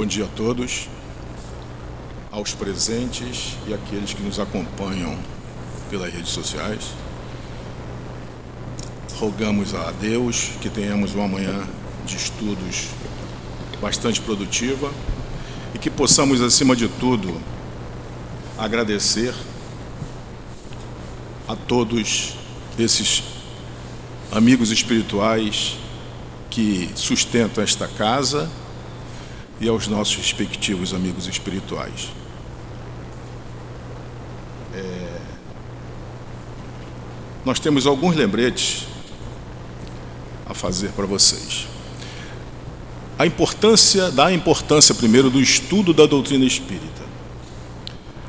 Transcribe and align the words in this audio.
Bom 0.00 0.06
dia 0.06 0.24
a 0.24 0.28
todos, 0.28 0.88
aos 2.30 2.54
presentes 2.54 3.58
e 3.66 3.74
aqueles 3.74 4.14
que 4.14 4.22
nos 4.22 4.40
acompanham 4.40 5.14
pelas 5.90 6.10
redes 6.10 6.30
sociais. 6.30 6.94
Rogamos 9.18 9.74
a 9.74 9.90
Deus 9.90 10.52
que 10.62 10.70
tenhamos 10.70 11.14
uma 11.14 11.28
manhã 11.28 11.68
de 12.06 12.16
estudos 12.16 12.86
bastante 13.78 14.22
produtiva 14.22 14.90
e 15.74 15.78
que 15.78 15.90
possamos, 15.90 16.40
acima 16.40 16.74
de 16.74 16.88
tudo, 16.88 17.38
agradecer 18.56 19.34
a 21.46 21.54
todos 21.54 22.36
esses 22.78 23.22
amigos 24.32 24.70
espirituais 24.70 25.76
que 26.48 26.90
sustentam 26.94 27.62
esta 27.62 27.86
casa 27.86 28.50
e 29.60 29.68
aos 29.68 29.86
nossos 29.86 30.16
respectivos 30.16 30.94
amigos 30.94 31.26
espirituais. 31.26 32.08
É... 34.74 35.20
Nós 37.44 37.60
temos 37.60 37.86
alguns 37.86 38.16
lembretes 38.16 38.86
a 40.46 40.54
fazer 40.54 40.88
para 40.90 41.06
vocês. 41.06 41.68
A 43.18 43.26
importância, 43.26 44.10
dá 44.10 44.32
importância 44.32 44.94
primeiro 44.94 45.28
do 45.28 45.40
estudo 45.40 45.92
da 45.92 46.06
doutrina 46.06 46.44
espírita. 46.46 47.00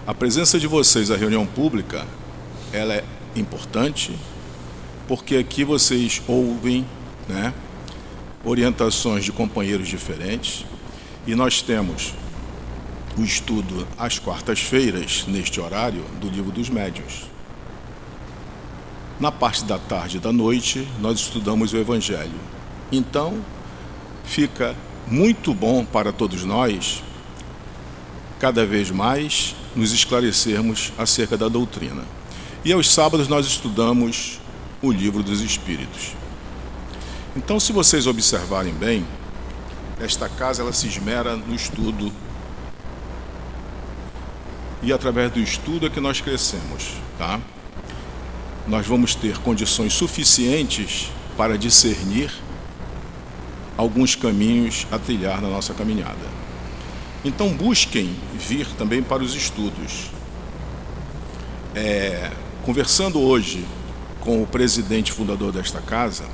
A 0.06 0.14
presença 0.14 0.60
de 0.60 0.68
vocês 0.68 1.10
à 1.10 1.16
reunião 1.16 1.46
pública, 1.46 2.06
ela 2.74 2.96
é 2.96 3.04
importante, 3.36 4.14
porque 5.08 5.38
aqui 5.38 5.64
vocês 5.64 6.22
ouvem, 6.28 6.86
né, 7.30 7.54
orientações 8.44 9.24
de 9.24 9.32
companheiros 9.32 9.88
diferentes, 9.88 10.66
e 11.26 11.36
nós 11.36 11.62
temos 11.62 12.14
o 13.18 13.24
estudo 13.24 13.88
às 13.98 14.18
quartas-feiras, 14.18 15.26
neste 15.28 15.60
horário, 15.60 16.04
do 16.20 16.30
Livro 16.30 16.52
dos 16.52 16.70
Médiuns. 16.70 17.30
Na 19.20 19.32
parte 19.32 19.64
da 19.66 19.78
tarde 19.78 20.18
e 20.18 20.20
da 20.20 20.32
noite, 20.32 20.88
nós 21.00 21.20
estudamos 21.20 21.74
o 21.74 21.78
Evangelho. 21.78 22.40
Então, 22.92 23.40
fica 24.24 24.76
muito 25.08 25.54
bom 25.54 25.86
para 25.86 26.12
todos 26.12 26.44
nós, 26.44 27.04
cada 28.40 28.66
vez 28.66 28.90
mais, 28.90 29.56
nos 29.76 29.92
esclarecermos 29.92 30.92
acerca 30.98 31.38
da 31.38 31.48
doutrina. 31.48 32.04
E 32.66 32.74
aos 32.74 32.92
sábados 32.92 33.28
nós 33.28 33.46
estudamos 33.46 34.40
o 34.82 34.92
Livro 34.92 35.22
dos 35.22 35.42
Espíritos. 35.42 36.16
Então, 37.36 37.60
se 37.60 37.72
vocês 37.72 38.08
observarem 38.08 38.74
bem, 38.74 39.06
esta 40.02 40.28
casa 40.28 40.62
ela 40.64 40.74
se 40.74 40.88
esmera 40.88 41.36
no 41.36 41.54
estudo. 41.54 42.12
E 44.82 44.92
através 44.92 45.32
do 45.32 45.40
estudo 45.40 45.86
é 45.86 45.90
que 45.90 46.00
nós 46.00 46.20
crescemos, 46.20 46.96
tá? 47.18 47.40
Nós 48.68 48.88
vamos 48.88 49.14
ter 49.14 49.38
condições 49.38 49.94
suficientes 49.94 51.12
para 51.38 51.58
discernir 51.58 52.32
alguns 53.78 54.16
caminhos 54.16 54.88
a 54.92 54.98
trilhar 54.98 55.40
na 55.42 55.50
nossa 55.50 55.74
caminhada. 55.74 56.42
Então 57.24 57.54
busquem 57.54 58.16
vir 58.34 58.68
também 58.76 59.04
para 59.04 59.24
os 59.24 59.36
estudos. 59.36 60.10
É, 61.76 62.32
conversando 62.66 63.20
hoje 63.20 63.66
com 64.20 64.42
o 64.42 64.48
presidente 64.48 65.12
fundador 65.12 65.52
desta 65.52 65.80
casa, 65.80 66.26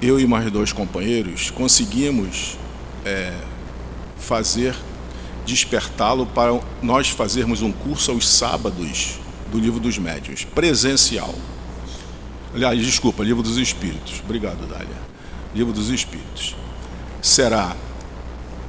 eu 0.00 0.20
e 0.20 0.26
mais 0.26 0.50
dois 0.50 0.72
companheiros 0.72 1.50
conseguimos 1.50 2.56
é, 3.04 3.32
fazer 4.16 4.74
despertá-lo 5.44 6.26
para 6.26 6.60
nós 6.82 7.08
fazermos 7.08 7.62
um 7.62 7.72
curso 7.72 8.10
aos 8.10 8.28
sábados 8.28 9.18
do 9.50 9.58
Livro 9.58 9.80
dos 9.80 9.98
Médiuns, 9.98 10.44
presencial. 10.44 11.34
Aliás, 12.54 12.80
desculpa, 12.80 13.24
Livro 13.24 13.42
dos 13.42 13.56
Espíritos. 13.56 14.20
Obrigado, 14.24 14.68
Dália. 14.68 15.08
Livro 15.54 15.72
dos 15.72 15.88
Espíritos. 15.90 16.54
Será 17.20 17.74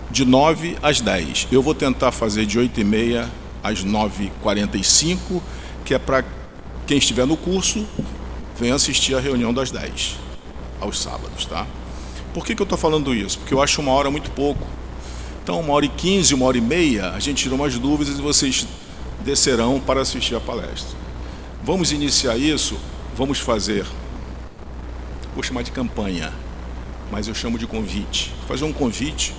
de 0.09 0.25
9 0.25 0.78
às 0.81 1.01
10. 1.01 1.50
Eu 1.51 1.62
vou 1.62 1.75
tentar 1.75 2.12
fazer 2.12 2.45
de 2.45 2.57
8 2.57 2.79
e 2.79 2.84
meia 2.84 3.29
às 3.62 3.85
9h45, 3.85 5.41
que 5.85 5.94
é 5.94 6.00
para 6.00 6.23
quem 6.88 6.97
estiver 6.97 7.28
no 7.28 7.38
curso, 7.38 7.85
venha 8.59 8.73
assistir 8.73 9.13
a 9.16 9.19
reunião 9.19 9.53
das 9.53 9.69
10 9.69 10.28
aos 10.79 11.01
sábados, 11.01 11.45
tá? 11.45 11.66
Por 12.34 12.45
que, 12.45 12.56
que 12.56 12.62
eu 12.62 12.66
estou 12.66 12.78
falando 12.78 13.13
isso? 13.13 13.40
Porque 13.40 13.53
eu 13.53 13.62
acho 13.62 13.81
uma 13.81 13.91
hora 13.91 14.12
muito 14.12 14.31
pouco. 14.31 14.66
Então, 15.44 15.59
uma 15.59 15.73
hora 15.73 15.85
e 15.85 15.90
quinze, 15.90 16.34
uma 16.34 16.45
hora 16.45 16.57
e 16.57 16.62
meia, 16.62 17.12
a 17.12 17.19
gente 17.19 17.44
tirou 17.44 17.57
umas 17.57 17.78
dúvidas 17.78 18.19
e 18.19 18.22
vocês 18.22 18.67
descerão 19.23 19.79
para 19.79 20.01
assistir 20.01 20.35
a 20.35 20.39
palestra. 20.39 20.97
Vamos 21.63 21.91
iniciar 21.91 22.38
isso, 22.38 22.78
vamos 23.16 23.39
fazer, 23.39 23.85
vou 25.34 25.44
chamar 25.44 25.63
de 25.63 25.72
campanha, 25.72 26.31
mas 27.12 27.28
eu 27.28 27.34
chamo 27.34 27.57
de 27.57 27.66
convite. 27.66 28.31
Fazer 28.47 28.63
um 28.63 28.72
convite 28.72 29.34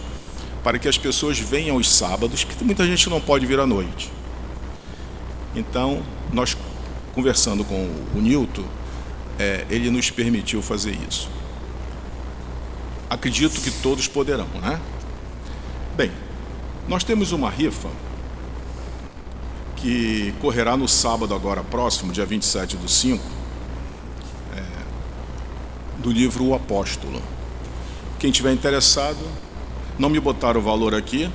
para 0.63 0.79
que 0.79 0.89
as 0.89 0.99
pessoas 0.99 1.39
venham 1.39 1.77
aos 1.77 1.89
sábados, 1.89 2.45
porque 2.45 2.65
muita 2.65 2.85
gente 2.87 3.09
não 3.09 3.21
pode 3.21 3.47
vir 3.47 3.61
à 3.61 3.67
noite. 3.67 4.11
Então, 5.55 6.03
nós 6.33 6.57
conversando 7.15 7.65
com 7.65 7.89
o 8.15 8.21
Nilton, 8.21 8.65
é, 9.41 9.65
ele 9.71 9.91
nos 9.91 10.11
permitiu 10.11 10.61
fazer 10.61 10.95
isso. 11.09 11.31
Acredito 13.09 13.59
que 13.63 13.71
todos 13.71 14.07
poderão, 14.07 14.47
né? 14.61 14.79
Bem, 15.97 16.13
nós 16.87 17.05
temos 17.05 17.33
uma 17.33 17.49
rifa 17.49 17.89
que 19.77 20.35
correrá 20.43 20.77
no 20.77 20.87
sábado 20.87 21.35
agora 21.35 21.65
próximo, 21.65 22.13
dia 22.13 22.27
27 22.27 22.77
do 22.77 22.87
5, 22.87 23.25
é, 24.55 24.63
do 26.03 26.13
livro 26.13 26.45
O 26.45 26.55
Apóstolo. 26.55 27.23
Quem 28.19 28.31
tiver 28.31 28.53
interessado, 28.53 29.27
não 29.99 30.11
me 30.11 30.21
botaram 30.21 30.61
o 30.61 30.63
valor 30.63 30.95
aqui, 30.95 31.31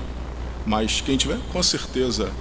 mas 0.63 1.01
quem 1.01 1.17
tiver, 1.17 1.39
com 1.51 1.63
certeza, 1.63 2.31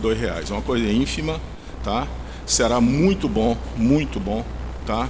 dois 0.00 0.18
reais. 0.18 0.50
É 0.50 0.54
uma 0.54 0.62
coisa 0.62 0.90
ínfima, 0.90 1.38
tá? 1.82 2.08
Será 2.46 2.80
muito 2.80 3.28
bom, 3.28 3.58
muito 3.76 4.18
bom, 4.18 4.44
tá? 4.86 5.08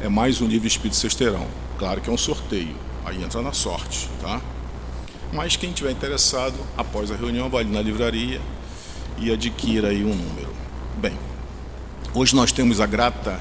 É 0.00 0.08
mais 0.08 0.40
um 0.40 0.46
livro 0.46 0.66
Espírito 0.66 0.96
Cesterão. 0.96 1.46
Claro 1.78 2.00
que 2.00 2.10
é 2.10 2.12
um 2.12 2.18
sorteio, 2.18 2.74
aí 3.04 3.22
entra 3.22 3.42
na 3.42 3.52
sorte, 3.52 4.08
tá? 4.20 4.40
Mas 5.32 5.56
quem 5.56 5.72
tiver 5.72 5.90
interessado, 5.90 6.54
após 6.76 7.10
a 7.10 7.16
reunião, 7.16 7.48
vai 7.48 7.64
na 7.64 7.82
livraria 7.82 8.40
e 9.18 9.32
adquira 9.32 9.88
aí 9.88 10.04
um 10.04 10.14
número. 10.14 10.54
Bem, 10.98 11.16
hoje 12.14 12.36
nós 12.36 12.52
temos 12.52 12.80
a 12.80 12.86
grata 12.86 13.40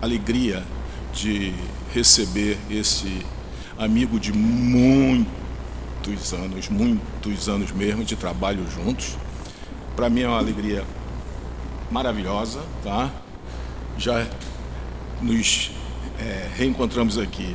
alegria 0.00 0.62
de 1.12 1.52
receber 1.92 2.58
esse 2.70 3.24
amigo 3.78 4.18
de 4.18 4.32
muitos 4.32 5.26
anos, 6.32 6.68
muitos 6.68 7.48
anos 7.48 7.72
mesmo 7.72 8.04
de 8.04 8.16
trabalho 8.16 8.66
juntos. 8.70 9.16
Para 9.96 10.08
mim 10.08 10.22
é 10.22 10.28
uma 10.28 10.38
alegria 10.38 10.84
maravilhosa, 11.90 12.60
tá? 12.82 13.10
Já 13.98 14.26
nos 15.22 15.70
é, 16.18 16.48
reencontramos 16.56 17.18
aqui 17.18 17.54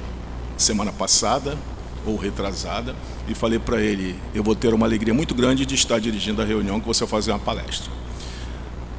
semana 0.57 0.91
passada 0.91 1.57
ou 2.05 2.15
retrasada 2.15 2.95
e 3.27 3.33
falei 3.33 3.59
para 3.59 3.81
ele: 3.81 4.19
eu 4.33 4.43
vou 4.43 4.55
ter 4.55 4.73
uma 4.73 4.85
alegria 4.85 5.13
muito 5.13 5.33
grande 5.33 5.65
de 5.65 5.75
estar 5.75 5.99
dirigindo 5.99 6.41
a 6.41 6.45
reunião 6.45 6.79
que 6.79 6.87
você 6.87 7.05
fazer 7.05 7.31
uma 7.31 7.39
palestra. 7.39 7.91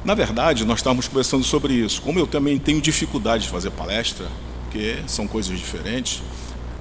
Na 0.03 0.13
verdade, 0.13 0.65
nós 0.65 0.79
estávamos 0.79 1.07
conversando 1.07 1.43
sobre 1.43 1.73
isso. 1.73 2.01
Como 2.01 2.17
eu 2.17 2.27
também 2.27 2.57
tenho 2.57 2.79
dificuldade 2.79 3.43
de 3.43 3.49
fazer 3.49 3.71
palestra, 3.71 4.27
porque 4.63 4.97
são 5.07 5.27
coisas 5.27 5.57
diferentes, 5.57 6.21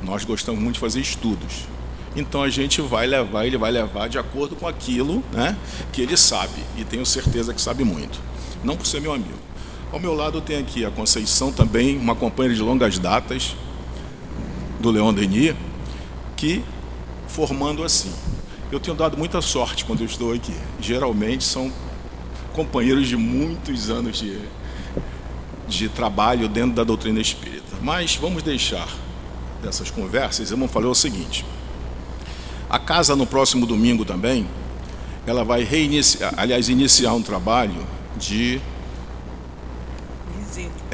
nós 0.02 0.24
gostamos 0.24 0.60
muito 0.60 0.74
de 0.74 0.80
fazer 0.80 1.00
estudos. 1.00 1.66
Então 2.14 2.42
a 2.42 2.48
gente 2.48 2.80
vai 2.80 3.06
levar, 3.06 3.46
ele 3.46 3.58
vai 3.58 3.70
levar 3.70 4.08
de 4.08 4.18
acordo 4.18 4.54
com 4.56 4.66
aquilo 4.66 5.22
né, 5.32 5.56
que 5.92 6.00
ele 6.00 6.16
sabe, 6.16 6.62
e 6.78 6.84
tenho 6.84 7.04
certeza 7.04 7.52
que 7.52 7.60
sabe 7.60 7.84
muito 7.84 8.18
não 8.66 8.76
por 8.76 8.86
ser 8.86 9.00
meu 9.00 9.12
amigo. 9.12 9.38
Ao 9.92 10.00
meu 10.00 10.14
lado 10.14 10.38
eu 10.38 10.42
tenho 10.42 10.60
aqui 10.60 10.84
a 10.84 10.90
Conceição 10.90 11.52
também, 11.52 11.96
uma 11.96 12.14
companheira 12.14 12.54
de 12.54 12.60
longas 12.60 12.98
datas 12.98 13.54
do 14.80 14.90
Leon 14.90 15.14
Denis, 15.14 15.54
que 16.36 16.62
formando 17.28 17.84
assim. 17.84 18.12
Eu 18.72 18.80
tenho 18.80 18.96
dado 18.96 19.16
muita 19.16 19.40
sorte 19.40 19.84
quando 19.84 20.00
eu 20.00 20.06
estou 20.06 20.32
aqui. 20.32 20.54
Geralmente 20.80 21.44
são 21.44 21.72
companheiros 22.52 23.06
de 23.06 23.16
muitos 23.16 23.88
anos 23.88 24.18
de, 24.18 24.40
de 25.68 25.88
trabalho 25.88 26.48
dentro 26.48 26.74
da 26.74 26.82
doutrina 26.82 27.20
espírita. 27.20 27.76
Mas 27.80 28.16
vamos 28.16 28.42
deixar 28.42 28.88
dessas 29.62 29.88
conversas, 29.88 30.50
vamos 30.50 30.70
falar 30.70 30.88
o 30.88 30.94
seguinte. 30.94 31.44
A 32.68 32.78
casa 32.78 33.14
no 33.14 33.24
próximo 33.24 33.64
domingo 33.66 34.04
também, 34.04 34.48
ela 35.24 35.44
vai 35.44 35.62
reiniciar, 35.62 36.34
aliás, 36.36 36.68
iniciar 36.68 37.14
um 37.14 37.22
trabalho 37.22 37.86
de 38.18 38.60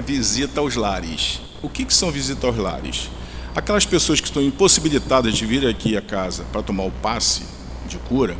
visita, 0.02 0.60
aos 0.60 0.76
lares. 0.76 1.40
O 1.62 1.68
que, 1.68 1.84
que 1.84 1.94
são 1.94 2.10
visitas 2.10 2.44
aos 2.44 2.56
lares? 2.56 3.08
Aquelas 3.54 3.86
pessoas 3.86 4.20
que 4.20 4.26
estão 4.26 4.42
impossibilitadas 4.42 5.34
de 5.34 5.46
vir 5.46 5.66
aqui 5.66 5.96
à 5.96 6.02
casa 6.02 6.44
para 6.52 6.62
tomar 6.62 6.84
o 6.84 6.90
passe 6.90 7.42
de 7.86 7.96
cura, 7.98 8.36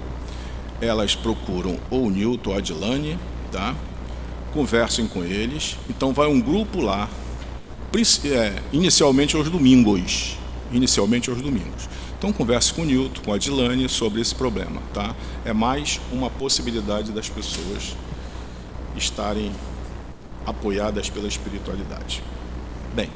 elas 0.80 1.14
procuram 1.14 1.78
ou 1.90 2.06
o 2.06 2.10
Newton 2.10 2.50
ou 2.50 2.56
a 2.56 2.58
Adilane, 2.58 3.18
tá? 3.50 3.74
conversem 4.52 5.06
com 5.06 5.24
eles. 5.24 5.76
Então 5.88 6.12
vai 6.12 6.28
um 6.28 6.40
grupo 6.40 6.80
lá, 6.80 7.08
é, 8.24 8.62
inicialmente 8.72 9.36
aos 9.36 9.50
domingos. 9.50 10.36
Inicialmente 10.72 11.28
aos 11.28 11.40
domingos. 11.40 11.88
Então 12.18 12.32
converse 12.32 12.72
com 12.72 12.82
o 12.82 12.84
Newton, 12.84 13.22
com 13.22 13.32
a 13.32 13.36
Adilane 13.36 13.88
sobre 13.88 14.20
esse 14.20 14.34
problema. 14.34 14.80
Tá? 14.94 15.14
É 15.44 15.52
mais 15.52 16.00
uma 16.12 16.30
possibilidade 16.30 17.12
das 17.12 17.28
pessoas 17.28 17.96
estarem 18.96 19.52
apoiadas 20.46 21.08
pela 21.08 21.28
espiritualidade. 21.28 22.22
Bem, 22.94 23.10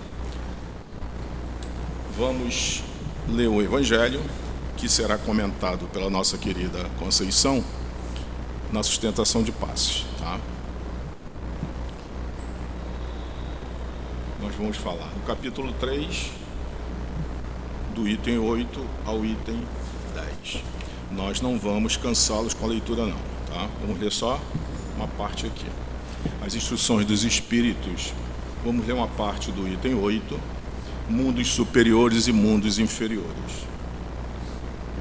vamos 2.16 2.82
ler 3.28 3.48
o 3.48 3.60
Evangelho, 3.60 4.22
que 4.76 4.88
será 4.88 5.18
comentado 5.18 5.86
pela 5.88 6.08
nossa 6.08 6.38
querida 6.38 6.84
Conceição 6.98 7.64
na 8.72 8.82
sustentação 8.82 9.42
de 9.42 9.52
passos. 9.52 10.04
Tá? 10.18 10.38
Nós 14.40 14.54
vamos 14.54 14.76
falar 14.76 15.10
no 15.16 15.22
capítulo 15.26 15.72
3, 15.74 16.30
do 17.94 18.08
item 18.08 18.38
8 18.38 18.86
ao 19.04 19.24
item 19.24 19.62
10. 20.14 20.62
Nós 21.10 21.40
não 21.40 21.58
vamos 21.58 21.96
cansá-los 21.96 22.52
com 22.54 22.66
a 22.66 22.68
leitura, 22.68 23.06
não. 23.06 23.18
Tá? 23.46 23.68
Vamos 23.80 23.98
ler 23.98 24.12
só 24.12 24.40
uma 24.96 25.08
parte 25.08 25.46
aqui. 25.46 25.66
As 26.44 26.54
instruções 26.54 27.04
dos 27.06 27.24
espíritos, 27.24 28.12
vamos 28.64 28.86
ler 28.86 28.92
uma 28.92 29.08
parte 29.08 29.50
do 29.50 29.68
item 29.68 29.94
8, 29.94 30.38
mundos 31.08 31.48
superiores 31.48 32.26
e 32.26 32.32
mundos 32.32 32.78
inferiores. 32.78 33.66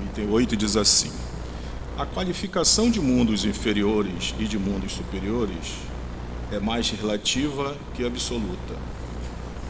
O 0.01 0.05
item 0.05 0.29
8 0.29 0.55
diz 0.55 0.75
assim: 0.75 1.11
A 1.97 2.05
qualificação 2.05 2.89
de 2.89 2.99
mundos 2.99 3.45
inferiores 3.45 4.33
e 4.39 4.45
de 4.45 4.57
mundos 4.57 4.93
superiores 4.93 5.75
é 6.51 6.59
mais 6.59 6.89
relativa 6.89 7.75
que 7.93 8.05
absoluta. 8.05 8.75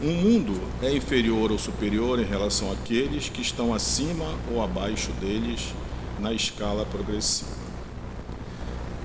Um 0.02 0.12
mundo 0.12 0.60
é 0.82 0.94
inferior 0.94 1.50
ou 1.50 1.58
superior 1.58 2.18
em 2.18 2.24
relação 2.24 2.70
àqueles 2.70 3.30
que 3.30 3.40
estão 3.40 3.72
acima 3.72 4.26
ou 4.52 4.62
abaixo 4.62 5.10
deles 5.12 5.74
na 6.20 6.32
escala 6.32 6.84
progressiva. 6.84 7.65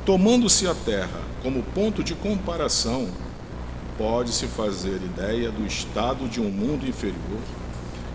Tomando-se 0.03 0.65
a 0.65 0.73
Terra 0.73 1.21
como 1.43 1.61
ponto 1.61 2.03
de 2.03 2.15
comparação, 2.15 3.07
pode-se 3.99 4.47
fazer 4.47 4.95
ideia 4.95 5.51
do 5.51 5.63
estado 5.63 6.27
de 6.27 6.41
um 6.41 6.49
mundo 6.49 6.89
inferior, 6.89 7.39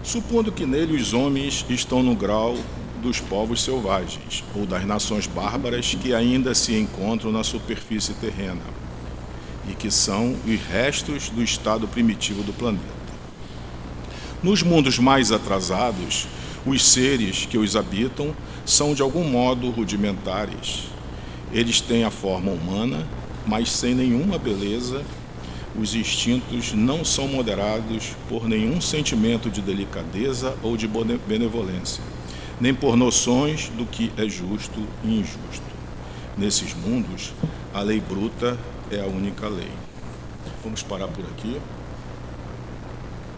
supondo 0.02 0.50
que 0.50 0.66
nele 0.66 0.96
os 0.96 1.12
homens 1.12 1.64
estão 1.68 2.02
no 2.02 2.16
grau 2.16 2.56
dos 3.00 3.20
povos 3.20 3.62
selvagens 3.62 4.42
ou 4.52 4.66
das 4.66 4.84
nações 4.84 5.28
bárbaras 5.28 5.94
que 5.94 6.12
ainda 6.12 6.56
se 6.56 6.74
encontram 6.74 7.30
na 7.30 7.44
superfície 7.44 8.14
terrena 8.14 8.62
e 9.70 9.74
que 9.74 9.90
são 9.90 10.34
os 10.44 10.60
restos 10.68 11.28
do 11.30 11.40
estado 11.40 11.86
primitivo 11.86 12.42
do 12.42 12.52
planeta. 12.52 12.82
Nos 14.42 14.60
mundos 14.60 14.98
mais 14.98 15.30
atrasados, 15.30 16.26
os 16.66 16.84
seres 16.84 17.46
que 17.46 17.56
os 17.56 17.76
habitam 17.76 18.34
são 18.64 18.92
de 18.92 19.02
algum 19.02 19.22
modo 19.22 19.70
rudimentares 19.70 20.95
eles 21.52 21.80
têm 21.80 22.04
a 22.04 22.10
forma 22.10 22.50
humana, 22.50 23.06
mas 23.46 23.70
sem 23.70 23.94
nenhuma 23.94 24.38
beleza. 24.38 25.02
Os 25.78 25.94
instintos 25.94 26.72
não 26.72 27.04
são 27.04 27.28
moderados 27.28 28.16
por 28.28 28.48
nenhum 28.48 28.80
sentimento 28.80 29.50
de 29.50 29.60
delicadeza 29.60 30.56
ou 30.62 30.74
de 30.74 30.88
benevolência, 30.88 32.02
nem 32.58 32.74
por 32.74 32.96
noções 32.96 33.68
do 33.76 33.84
que 33.84 34.10
é 34.16 34.26
justo 34.26 34.80
e 35.04 35.20
injusto. 35.20 35.76
Nesses 36.36 36.74
mundos, 36.74 37.34
a 37.74 37.82
lei 37.82 38.00
bruta 38.00 38.58
é 38.90 39.00
a 39.00 39.06
única 39.06 39.48
lei. 39.48 39.70
Vamos 40.64 40.82
parar 40.82 41.08
por 41.08 41.24
aqui. 41.24 41.60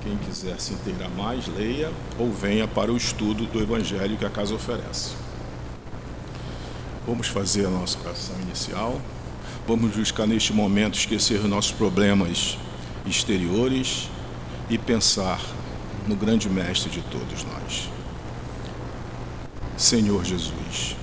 Quem 0.02 0.16
quiser 0.18 0.60
se 0.60 0.74
inteirar 0.74 1.10
mais, 1.10 1.48
leia 1.48 1.90
ou 2.18 2.30
venha 2.30 2.68
para 2.68 2.92
o 2.92 2.96
estudo 2.96 3.46
do 3.46 3.60
Evangelho 3.60 4.16
que 4.16 4.24
a 4.24 4.30
casa 4.30 4.54
oferece. 4.54 5.27
Vamos 7.08 7.26
fazer 7.26 7.64
a 7.64 7.70
nossa 7.70 7.98
oração 8.00 8.36
inicial. 8.42 9.00
Vamos 9.66 9.96
buscar 9.96 10.26
neste 10.26 10.52
momento 10.52 10.98
esquecer 10.98 11.40
os 11.40 11.48
nossos 11.48 11.72
problemas 11.72 12.58
exteriores 13.06 14.10
e 14.68 14.76
pensar 14.76 15.40
no 16.06 16.14
grande 16.14 16.50
mestre 16.50 16.90
de 16.90 17.00
todos 17.00 17.44
nós. 17.44 17.88
Senhor 19.74 20.22
Jesus, 20.22 20.96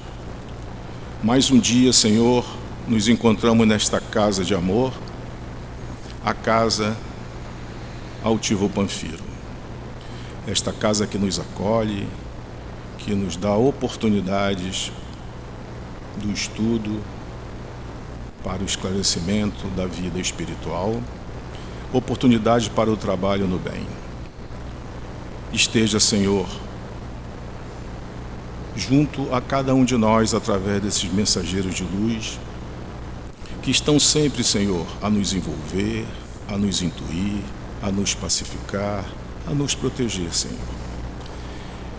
mais 1.24 1.50
um 1.50 1.58
dia, 1.58 1.92
Senhor, 1.92 2.46
nos 2.88 3.08
encontramos 3.08 3.68
nesta 3.68 4.00
casa 4.00 4.44
de 4.44 4.54
amor, 4.54 4.94
a 6.24 6.36
casa 6.36 6.96
Altivo 8.24 8.70
Panfiro. 8.70 9.24
Esta 10.46 10.72
casa 10.72 11.08
que 11.08 11.18
nos 11.18 11.40
acolhe, 11.40 12.08
que 13.00 13.16
nos 13.16 13.36
dá 13.36 13.56
oportunidades 13.56 14.92
do 16.18 16.32
estudo 16.32 17.02
para 18.44 18.62
o 18.62 18.66
esclarecimento 18.66 19.68
da 19.70 19.86
vida 19.86 20.20
espiritual, 20.20 21.02
oportunidade 21.92 22.70
para 22.70 22.92
o 22.92 22.98
trabalho 22.98 23.48
no 23.48 23.58
bem. 23.58 23.88
Esteja, 25.52 26.00
Senhor, 26.00 26.48
junto 28.76 29.34
a 29.34 29.42
cada 29.42 29.74
um 29.74 29.86
de 29.86 29.98
nós 29.98 30.34
através 30.34 30.82
desses 30.82 31.12
mensageiros 31.12 31.74
de 31.74 31.84
luz, 31.84 32.40
que 33.62 33.72
estão 33.72 34.00
sempre, 34.00 34.44
Senhor, 34.44 34.86
a 35.02 35.10
nos 35.10 35.34
envolver, 35.34 36.06
a 36.48 36.58
nos 36.58 36.82
intuir, 36.82 37.42
a 37.82 37.92
nos 37.92 38.14
pacificar, 38.14 39.06
a 39.48 39.54
nos 39.54 39.74
proteger, 39.74 40.32
Senhor. 40.34 40.60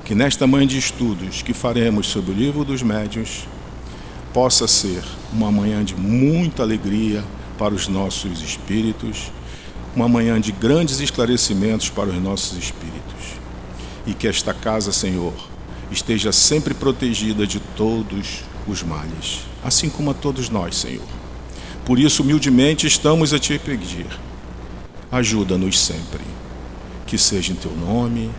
Que 0.04 0.14
nesta 0.14 0.46
manhã 0.46 0.66
de 0.66 0.78
estudos 0.78 1.42
que 1.42 1.52
faremos 1.52 2.06
sobre 2.06 2.30
o 2.30 2.34
livro 2.34 2.64
dos 2.64 2.82
médiuns, 2.82 3.48
possa 4.36 4.68
ser 4.68 5.02
uma 5.32 5.50
manhã 5.50 5.82
de 5.82 5.94
muita 5.94 6.62
alegria 6.62 7.24
para 7.56 7.72
os 7.72 7.88
nossos 7.88 8.42
espíritos, 8.42 9.32
uma 9.94 10.10
manhã 10.10 10.38
de 10.38 10.52
grandes 10.52 11.00
esclarecimentos 11.00 11.88
para 11.88 12.10
os 12.10 12.22
nossos 12.22 12.58
espíritos. 12.58 13.40
E 14.06 14.12
que 14.12 14.28
esta 14.28 14.52
casa, 14.52 14.92
Senhor, 14.92 15.32
esteja 15.90 16.32
sempre 16.32 16.74
protegida 16.74 17.46
de 17.46 17.58
todos 17.58 18.42
os 18.68 18.82
males, 18.82 19.40
assim 19.64 19.88
como 19.88 20.10
a 20.10 20.14
todos 20.14 20.50
nós, 20.50 20.76
Senhor. 20.76 21.08
Por 21.86 21.98
isso, 21.98 22.22
humildemente, 22.22 22.86
estamos 22.86 23.32
a 23.32 23.38
te 23.38 23.58
pedir. 23.58 24.06
Ajuda-nos 25.10 25.80
sempre. 25.80 26.20
Que 27.06 27.16
seja 27.16 27.54
em 27.54 27.56
teu 27.56 27.74
nome, 27.74 28.30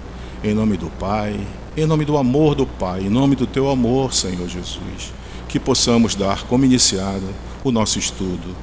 em 0.43 0.53
nome 0.53 0.77
do 0.77 0.91
Pai, 0.91 1.39
em 1.75 1.87
nome 1.87 2.05
do 2.05 2.17
amor 2.17 2.53
do 2.53 2.67
Pai, 2.67 3.01
em 3.01 3.09
nome 3.09 3.35
do 3.35 3.47
teu 3.47 3.67
amor, 3.67 4.13
Senhor 4.13 4.47
Jesus 4.47 5.17
que 5.47 5.59
possamos 5.59 6.15
dar 6.15 6.43
como 6.43 6.65
iniciada 6.65 7.27
o 7.63 7.71
nosso 7.71 7.97
estudo 7.97 8.55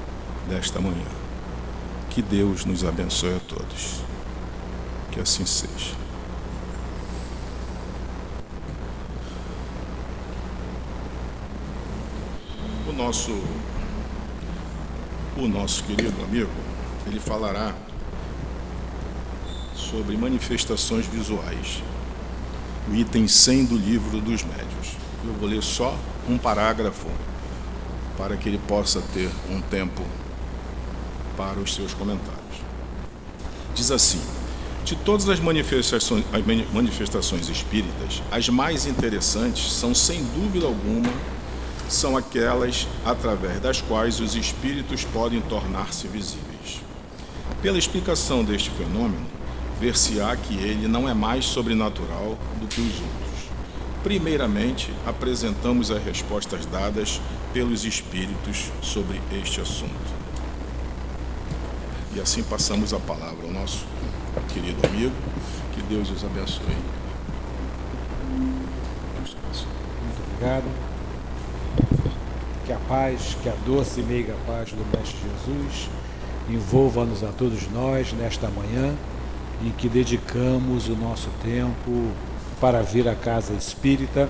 desta 0.48 0.80
manhã. 0.80 1.06
Que 2.10 2.20
Deus 2.22 2.64
nos 2.64 2.84
abençoe 2.84 3.34
a 3.34 3.40
todos. 3.40 4.02
Que 5.10 5.20
assim 5.20 5.46
seja. 5.46 5.94
O 12.88 12.92
nosso 12.92 13.32
o 15.36 15.48
nosso 15.48 15.82
querido 15.82 16.22
amigo, 16.22 16.50
ele 17.06 17.18
falará 17.18 17.74
sobre 19.74 20.16
manifestações 20.16 21.06
visuais. 21.06 21.82
O 22.88 22.94
item 22.94 23.26
100 23.26 23.64
do 23.64 23.76
livro 23.76 24.20
dos 24.20 24.44
médios. 24.44 24.96
Eu 25.24 25.32
vou 25.32 25.48
ler 25.48 25.62
só 25.62 25.98
um 26.28 26.38
parágrafo 26.38 27.06
para 28.16 28.36
que 28.36 28.48
ele 28.48 28.60
possa 28.66 29.02
ter 29.12 29.30
um 29.50 29.60
tempo 29.60 30.02
para 31.36 31.58
os 31.58 31.74
seus 31.74 31.92
comentários. 31.92 32.42
Diz 33.74 33.90
assim: 33.90 34.20
de 34.84 34.94
todas 34.96 35.28
as 35.28 35.40
manifestações, 35.40 36.24
as 36.32 36.72
manifestações 36.72 37.48
espíritas, 37.48 38.22
as 38.30 38.48
mais 38.48 38.86
interessantes 38.86 39.72
são, 39.72 39.94
sem 39.94 40.22
dúvida 40.22 40.66
alguma, 40.66 41.10
são 41.88 42.16
aquelas 42.16 42.86
através 43.04 43.60
das 43.60 43.80
quais 43.80 44.20
os 44.20 44.34
espíritos 44.34 45.04
podem 45.04 45.40
tornar-se 45.40 46.06
visíveis. 46.06 46.82
Pela 47.62 47.78
explicação 47.78 48.44
deste 48.44 48.70
fenômeno, 48.70 49.26
ver-se-á 49.80 50.36
que 50.36 50.54
ele 50.54 50.86
não 50.86 51.08
é 51.08 51.14
mais 51.14 51.46
sobrenatural 51.46 52.38
do 52.60 52.66
que 52.66 52.80
os 52.80 53.00
outros. 53.00 53.23
Primeiramente, 54.04 54.92
apresentamos 55.06 55.90
as 55.90 56.04
respostas 56.04 56.66
dadas 56.66 57.22
pelos 57.54 57.86
espíritos 57.86 58.70
sobre 58.82 59.18
este 59.32 59.62
assunto. 59.62 60.14
E 62.14 62.20
assim 62.20 62.42
passamos 62.42 62.92
a 62.92 63.00
palavra 63.00 63.46
ao 63.46 63.50
nosso 63.50 63.86
querido 64.52 64.86
amigo, 64.86 65.14
que 65.72 65.82
Deus 65.84 66.10
os 66.10 66.22
abençoe. 66.22 66.66
Muito 69.16 70.22
obrigado. 70.34 70.70
Que 72.66 72.72
a 72.74 72.78
paz, 72.86 73.36
que 73.42 73.48
a 73.48 73.54
doce 73.66 74.00
e 74.00 74.02
meiga 74.02 74.34
paz 74.46 74.70
do 74.70 74.84
Mestre 74.96 75.16
Jesus 75.22 75.88
envolva-nos 76.50 77.24
a 77.24 77.28
todos 77.28 77.70
nós 77.70 78.12
nesta 78.12 78.48
manhã 78.48 78.94
em 79.62 79.70
que 79.70 79.88
dedicamos 79.88 80.88
o 80.88 80.94
nosso 80.94 81.30
tempo 81.42 82.12
para 82.60 82.82
vir 82.82 83.08
à 83.08 83.14
casa 83.14 83.52
espírita 83.54 84.28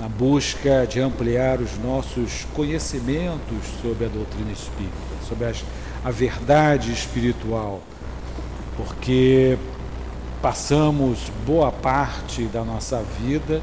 na 0.00 0.08
busca 0.08 0.86
de 0.86 1.00
ampliar 1.00 1.60
os 1.60 1.78
nossos 1.78 2.46
conhecimentos 2.54 3.58
sobre 3.82 4.06
a 4.06 4.08
doutrina 4.08 4.52
espírita, 4.52 4.94
sobre 5.26 5.46
as, 5.46 5.64
a 6.04 6.10
verdade 6.10 6.92
espiritual, 6.92 7.80
porque 8.76 9.58
passamos 10.42 11.30
boa 11.46 11.72
parte 11.72 12.44
da 12.44 12.62
nossa 12.62 13.02
vida 13.20 13.62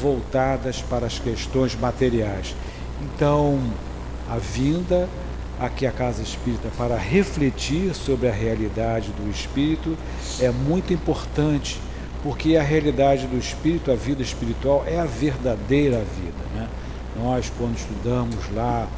voltadas 0.00 0.80
para 0.80 1.06
as 1.06 1.18
questões 1.18 1.74
materiais. 1.74 2.54
Então, 3.02 3.60
a 4.30 4.38
vinda 4.38 5.08
aqui 5.60 5.86
à 5.86 5.92
Casa 5.92 6.22
Espírita 6.22 6.68
para 6.76 6.96
refletir 6.96 7.94
sobre 7.94 8.28
a 8.28 8.32
realidade 8.32 9.10
do 9.10 9.30
espírito 9.30 9.96
é 10.40 10.50
muito 10.50 10.92
importante 10.92 11.80
porque 12.24 12.56
a 12.56 12.62
realidade 12.62 13.26
do 13.26 13.36
espírito, 13.36 13.92
a 13.92 13.94
vida 13.94 14.22
espiritual, 14.22 14.82
é 14.86 14.98
a 14.98 15.04
verdadeira 15.04 15.98
vida. 15.98 16.44
Né? 16.54 16.66
Nós, 17.22 17.52
quando 17.58 17.76
estudamos 17.76 18.50
lá 18.54 18.88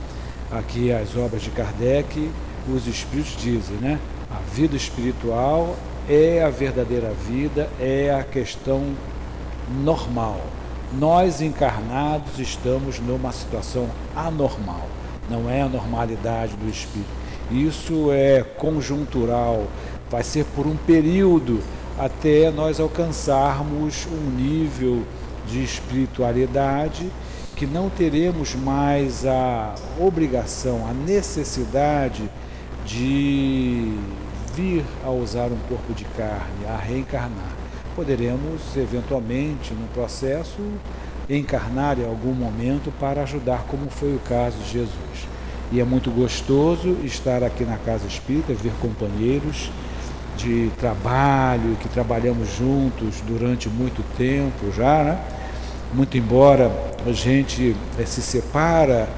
aqui 0.53 0.93
as 0.93 1.17
obras 1.17 1.43
de 1.43 1.51
Kardec, 1.51 2.31
os 2.73 2.87
espíritos 2.87 3.37
dizem, 3.37 3.77
né? 3.79 3.99
A 4.31 4.39
vida 4.55 4.77
espiritual 4.77 5.75
é 6.09 6.41
a 6.43 6.51
verdadeira 6.51 7.13
vida, 7.29 7.69
é 7.81 8.15
a 8.15 8.23
questão 8.23 8.95
normal. 9.83 10.41
Nós 10.97 11.41
encarnados 11.41 12.39
estamos 12.39 13.01
numa 13.01 13.33
situação 13.33 13.89
anormal, 14.15 14.87
não 15.29 15.51
é 15.51 15.63
a 15.63 15.69
normalidade 15.69 16.55
do 16.55 16.69
espírito. 16.69 17.11
Isso 17.51 18.13
é 18.13 18.45
conjuntural, 18.57 19.67
vai 20.09 20.23
ser 20.23 20.45
por 20.55 20.65
um 20.65 20.77
período 20.77 21.61
até 21.99 22.51
nós 22.51 22.79
alcançarmos 22.79 24.07
um 24.07 24.31
nível 24.31 25.03
de 25.47 25.63
espiritualidade 25.63 27.11
que 27.55 27.67
não 27.67 27.89
teremos 27.89 28.55
mais 28.55 29.25
a 29.25 29.75
obrigação, 29.99 30.87
a 30.87 30.93
necessidade 30.93 32.29
de 32.85 33.95
vir 34.55 34.85
a 35.03 35.11
usar 35.11 35.47
um 35.47 35.59
corpo 35.69 35.95
de 35.95 36.05
carne, 36.05 36.67
a 36.69 36.77
reencarnar. 36.77 37.57
Poderemos, 37.95 38.77
eventualmente, 38.77 39.73
no 39.73 39.89
processo, 39.89 40.61
encarnar 41.31 41.99
em 41.99 42.05
algum 42.05 42.35
momento 42.35 42.93
para 43.01 43.23
ajudar, 43.23 43.65
como 43.69 43.89
foi 43.89 44.15
o 44.15 44.21
caso 44.21 44.59
de 44.59 44.73
Jesus. 44.73 45.29
E 45.73 45.81
é 45.81 45.85
muito 45.85 46.11
gostoso 46.11 46.97
estar 47.03 47.43
aqui 47.43 47.65
na 47.65 47.79
Casa 47.79 48.07
Espírita, 48.07 48.53
ver 48.53 48.73
companheiros 48.81 49.71
de 50.37 50.71
trabalho, 50.79 51.77
que 51.81 51.89
trabalhamos 51.89 52.55
juntos 52.57 53.21
durante 53.27 53.69
muito 53.69 54.03
tempo 54.17 54.73
já, 54.73 55.03
né? 55.03 55.19
muito 55.95 56.17
embora 56.19 56.71
a 57.07 57.13
gente 57.13 57.75
é, 57.99 58.05
se 58.05 58.21
separa 58.21 59.09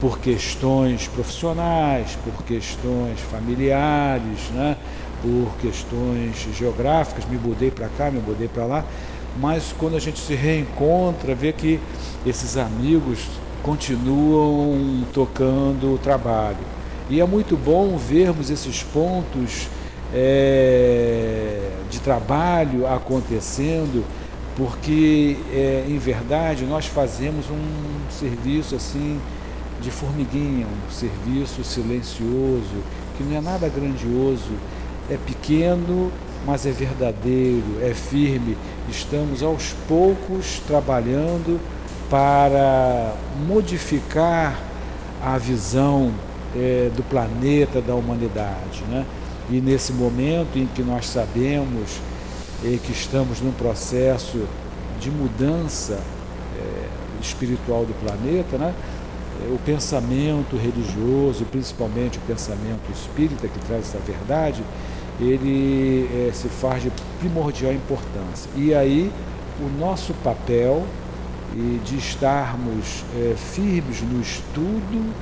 por 0.00 0.18
questões 0.18 1.06
profissionais, 1.06 2.18
por 2.24 2.42
questões 2.44 3.20
familiares, 3.20 4.50
né? 4.52 4.76
por 5.22 5.54
questões 5.60 6.34
geográficas, 6.58 7.24
me 7.26 7.38
mudei 7.38 7.70
para 7.70 7.88
cá, 7.96 8.10
me 8.10 8.20
mudei 8.20 8.48
para 8.48 8.64
lá, 8.64 8.84
mas 9.38 9.72
quando 9.78 9.96
a 9.96 10.00
gente 10.00 10.18
se 10.18 10.34
reencontra, 10.34 11.34
vê 11.34 11.52
que 11.52 11.78
esses 12.26 12.56
amigos 12.56 13.20
continuam 13.62 15.04
tocando 15.12 15.94
o 15.94 15.98
trabalho. 15.98 16.58
E 17.08 17.20
é 17.20 17.24
muito 17.24 17.56
bom 17.56 17.96
vermos 17.96 18.50
esses 18.50 18.82
pontos 18.82 19.68
é, 20.14 21.70
de 21.90 22.00
trabalho 22.00 22.86
acontecendo, 22.86 24.04
porque 24.56 25.36
é, 25.52 25.84
em 25.88 25.98
verdade 25.98 26.64
nós 26.64 26.86
fazemos 26.86 27.46
um 27.50 28.10
serviço 28.10 28.74
assim 28.76 29.20
de 29.80 29.90
formiguinha, 29.90 30.66
um 30.66 30.90
serviço 30.90 31.64
silencioso, 31.64 32.82
que 33.16 33.24
não 33.24 33.36
é 33.36 33.40
nada 33.40 33.68
grandioso, 33.68 34.52
é 35.10 35.16
pequeno, 35.16 36.12
mas 36.46 36.66
é 36.66 36.70
verdadeiro, 36.70 37.78
é 37.82 37.92
firme. 37.94 38.56
Estamos 38.88 39.42
aos 39.42 39.74
poucos 39.88 40.60
trabalhando 40.66 41.60
para 42.08 43.14
modificar 43.46 44.58
a 45.24 45.38
visão 45.38 46.12
é, 46.54 46.90
do 46.94 47.02
planeta, 47.02 47.80
da 47.80 47.94
humanidade. 47.94 48.82
Né? 48.88 49.04
E 49.52 49.60
nesse 49.60 49.92
momento 49.92 50.58
em 50.58 50.64
que 50.64 50.82
nós 50.82 51.06
sabemos 51.06 52.00
eh, 52.64 52.78
que 52.82 52.90
estamos 52.90 53.42
num 53.42 53.52
processo 53.52 54.48
de 54.98 55.10
mudança 55.10 56.00
eh, 56.56 56.88
espiritual 57.20 57.84
do 57.84 57.92
planeta, 58.00 58.56
né? 58.56 58.74
Eh, 59.42 59.52
o 59.52 59.58
pensamento 59.58 60.56
religioso, 60.56 61.44
principalmente 61.44 62.16
o 62.16 62.20
pensamento 62.22 62.90
espírita 62.90 63.46
que 63.46 63.58
traz 63.66 63.88
essa 63.88 63.98
verdade, 63.98 64.62
ele 65.20 66.08
eh, 66.10 66.30
se 66.32 66.48
faz 66.48 66.82
de 66.82 66.90
primordial 67.20 67.74
importância. 67.74 68.50
E 68.56 68.72
aí 68.74 69.12
o 69.60 69.78
nosso 69.78 70.14
papel 70.24 70.86
de 71.84 71.98
estarmos 71.98 73.04
firmes 73.36 74.00
no 74.00 74.22
estudo, 74.22 75.12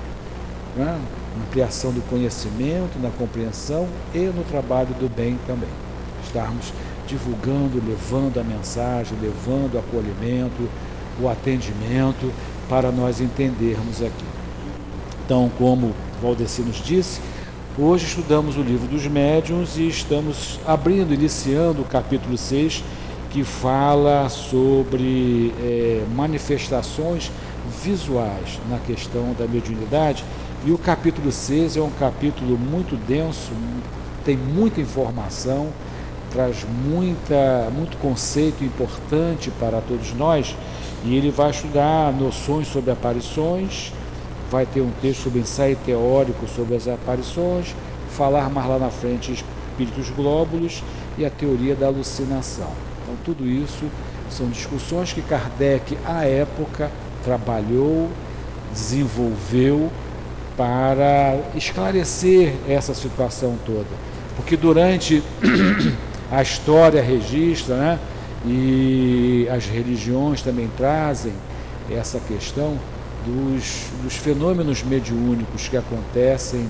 né? 0.76 1.00
Ampliação 1.36 1.92
do 1.92 2.00
conhecimento, 2.08 2.98
na 3.00 3.10
compreensão 3.10 3.88
e 4.14 4.18
no 4.18 4.44
trabalho 4.44 4.94
do 4.94 5.08
bem 5.08 5.38
também. 5.46 5.68
Estarmos 6.24 6.72
divulgando, 7.06 7.82
levando 7.86 8.38
a 8.38 8.44
mensagem, 8.44 9.18
levando 9.20 9.74
o 9.74 9.78
acolhimento, 9.78 10.68
o 11.20 11.28
atendimento 11.28 12.32
para 12.68 12.92
nós 12.92 13.20
entendermos 13.20 14.00
aqui. 14.00 14.24
Então, 15.24 15.50
como 15.58 15.94
Valdeci 16.22 16.62
nos 16.62 16.76
disse, 16.76 17.20
hoje 17.78 18.06
estudamos 18.06 18.56
o 18.56 18.62
livro 18.62 18.86
dos 18.86 19.06
médiuns 19.06 19.76
e 19.76 19.88
estamos 19.88 20.58
abrindo, 20.66 21.12
iniciando 21.12 21.82
o 21.82 21.84
capítulo 21.84 22.36
6, 22.36 22.84
que 23.30 23.44
fala 23.44 24.28
sobre 24.28 25.52
é, 25.60 26.04
manifestações 26.14 27.30
visuais 27.82 28.58
na 28.68 28.78
questão 28.78 29.34
da 29.38 29.46
mediunidade 29.46 30.24
e 30.62 30.70
o 30.72 30.76
capítulo 30.76 31.32
6 31.32 31.78
é 31.78 31.80
um 31.80 31.90
capítulo 31.90 32.58
muito 32.58 32.94
denso, 32.94 33.50
tem 34.26 34.36
muita 34.36 34.78
informação, 34.78 35.68
traz 36.30 36.66
muita, 36.84 37.70
muito 37.74 37.96
conceito 37.96 38.62
importante 38.62 39.50
para 39.58 39.80
todos 39.80 40.12
nós. 40.12 40.54
E 41.02 41.16
ele 41.16 41.30
vai 41.30 41.50
estudar 41.50 42.12
noções 42.12 42.68
sobre 42.68 42.90
aparições, 42.90 43.90
vai 44.50 44.66
ter 44.66 44.82
um 44.82 44.90
texto 45.00 45.22
sobre 45.22 45.40
ensaio 45.40 45.76
teórico 45.76 46.46
sobre 46.46 46.76
as 46.76 46.86
aparições, 46.86 47.74
falar 48.10 48.50
mais 48.50 48.68
lá 48.68 48.78
na 48.78 48.90
frente 48.90 49.32
espíritos 49.32 50.10
glóbulos 50.10 50.82
e 51.16 51.24
a 51.24 51.30
teoria 51.30 51.74
da 51.74 51.86
alucinação. 51.86 52.70
Então, 53.02 53.14
tudo 53.24 53.46
isso 53.46 53.86
são 54.28 54.46
discussões 54.50 55.10
que 55.10 55.22
Kardec, 55.22 55.96
à 56.04 56.26
época, 56.26 56.90
trabalhou, 57.24 58.10
desenvolveu 58.70 59.90
para 60.60 61.38
esclarecer 61.54 62.52
essa 62.68 62.92
situação 62.92 63.56
toda. 63.64 63.86
Porque 64.36 64.58
durante 64.58 65.22
a 66.30 66.42
história 66.42 67.00
registra, 67.00 67.74
né, 67.76 67.98
e 68.44 69.48
as 69.50 69.64
religiões 69.64 70.42
também 70.42 70.68
trazem 70.76 71.32
essa 71.90 72.20
questão 72.20 72.76
dos, 73.24 73.86
dos 74.02 74.16
fenômenos 74.16 74.82
mediúnicos 74.82 75.66
que 75.66 75.78
acontecem 75.78 76.68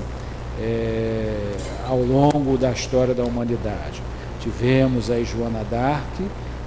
é, 0.61 1.57
ao 1.89 1.99
longo 1.99 2.57
da 2.57 2.71
história 2.71 3.13
da 3.13 3.25
humanidade. 3.25 4.01
Tivemos 4.41 5.11
aí 5.11 5.25
Joana 5.25 5.65
d'Arc, 5.69 6.23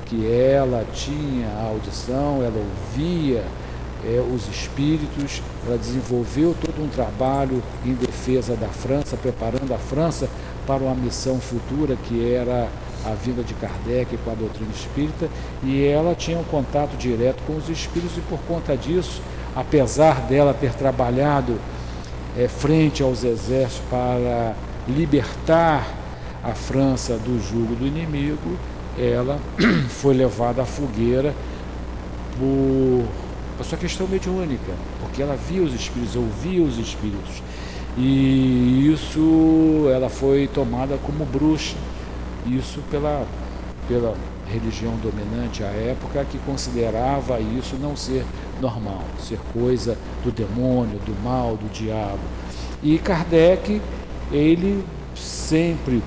que 0.07 0.29
ela 0.29 0.85
tinha 0.93 1.47
a 1.57 1.67
audição, 1.69 2.43
ela 2.43 2.57
ouvia 2.57 3.45
é, 4.05 4.19
os 4.19 4.47
espíritos, 4.49 5.41
ela 5.65 5.77
desenvolveu 5.77 6.55
todo 6.59 6.83
um 6.83 6.87
trabalho 6.87 7.63
em 7.85 7.93
defesa 7.93 8.55
da 8.55 8.67
França, 8.67 9.15
preparando 9.15 9.73
a 9.73 9.77
França 9.77 10.29
para 10.67 10.83
uma 10.83 10.95
missão 10.95 11.39
futura 11.39 11.95
que 11.95 12.33
era 12.33 12.67
a 13.05 13.13
vinda 13.13 13.43
de 13.43 13.53
Kardec 13.55 14.17
com 14.17 14.31
a 14.31 14.35
doutrina 14.35 14.71
espírita, 14.71 15.29
e 15.61 15.85
ela 15.85 16.15
tinha 16.15 16.37
um 16.37 16.43
contato 16.43 16.95
direto 16.97 17.41
com 17.45 17.55
os 17.55 17.69
espíritos, 17.69 18.17
e 18.17 18.21
por 18.21 18.39
conta 18.47 18.75
disso, 18.77 19.21
apesar 19.55 20.21
dela 20.21 20.53
ter 20.53 20.73
trabalhado 20.73 21.59
é, 22.37 22.47
frente 22.47 23.03
aos 23.03 23.23
exércitos 23.23 23.81
para 23.89 24.53
libertar 24.87 25.85
a 26.43 26.53
França 26.53 27.17
do 27.17 27.41
jugo 27.41 27.75
do 27.75 27.87
inimigo, 27.87 28.57
ela 28.97 29.39
foi 29.89 30.13
levada 30.13 30.61
à 30.61 30.65
fogueira 30.65 31.33
por 32.37 33.05
a 33.63 33.65
sua 33.65 33.77
questão 33.77 34.05
mediúnica, 34.07 34.73
porque 34.99 35.21
ela 35.21 35.37
via 35.37 35.63
os 35.63 35.73
espíritos, 35.73 36.17
ouvia 36.17 36.61
os 36.61 36.77
espíritos. 36.77 37.41
E 37.97 38.91
isso 38.93 39.87
ela 39.89 40.09
foi 40.09 40.47
tomada 40.53 40.97
como 40.97 41.25
bruxa. 41.25 41.77
Isso 42.45 42.81
pela, 42.91 43.25
pela 43.87 44.15
religião 44.51 44.97
dominante 44.97 45.63
à 45.63 45.67
época 45.67 46.25
que 46.29 46.37
considerava 46.39 47.39
isso 47.39 47.77
não 47.81 47.95
ser 47.95 48.25
normal, 48.59 49.01
ser 49.17 49.39
coisa 49.53 49.97
do 50.25 50.31
demônio, 50.31 50.99
do 50.99 51.15
mal, 51.23 51.55
do 51.55 51.71
diabo. 51.71 52.19
E 52.83 52.99
Kardec, 52.99 53.81
ele 54.29 54.83
sempre 55.15 56.03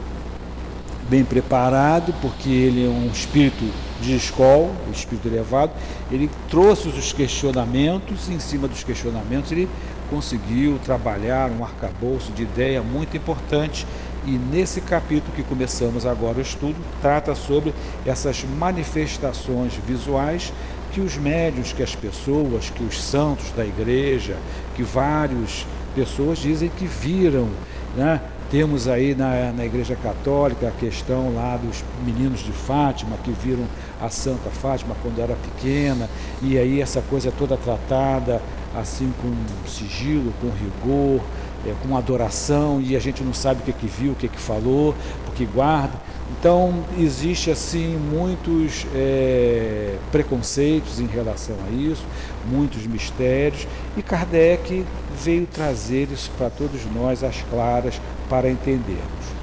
bem 1.08 1.24
preparado, 1.24 2.12
porque 2.20 2.50
ele 2.50 2.84
é 2.84 2.88
um 2.88 3.06
espírito 3.06 3.64
de 4.00 4.14
escola, 4.14 4.70
o 4.88 4.92
espírito 4.92 5.28
elevado, 5.28 5.72
ele 6.10 6.30
trouxe 6.48 6.88
os 6.88 7.12
questionamentos, 7.12 8.28
e 8.28 8.34
em 8.34 8.40
cima 8.40 8.68
dos 8.68 8.84
questionamentos 8.84 9.52
ele 9.52 9.68
conseguiu 10.10 10.78
trabalhar 10.84 11.50
um 11.50 11.64
arcabouço 11.64 12.32
de 12.32 12.42
ideia 12.42 12.82
muito 12.82 13.16
importante. 13.16 13.86
E 14.24 14.30
nesse 14.30 14.80
capítulo 14.80 15.32
que 15.34 15.42
começamos 15.42 16.04
agora 16.04 16.38
o 16.38 16.40
estudo, 16.40 16.76
trata 17.00 17.34
sobre 17.34 17.72
essas 18.04 18.44
manifestações 18.44 19.74
visuais 19.86 20.52
que 20.92 21.00
os 21.00 21.16
médios, 21.16 21.72
que 21.72 21.82
as 21.82 21.94
pessoas, 21.94 22.70
que 22.70 22.82
os 22.82 23.02
santos 23.02 23.50
da 23.52 23.64
igreja, 23.64 24.36
que 24.74 24.82
várias 24.82 25.66
pessoas 25.94 26.38
dizem 26.38 26.70
que 26.70 26.86
viram, 26.86 27.48
né? 27.96 28.20
Temos 28.50 28.86
aí 28.86 29.12
na, 29.12 29.52
na 29.52 29.64
Igreja 29.66 29.96
Católica 29.96 30.68
a 30.68 30.70
questão 30.70 31.34
lá 31.34 31.56
dos 31.56 31.82
meninos 32.04 32.40
de 32.40 32.52
Fátima 32.52 33.16
que 33.24 33.32
viram 33.32 33.64
a 34.00 34.08
Santa 34.08 34.50
Fátima 34.50 34.96
quando 35.02 35.20
era 35.20 35.34
pequena, 35.34 36.08
e 36.42 36.58
aí 36.58 36.80
essa 36.80 37.00
coisa 37.02 37.32
toda 37.32 37.56
tratada 37.56 38.40
assim 38.74 39.12
com 39.22 39.68
sigilo, 39.68 40.32
com 40.40 40.48
rigor, 40.48 41.20
é, 41.66 41.74
com 41.82 41.96
adoração, 41.96 42.80
e 42.80 42.94
a 42.94 43.00
gente 43.00 43.22
não 43.22 43.32
sabe 43.32 43.62
o 43.62 43.64
que, 43.64 43.72
que 43.72 43.86
viu, 43.86 44.12
o 44.12 44.14
que, 44.14 44.28
que 44.28 44.38
falou, 44.38 44.94
porque 45.24 45.44
guarda. 45.46 45.94
Então, 46.38 46.84
existe 46.98 47.50
assim 47.50 47.96
muitos 47.96 48.86
é, 48.94 49.96
preconceitos 50.10 51.00
em 51.00 51.06
relação 51.06 51.56
a 51.68 51.72
isso, 51.72 52.04
muitos 52.50 52.86
mistérios, 52.86 53.66
e 53.96 54.02
Kardec 54.02 54.84
veio 55.22 55.46
trazer 55.46 56.08
isso 56.12 56.30
para 56.36 56.50
todos 56.50 56.80
nós 56.94 57.24
às 57.24 57.42
claras 57.42 58.00
para 58.28 58.50
entendermos. 58.50 59.35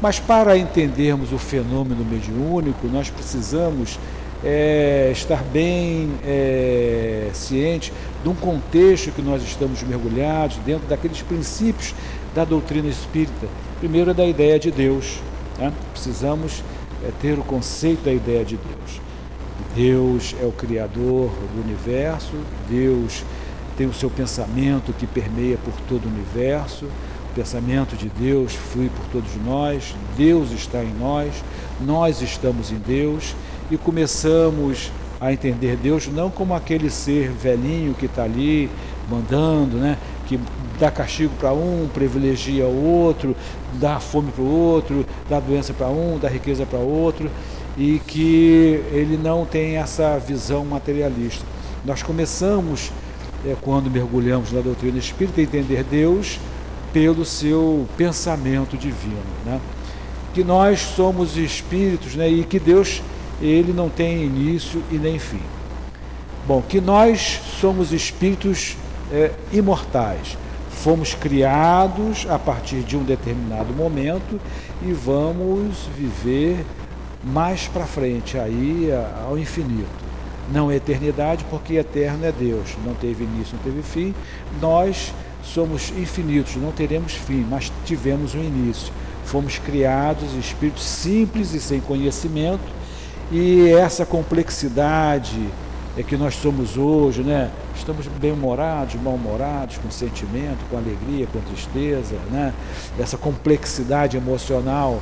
Mas 0.00 0.18
para 0.18 0.56
entendermos 0.56 1.32
o 1.32 1.38
fenômeno 1.38 2.04
mediúnico, 2.04 2.86
nós 2.88 3.10
precisamos 3.10 3.98
é, 4.44 5.10
estar 5.12 5.42
bem 5.44 6.10
é, 6.24 7.30
ciente 7.32 7.92
de 8.22 8.28
um 8.28 8.34
contexto 8.34 9.10
que 9.12 9.22
nós 9.22 9.42
estamos 9.42 9.82
mergulhados, 9.82 10.58
dentro 10.58 10.86
daqueles 10.86 11.22
princípios 11.22 11.94
da 12.34 12.44
doutrina 12.44 12.88
espírita. 12.88 13.46
Primeiro 13.78 14.10
é 14.10 14.14
da 14.14 14.26
ideia 14.26 14.58
de 14.58 14.70
Deus. 14.70 15.20
Né? 15.58 15.72
Precisamos 15.92 16.62
é, 17.02 17.10
ter 17.20 17.38
o 17.38 17.42
conceito 17.42 18.04
da 18.04 18.12
ideia 18.12 18.44
de 18.44 18.56
Deus. 18.56 19.00
Deus 19.74 20.34
é 20.40 20.44
o 20.44 20.52
Criador 20.52 21.30
do 21.54 21.62
universo, 21.62 22.34
Deus 22.68 23.24
tem 23.76 23.86
o 23.86 23.92
seu 23.92 24.08
pensamento 24.08 24.92
que 24.92 25.06
permeia 25.06 25.56
por 25.56 25.74
todo 25.88 26.06
o 26.06 26.08
universo, 26.08 26.86
pensamento 27.34 27.96
de 27.96 28.08
Deus 28.08 28.54
flui 28.54 28.88
por 28.88 29.04
todos 29.06 29.30
nós, 29.44 29.94
Deus 30.16 30.50
está 30.52 30.82
em 30.82 30.92
nós, 30.94 31.32
nós 31.80 32.22
estamos 32.22 32.70
em 32.70 32.76
Deus 32.76 33.34
e 33.70 33.76
começamos 33.76 34.90
a 35.20 35.32
entender 35.32 35.76
Deus 35.76 36.06
não 36.06 36.30
como 36.30 36.54
aquele 36.54 36.90
ser 36.90 37.30
velhinho 37.30 37.94
que 37.94 38.06
está 38.06 38.24
ali 38.24 38.70
mandando, 39.10 39.76
né? 39.76 39.98
que 40.26 40.38
dá 40.78 40.90
castigo 40.90 41.32
para 41.38 41.52
um, 41.52 41.88
privilegia 41.92 42.66
o 42.66 42.84
outro, 42.84 43.36
dá 43.74 44.00
fome 44.00 44.30
para 44.32 44.42
o 44.42 44.50
outro, 44.50 45.06
dá 45.28 45.38
doença 45.38 45.72
para 45.72 45.88
um, 45.88 46.18
dá 46.18 46.28
riqueza 46.28 46.64
para 46.66 46.78
outro, 46.78 47.30
e 47.76 48.00
que 48.06 48.82
ele 48.92 49.18
não 49.22 49.44
tem 49.44 49.76
essa 49.76 50.18
visão 50.18 50.64
materialista. 50.64 51.44
Nós 51.84 52.02
começamos, 52.02 52.90
é, 53.44 53.54
quando 53.60 53.90
mergulhamos 53.90 54.52
na 54.52 54.60
doutrina 54.60 54.98
espírita, 54.98 55.40
a 55.40 55.44
entender 55.44 55.84
Deus 55.84 56.38
pelo 56.94 57.24
seu 57.24 57.88
pensamento 57.96 58.78
divino. 58.78 59.20
Né? 59.44 59.60
Que 60.32 60.44
nós 60.44 60.78
somos 60.80 61.36
espíritos 61.36 62.14
né? 62.14 62.28
e 62.28 62.44
que 62.44 62.60
Deus 62.60 63.02
ele 63.42 63.72
não 63.72 63.90
tem 63.90 64.22
início 64.22 64.80
e 64.92 64.94
nem 64.94 65.18
fim. 65.18 65.42
Bom, 66.46 66.62
que 66.62 66.80
nós 66.80 67.40
somos 67.60 67.92
espíritos 67.92 68.76
é, 69.12 69.32
imortais. 69.52 70.38
Fomos 70.70 71.14
criados 71.14 72.26
a 72.28 72.38
partir 72.38 72.82
de 72.82 72.96
um 72.96 73.02
determinado 73.02 73.72
momento 73.72 74.40
e 74.82 74.92
vamos 74.92 75.88
viver 75.96 76.64
mais 77.24 77.66
para 77.66 77.86
frente, 77.86 78.38
aí 78.38 78.90
ao 79.26 79.38
infinito. 79.38 80.04
Não 80.52 80.70
é 80.70 80.76
eternidade, 80.76 81.44
porque 81.48 81.74
eterno 81.74 82.26
é 82.26 82.32
Deus. 82.32 82.76
Não 82.84 82.94
teve 82.94 83.24
início, 83.24 83.56
não 83.56 83.64
teve 83.64 83.82
fim. 83.82 84.14
Nós 84.60 85.12
somos 85.44 85.90
infinitos, 85.90 86.56
não 86.56 86.72
teremos 86.72 87.12
fim, 87.12 87.46
mas 87.48 87.72
tivemos 87.84 88.34
um 88.34 88.42
início. 88.42 88.92
Fomos 89.24 89.58
criados 89.58 90.34
espíritos 90.34 90.84
simples 90.84 91.54
e 91.54 91.60
sem 91.60 91.80
conhecimento, 91.80 92.64
e 93.32 93.68
essa 93.68 94.04
complexidade 94.04 95.48
é 95.96 96.02
que 96.02 96.16
nós 96.16 96.34
somos 96.34 96.76
hoje, 96.76 97.22
né? 97.22 97.50
Estamos 97.76 98.06
bem-humorados, 98.06 99.00
mal-humorados, 99.00 99.78
com 99.78 99.90
sentimento, 99.90 100.58
com 100.68 100.76
alegria, 100.76 101.26
com 101.32 101.40
tristeza, 101.40 102.16
né? 102.30 102.52
Essa 102.98 103.16
complexidade 103.16 104.16
emocional 104.16 105.00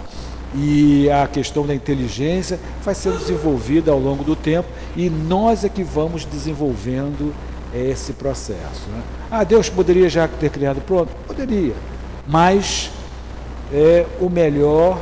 e 0.54 1.10
a 1.10 1.26
questão 1.26 1.66
da 1.66 1.74
inteligência 1.74 2.60
vai 2.84 2.94
sendo 2.94 3.18
desenvolvida 3.18 3.90
ao 3.90 3.98
longo 3.98 4.22
do 4.22 4.36
tempo 4.36 4.68
e 4.94 5.08
nós 5.08 5.64
é 5.64 5.68
que 5.68 5.82
vamos 5.82 6.26
desenvolvendo 6.26 7.34
esse 7.74 8.12
processo. 8.12 8.88
Né? 8.88 9.02
Ah, 9.30 9.44
Deus 9.44 9.68
poderia 9.68 10.08
já 10.08 10.28
ter 10.28 10.50
criado 10.50 10.80
pronto? 10.80 11.10
Poderia, 11.26 11.74
mas 12.26 12.90
é, 13.72 14.06
o 14.20 14.28
melhor 14.28 15.00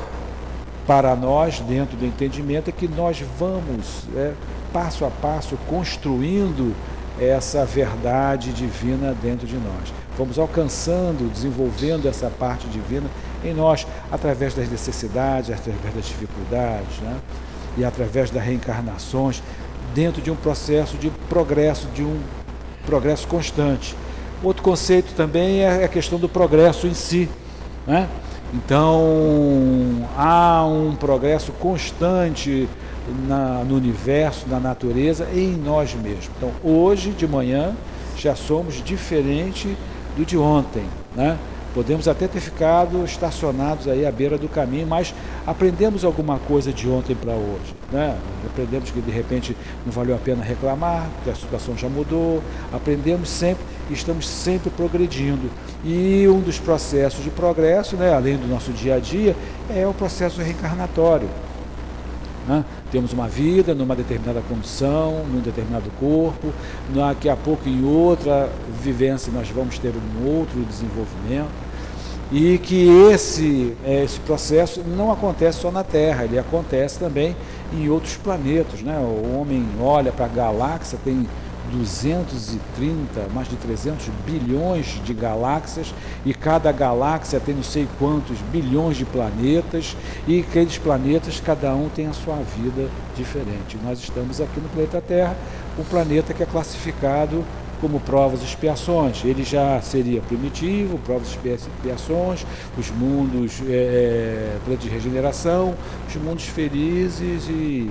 para 0.87 1.15
nós, 1.15 1.61
dentro 1.61 1.97
do 1.97 2.05
entendimento, 2.05 2.69
é 2.69 2.73
que 2.73 2.89
nós 2.89 3.23
vamos, 3.39 4.05
é, 4.17 4.33
passo 4.73 5.05
a 5.05 5.11
passo, 5.11 5.57
construindo 5.69 6.75
essa 7.21 7.65
verdade 7.65 8.53
divina 8.53 9.15
dentro 9.21 9.47
de 9.47 9.57
nós. 9.57 9.93
Vamos 10.17 10.39
alcançando, 10.39 11.31
desenvolvendo 11.31 12.09
essa 12.09 12.31
parte 12.31 12.67
divina 12.69 13.09
em 13.45 13.55
nós, 13.55 13.87
através 14.11 14.55
das 14.55 14.69
necessidades, 14.69 15.51
através 15.51 15.95
das 15.95 16.07
dificuldades, 16.07 16.99
né? 17.03 17.17
e 17.77 17.85
através 17.85 18.31
das 18.31 18.43
reencarnações, 18.43 19.43
dentro 19.95 20.21
de 20.23 20.31
um 20.31 20.37
processo 20.37 20.97
de 20.97 21.11
progresso, 21.29 21.87
de 21.95 22.03
um 22.03 22.21
progresso 22.91 23.29
constante. 23.29 23.95
Outro 24.43 24.65
conceito 24.65 25.15
também 25.15 25.61
é 25.61 25.85
a 25.85 25.89
questão 25.89 26.19
do 26.19 26.29
progresso 26.29 26.89
em 26.89 26.95
si. 26.95 27.29
Né? 27.87 28.09
Então, 28.53 30.09
há 30.17 30.67
um 30.67 30.97
progresso 30.97 31.53
constante 31.53 32.69
na, 33.29 33.63
no 33.63 33.77
universo, 33.77 34.49
na 34.49 34.59
natureza 34.59 35.29
e 35.33 35.39
em 35.39 35.57
nós 35.57 35.95
mesmos. 35.95 36.31
Então, 36.37 36.51
hoje 36.65 37.11
de 37.11 37.29
manhã 37.29 37.77
já 38.17 38.35
somos 38.35 38.83
diferente 38.83 39.77
do 40.17 40.25
de 40.25 40.37
ontem, 40.37 40.83
né? 41.15 41.39
Podemos 41.75 42.09
até 42.09 42.27
ter 42.27 42.41
ficado 42.41 43.05
estacionados 43.05 43.87
aí 43.87 44.05
à 44.05 44.11
beira 44.11 44.37
do 44.37 44.49
caminho, 44.49 44.87
mas 44.87 45.15
aprendemos 45.47 46.05
alguma 46.05 46.39
coisa 46.39 46.73
de 46.73 46.89
ontem 46.89 47.15
para 47.15 47.33
hoje. 47.33 47.75
Né? 47.93 48.17
Aprendemos 48.45 48.91
que 48.91 49.01
de 49.01 49.11
repente 49.11 49.57
não 49.85 49.93
valeu 49.93 50.17
a 50.17 50.19
pena 50.19 50.43
reclamar, 50.43 51.09
que 51.23 51.31
a 51.31 51.35
situação 51.35 51.77
já 51.77 51.89
mudou. 51.89 52.43
Aprendemos 52.73 53.29
sempre 53.29 53.65
e 53.89 53.95
estamos 53.95 54.29
sempre 54.29 54.71
progredindo. 54.71 55.51
E 55.85 56.27
um 56.29 56.41
dos 56.41 56.59
processos 56.59 57.23
de 57.23 57.31
progresso, 57.31 57.97
né, 57.97 58.13
além 58.13 58.37
do 58.37 58.47
nosso 58.49 58.73
dia 58.73 58.97
a 58.97 58.99
dia, 58.99 59.37
é 59.69 59.87
o 59.87 59.95
processo 59.95 60.41
reencarnatório. 60.41 61.29
Né? 62.47 62.65
Temos 62.91 63.13
uma 63.13 63.29
vida 63.29 63.75
numa 63.75 63.95
determinada 63.95 64.41
condição, 64.49 65.25
num 65.27 65.41
determinado 65.41 65.91
corpo, 65.99 66.53
daqui 66.95 67.29
a 67.29 67.37
pouco 67.37 67.69
em 67.69 67.85
outra 67.85 68.49
vivência 68.83 69.33
nós 69.33 69.49
vamos 69.51 69.79
ter 69.79 69.93
um 69.95 70.27
outro 70.27 70.61
desenvolvimento. 70.63 71.71
E 72.33 72.59
que 72.59 72.89
esse, 73.13 73.77
é, 73.85 74.05
esse 74.05 74.21
processo 74.21 74.83
não 74.87 75.11
acontece 75.11 75.61
só 75.61 75.71
na 75.71 75.83
Terra, 75.83 76.25
ele 76.25 76.39
acontece 76.39 76.99
também 76.99 77.35
em 77.73 77.89
outros 77.89 78.17
planetas. 78.17 78.83
Né? 78.83 78.97
O 78.99 79.37
homem 79.37 79.67
olha 79.81 80.13
para 80.13 80.27
a 80.27 80.29
galáxia, 80.29 80.97
tem 81.05 81.27
230, 81.71 83.29
mais 83.33 83.49
de 83.49 83.57
300 83.57 84.09
bilhões 84.27 85.01
de 85.05 85.15
galáxias 85.15 85.95
e 86.25 86.35
cada 86.35 86.71
galáxia 86.73 87.41
tem 87.41 87.55
não 87.55 87.63
sei 87.63 87.89
quantos 87.99 88.39
bilhões 88.53 88.97
de 88.97 89.05
planetas 89.05 89.97
e 90.27 90.41
aqueles 90.41 90.79
planetas 90.79 91.41
cada 91.41 91.75
um 91.75 91.89
tem 91.89 92.07
a 92.07 92.13
sua 92.13 92.37
vida 92.37 92.89
diferente. 93.17 93.79
Nós 93.85 93.99
estamos 94.01 94.41
aqui 94.41 94.61
no 94.61 94.69
planeta 94.69 95.01
Terra, 95.01 95.37
um 95.79 95.85
planeta 95.85 96.35
que 96.35 96.43
é 96.43 96.47
classificado 96.47 97.45
como 97.81 97.99
provas 97.99 98.43
e 98.43 98.45
expiações. 98.45 99.25
Ele 99.25 99.43
já 99.43 99.81
seria 99.81 100.21
primitivo, 100.21 100.99
provas 100.99 101.29
e 101.43 101.49
expiações, 101.49 102.45
os 102.79 102.91
mundos 102.91 103.63
é, 103.67 104.57
é 104.71 104.77
de 104.77 104.89
regeneração, 104.89 105.75
os 106.07 106.17
mundos 106.17 106.45
felizes 106.45 107.49
e, 107.49 107.53
e 107.53 107.91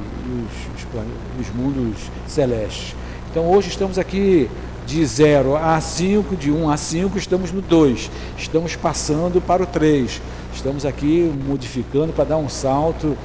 os, 0.76 0.84
os, 0.84 1.48
os 1.48 1.56
mundos 1.56 2.12
celestes. 2.28 2.96
Então 3.32 3.48
hoje 3.48 3.70
estamos 3.70 4.00
aqui 4.00 4.50
de 4.88 5.06
0 5.06 5.56
a 5.56 5.80
5, 5.80 6.36
de 6.36 6.50
1 6.50 6.63
um 6.63 6.70
a 6.70 6.76
5, 6.76 7.15
estamos 7.15 7.52
no 7.52 7.62
2. 7.62 8.10
Estamos 8.36 8.76
passando 8.76 9.39
para 9.39 9.62
o 9.62 9.68
3. 9.68 10.20
Estamos 10.52 10.84
aqui 10.84 11.32
modificando 11.48 12.12
para 12.12 12.24
dar 12.24 12.38
um 12.38 12.50
salto 12.50 13.15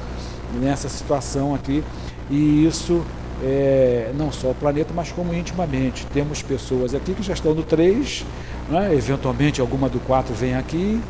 nessa 0.61 0.91
situação 0.91 1.55
aqui. 1.55 1.83
E 2.31 2.67
isso 2.67 3.03
é, 3.43 4.13
não 4.15 4.31
só 4.31 4.51
o 4.51 4.55
planeta, 4.55 4.93
mas 4.95 5.11
como 5.11 5.33
intimamente. 5.33 6.07
Temos 6.13 6.43
pessoas 6.43 6.95
aqui 6.95 7.15
que 7.15 7.23
já 7.23 7.33
estão 7.33 7.55
no 7.55 7.63
3, 7.63 8.27
né? 8.69 8.95
eventualmente 8.95 9.59
alguma 9.59 9.89
do 9.89 10.01
4 10.01 10.35
vem 10.35 10.55
aqui, 10.55 11.01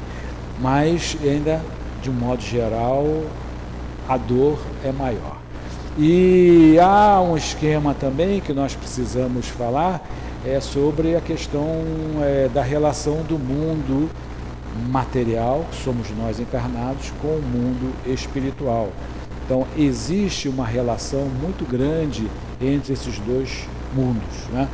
mas 0.60 1.16
ainda, 1.20 1.60
de 2.00 2.10
um 2.10 2.14
modo 2.14 2.42
geral, 2.42 3.24
a 4.08 4.16
dor 4.16 4.56
é 4.84 4.92
maior. 4.92 5.43
E 5.96 6.76
há 6.80 7.20
um 7.20 7.36
esquema 7.36 7.94
também 7.94 8.40
que 8.40 8.52
nós 8.52 8.74
precisamos 8.74 9.46
falar 9.46 10.04
é 10.44 10.60
sobre 10.60 11.14
a 11.14 11.20
questão 11.20 11.64
é, 12.20 12.48
da 12.48 12.62
relação 12.62 13.22
do 13.22 13.38
mundo 13.38 14.10
material, 14.90 15.64
que 15.70 15.76
somos 15.76 16.10
nós 16.18 16.40
encarnados, 16.40 17.12
com 17.22 17.28
o 17.28 17.42
mundo 17.42 17.94
espiritual. 18.06 18.90
Então, 19.44 19.66
existe 19.76 20.48
uma 20.48 20.66
relação 20.66 21.26
muito 21.40 21.64
grande 21.64 22.28
entre 22.60 22.92
esses 22.92 23.18
dois 23.20 23.68
mundos. 23.94 24.48
Né? 24.52 24.68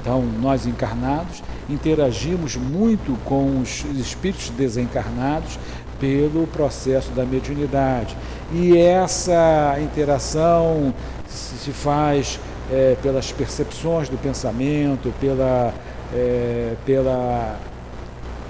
Então, 0.00 0.22
nós 0.42 0.66
encarnados 0.66 1.42
interagimos 1.70 2.56
muito 2.56 3.16
com 3.24 3.60
os 3.60 3.84
espíritos 3.96 4.50
desencarnados 4.50 5.58
pelo 6.00 6.46
processo 6.48 7.10
da 7.12 7.24
mediunidade. 7.24 8.16
E 8.52 8.76
essa 8.76 9.76
interação 9.80 10.94
se 11.26 11.70
faz 11.70 12.38
é, 12.70 12.96
pelas 13.02 13.32
percepções 13.32 14.08
do 14.08 14.16
pensamento, 14.16 15.12
pela, 15.20 15.72
é, 16.12 16.74
pela 16.84 17.58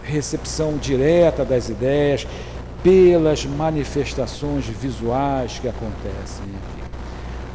recepção 0.03 0.77
direta 0.77 1.45
das 1.45 1.69
ideias, 1.69 2.27
pelas 2.83 3.47
manifestações 3.47 4.67
visuais 4.67 5.59
que 5.59 5.69
acontecem 5.69 6.45
aqui. 6.45 6.85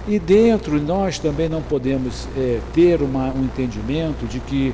E 0.08 0.18
dentro 0.18 0.82
nós 0.82 1.20
também 1.20 1.48
não 1.48 1.62
podemos 1.62 2.28
é, 2.36 2.60
ter 2.74 3.02
uma, 3.02 3.32
um 3.32 3.44
entendimento 3.44 4.26
de 4.26 4.40
que 4.40 4.74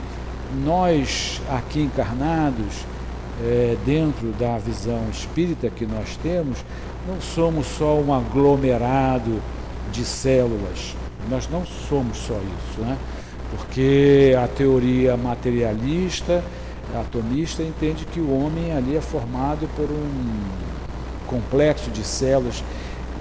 nós 0.63 1.41
aqui 1.49 1.81
encarnados, 1.81 2.85
é, 3.43 3.75
dentro 3.85 4.27
da 4.39 4.57
visão 4.57 5.01
espírita 5.11 5.69
que 5.69 5.85
nós 5.85 6.17
temos, 6.23 6.63
não 7.07 7.21
somos 7.21 7.67
só 7.67 7.95
um 7.95 8.13
aglomerado 8.13 9.41
de 9.91 10.03
células. 10.03 10.95
Nós 11.29 11.47
não 11.49 11.65
somos 11.65 12.17
só 12.17 12.35
isso, 12.35 12.81
né? 12.81 12.97
porque 13.51 14.35
a 14.41 14.47
teoria 14.47 15.15
materialista 15.15 16.43
atomista 16.93 17.61
entende 17.63 18.05
que 18.05 18.19
o 18.19 18.31
homem 18.31 18.71
ali 18.71 18.95
é 18.95 19.01
formado 19.01 19.67
por 19.75 19.89
um 19.89 21.27
complexo 21.27 21.89
de 21.89 22.03
células, 22.03 22.63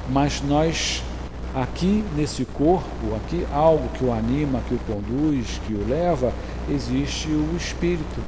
mas 0.09 0.43
nós 0.43 1.03
aqui 1.55 2.05
nesse 2.17 2.45
corpo, 2.45 3.15
aqui 3.17 3.47
algo 3.53 3.89
que 3.97 4.05
o 4.05 4.13
anima, 4.13 4.61
que 4.69 4.75
o 4.75 4.79
conduz, 4.79 5.61
que 5.67 5.73
o 5.73 5.89
leva, 5.89 6.33
existe 6.69 7.29
o 7.29 7.57
espírito. 7.57 8.21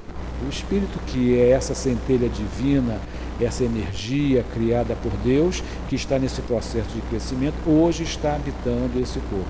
O 0.44 0.48
espírito 0.48 0.98
que 1.06 1.38
é 1.38 1.50
essa 1.50 1.74
centelha 1.74 2.28
divina, 2.28 2.98
essa 3.40 3.64
energia 3.64 4.44
criada 4.54 4.96
por 5.02 5.12
Deus, 5.24 5.62
que 5.88 5.96
está 5.96 6.18
nesse 6.18 6.40
processo 6.42 6.88
de 6.94 7.00
crescimento, 7.02 7.54
hoje 7.66 8.02
está 8.02 8.34
habitando 8.34 9.00
esse 9.00 9.18
corpo. 9.30 9.46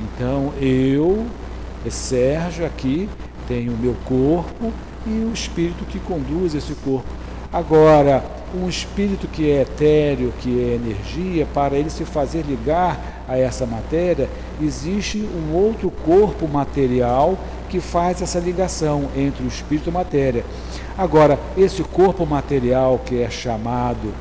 Então 0.00 0.52
eu, 0.60 1.26
Sérgio, 1.88 2.64
aqui 2.64 3.08
tenho 3.46 3.72
o 3.72 3.76
meu 3.76 3.96
corpo, 4.04 4.72
e 5.06 5.24
o 5.24 5.32
espírito 5.32 5.84
que 5.86 5.98
conduz 5.98 6.54
esse 6.54 6.74
corpo. 6.74 7.08
Agora, 7.52 8.22
um 8.54 8.68
espírito 8.68 9.26
que 9.26 9.50
é 9.50 9.62
etéreo, 9.62 10.32
que 10.40 10.60
é 10.60 10.74
energia, 10.74 11.46
para 11.54 11.76
ele 11.76 11.88
se 11.88 12.04
fazer 12.04 12.42
ligar 12.42 13.24
a 13.26 13.38
essa 13.38 13.64
matéria, 13.64 14.28
existe 14.60 15.18
um 15.18 15.54
outro 15.54 15.90
corpo 15.90 16.46
material 16.46 17.38
que 17.68 17.80
faz 17.80 18.20
essa 18.20 18.38
ligação 18.38 19.08
entre 19.16 19.44
o 19.44 19.48
espírito 19.48 19.88
e 19.88 19.90
a 19.90 19.92
matéria. 19.92 20.44
Agora, 20.98 21.38
esse 21.56 21.82
corpo 21.84 22.26
material 22.26 23.00
que 23.06 23.22
é 23.22 23.30
chamado 23.30 24.12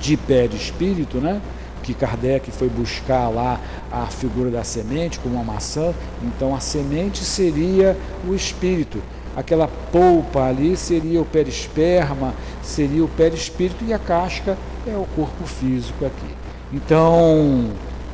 de 0.00 0.18
espírito, 0.56 1.18
né? 1.18 1.40
que 1.82 1.92
Kardec 1.92 2.50
foi 2.50 2.70
buscar 2.70 3.28
lá 3.28 3.60
a 3.92 4.06
figura 4.06 4.50
da 4.50 4.64
semente 4.64 5.20
como 5.20 5.34
uma 5.34 5.44
maçã, 5.44 5.92
então 6.22 6.54
a 6.54 6.58
semente 6.58 7.22
seria 7.22 7.94
o 8.26 8.34
espírito 8.34 9.02
aquela 9.36 9.68
polpa 9.90 10.44
ali 10.44 10.76
seria 10.76 11.20
o 11.20 11.24
perisperma, 11.24 12.34
seria 12.62 13.04
o 13.04 13.08
perispírito 13.08 13.84
e 13.84 13.92
a 13.92 13.98
casca 13.98 14.56
é 14.86 14.96
o 14.96 15.06
corpo 15.16 15.44
físico 15.46 16.04
aqui. 16.04 16.34
Então, 16.72 17.70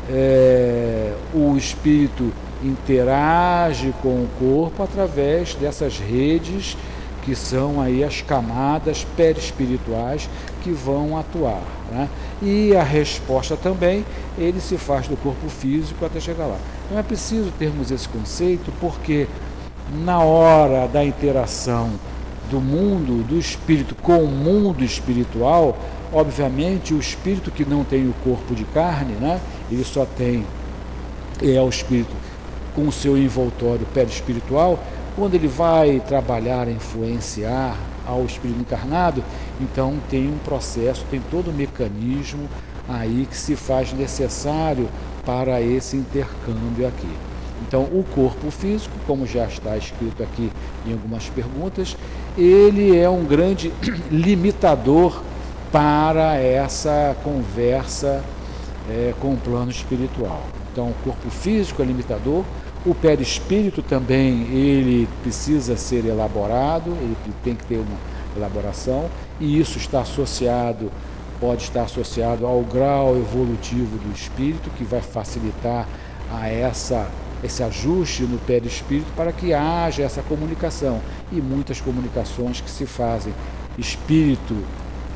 é, 0.08 1.12
o 1.34 1.56
espírito 1.56 2.32
interage 2.62 3.94
com 4.02 4.08
o 4.08 4.28
corpo 4.38 4.82
através 4.82 5.54
dessas 5.54 5.98
redes 5.98 6.76
que 7.22 7.34
são 7.34 7.80
aí 7.80 8.02
as 8.02 8.22
camadas 8.22 9.06
perispirituais 9.16 10.28
que 10.62 10.70
vão 10.70 11.18
atuar. 11.18 11.62
Né? 11.90 12.08
E 12.42 12.74
a 12.76 12.82
resposta 12.82 13.56
também, 13.56 14.04
ele 14.38 14.60
se 14.60 14.76
faz 14.76 15.06
do 15.06 15.16
corpo 15.16 15.48
físico 15.48 16.04
até 16.04 16.20
chegar 16.20 16.46
lá. 16.46 16.58
Então 16.86 16.98
é 16.98 17.02
preciso 17.02 17.52
termos 17.58 17.90
esse 17.90 18.08
conceito 18.08 18.72
porque 18.80 19.26
na 20.04 20.20
hora 20.20 20.86
da 20.86 21.04
interação 21.04 21.90
do 22.50 22.60
mundo, 22.60 23.22
do 23.26 23.38
espírito 23.38 23.94
com 23.94 24.24
o 24.24 24.28
mundo 24.28 24.84
espiritual, 24.84 25.78
obviamente 26.12 26.92
o 26.92 26.98
espírito 26.98 27.50
que 27.50 27.64
não 27.64 27.84
tem 27.84 28.08
o 28.08 28.14
corpo 28.24 28.54
de 28.54 28.64
carne, 28.64 29.14
né, 29.14 29.40
ele 29.70 29.84
só 29.84 30.04
tem 30.04 30.44
é 31.42 31.60
o 31.60 31.68
espírito 31.68 32.14
com 32.74 32.86
o 32.86 32.92
seu 32.92 33.16
envoltório 33.16 33.86
perispiritual, 33.94 34.78
quando 35.16 35.34
ele 35.34 35.48
vai 35.48 36.00
trabalhar, 36.00 36.68
influenciar 36.68 37.76
ao 38.06 38.24
espírito 38.24 38.60
encarnado, 38.60 39.22
então 39.60 39.96
tem 40.08 40.28
um 40.28 40.38
processo, 40.38 41.04
tem 41.10 41.20
todo 41.30 41.50
um 41.50 41.54
mecanismo 41.54 42.48
aí 42.88 43.26
que 43.28 43.36
se 43.36 43.54
faz 43.54 43.92
necessário 43.92 44.88
para 45.24 45.60
esse 45.60 45.96
intercâmbio 45.96 46.86
aqui. 46.86 47.08
Então, 47.66 47.82
o 47.82 48.04
corpo 48.14 48.50
físico, 48.50 48.94
como 49.06 49.26
já 49.26 49.46
está 49.46 49.76
escrito 49.76 50.22
aqui 50.22 50.50
em 50.86 50.92
algumas 50.92 51.28
perguntas, 51.28 51.96
ele 52.36 52.96
é 52.96 53.08
um 53.08 53.24
grande 53.24 53.72
limitador 54.10 55.22
para 55.70 56.36
essa 56.36 57.14
conversa 57.22 58.24
é, 58.88 59.14
com 59.20 59.34
o 59.34 59.36
plano 59.36 59.70
espiritual. 59.70 60.42
Então, 60.72 60.88
o 60.88 60.94
corpo 61.04 61.30
físico 61.30 61.82
é 61.82 61.84
limitador, 61.84 62.44
o 62.84 62.94
perispírito 62.94 63.82
também 63.82 64.42
ele 64.52 65.08
precisa 65.22 65.76
ser 65.76 66.04
elaborado, 66.06 66.90
ele 67.02 67.16
tem 67.44 67.54
que 67.54 67.64
ter 67.64 67.76
uma 67.76 67.98
elaboração, 68.36 69.10
e 69.38 69.60
isso 69.60 69.76
está 69.78 70.00
associado, 70.00 70.90
pode 71.38 71.62
estar 71.62 71.82
associado 71.82 72.46
ao 72.46 72.62
grau 72.62 73.16
evolutivo 73.16 73.98
do 73.98 74.14
espírito, 74.14 74.70
que 74.70 74.84
vai 74.84 75.00
facilitar 75.00 75.86
a 76.32 76.48
essa 76.48 77.08
esse 77.42 77.62
ajuste 77.62 78.24
no 78.24 78.38
perispírito 78.38 79.10
para 79.16 79.32
que 79.32 79.54
haja 79.54 80.02
essa 80.02 80.20
comunicação. 80.20 81.00
E 81.32 81.40
muitas 81.40 81.80
comunicações 81.80 82.60
que 82.60 82.70
se 82.70 82.84
fazem 82.84 83.32
espírito 83.78 84.54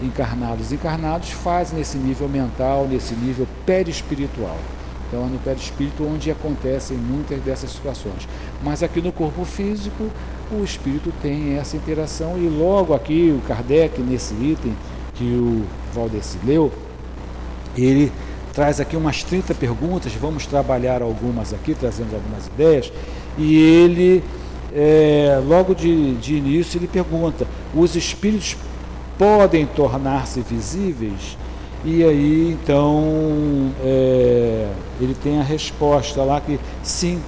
encarnados 0.02 0.72
encarnados 0.72 1.30
fazem 1.30 1.78
nesse 1.78 1.98
nível 1.98 2.26
mental, 2.26 2.88
nesse 2.88 3.14
nível 3.14 3.46
perispiritual. 3.66 4.58
Então 5.08 5.26
é 5.26 5.28
no 5.28 5.38
perispírito 5.38 6.04
onde 6.04 6.30
acontecem 6.30 6.96
muitas 6.96 7.40
dessas 7.40 7.70
situações. 7.70 8.28
Mas 8.62 8.82
aqui 8.82 9.00
no 9.00 9.12
corpo 9.12 9.44
físico, 9.44 10.10
o 10.50 10.64
espírito 10.64 11.12
tem 11.22 11.56
essa 11.56 11.76
interação 11.76 12.36
e 12.38 12.48
logo 12.48 12.94
aqui 12.94 13.34
o 13.36 13.46
Kardec, 13.46 14.00
nesse 14.00 14.34
item 14.34 14.74
que 15.14 15.24
o 15.24 15.64
Valdeci 15.94 16.38
leu, 16.44 16.72
ele 17.76 18.12
traz 18.52 18.80
aqui 18.80 18.96
umas 18.96 19.22
30 19.22 19.54
perguntas, 19.54 20.12
vamos 20.14 20.46
trabalhar 20.46 21.02
algumas 21.02 21.52
aqui, 21.52 21.74
trazendo 21.74 22.14
algumas 22.14 22.46
ideias. 22.46 22.92
e 23.36 23.56
ele, 23.56 24.24
é, 24.74 25.40
logo 25.46 25.74
de, 25.74 26.14
de 26.14 26.36
início, 26.36 26.78
ele 26.78 26.86
pergunta: 26.86 27.46
os 27.74 27.96
espíritos 27.96 28.56
podem 29.18 29.66
tornar-se 29.66 30.40
visíveis? 30.40 31.36
E 31.86 32.02
aí, 32.02 32.56
então, 32.58 33.70
é, 33.84 34.68
ele 34.98 35.14
tem 35.22 35.38
a 35.38 35.42
resposta 35.42 36.22
lá 36.22 36.40
que 36.40 36.58
sim, 36.82 37.20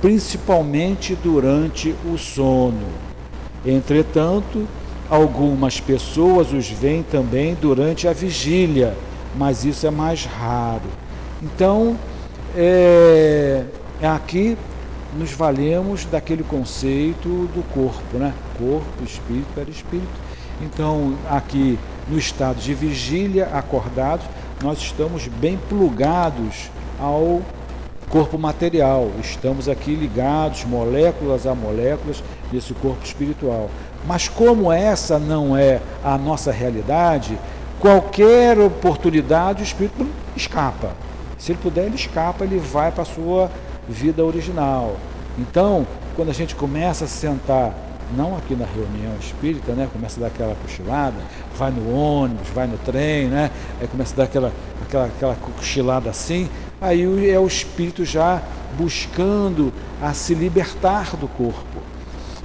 principalmente 0.00 1.16
durante 1.16 1.92
o 2.04 2.16
sono. 2.16 2.86
Entretanto, 3.64 4.64
algumas 5.10 5.80
pessoas 5.80 6.52
os 6.52 6.68
veem 6.68 7.02
também 7.02 7.56
durante 7.60 8.06
a 8.06 8.12
vigília, 8.12 8.96
mas 9.36 9.64
isso 9.64 9.84
é 9.84 9.90
mais 9.90 10.24
raro. 10.24 10.88
Então, 11.42 11.96
é, 12.54 13.64
aqui 14.00 14.56
nos 15.18 15.32
valemos 15.32 16.04
daquele 16.04 16.44
conceito 16.44 17.28
do 17.28 17.64
corpo, 17.74 18.18
né? 18.18 18.32
Corpo, 18.56 19.04
espírito, 19.04 19.48
perispírito. 19.52 20.26
Então, 20.60 21.14
aqui 21.30 21.78
no 22.08 22.18
estado 22.18 22.58
de 22.58 22.72
vigília, 22.72 23.48
acordados, 23.52 24.26
nós 24.62 24.78
estamos 24.78 25.26
bem 25.28 25.58
plugados 25.68 26.70
ao 26.98 27.42
corpo 28.08 28.38
material. 28.38 29.10
Estamos 29.20 29.68
aqui 29.68 29.94
ligados, 29.94 30.64
moléculas 30.64 31.46
a 31.46 31.54
moléculas, 31.54 32.22
desse 32.50 32.72
corpo 32.74 33.04
espiritual. 33.04 33.68
Mas 34.06 34.28
como 34.28 34.72
essa 34.72 35.18
não 35.18 35.56
é 35.56 35.80
a 36.02 36.16
nossa 36.16 36.52
realidade, 36.52 37.38
qualquer 37.80 38.58
oportunidade 38.58 39.62
o 39.62 39.64
espírito 39.64 40.06
escapa. 40.34 40.92
Se 41.38 41.52
ele 41.52 41.58
puder, 41.62 41.86
ele 41.86 41.96
escapa, 41.96 42.44
ele 42.44 42.58
vai 42.58 42.90
para 42.90 43.02
a 43.02 43.06
sua 43.06 43.50
vida 43.88 44.24
original. 44.24 44.96
Então, 45.38 45.86
quando 46.14 46.30
a 46.30 46.34
gente 46.34 46.54
começa 46.54 47.04
a 47.04 47.08
sentar, 47.08 47.74
não 48.14 48.36
aqui 48.36 48.54
na 48.54 48.66
reunião 48.66 49.14
espírita, 49.18 49.72
né? 49.72 49.88
Começa 49.92 50.18
a 50.18 50.22
dar 50.22 50.26
aquela 50.28 50.54
cochilada, 50.56 51.16
vai 51.56 51.70
no 51.70 51.94
ônibus, 51.94 52.48
vai 52.48 52.66
no 52.66 52.78
trem, 52.78 53.28
né? 53.28 53.50
Aí 53.80 53.88
começa 53.88 54.14
a 54.14 54.16
dar 54.18 54.24
aquela, 54.24 54.52
aquela, 54.82 55.06
aquela 55.06 55.34
cochilada 55.34 56.10
assim, 56.10 56.48
aí 56.80 57.30
é 57.30 57.38
o 57.38 57.46
espírito 57.46 58.04
já 58.04 58.42
buscando 58.78 59.72
a 60.00 60.12
se 60.12 60.34
libertar 60.34 61.16
do 61.16 61.26
corpo. 61.26 61.80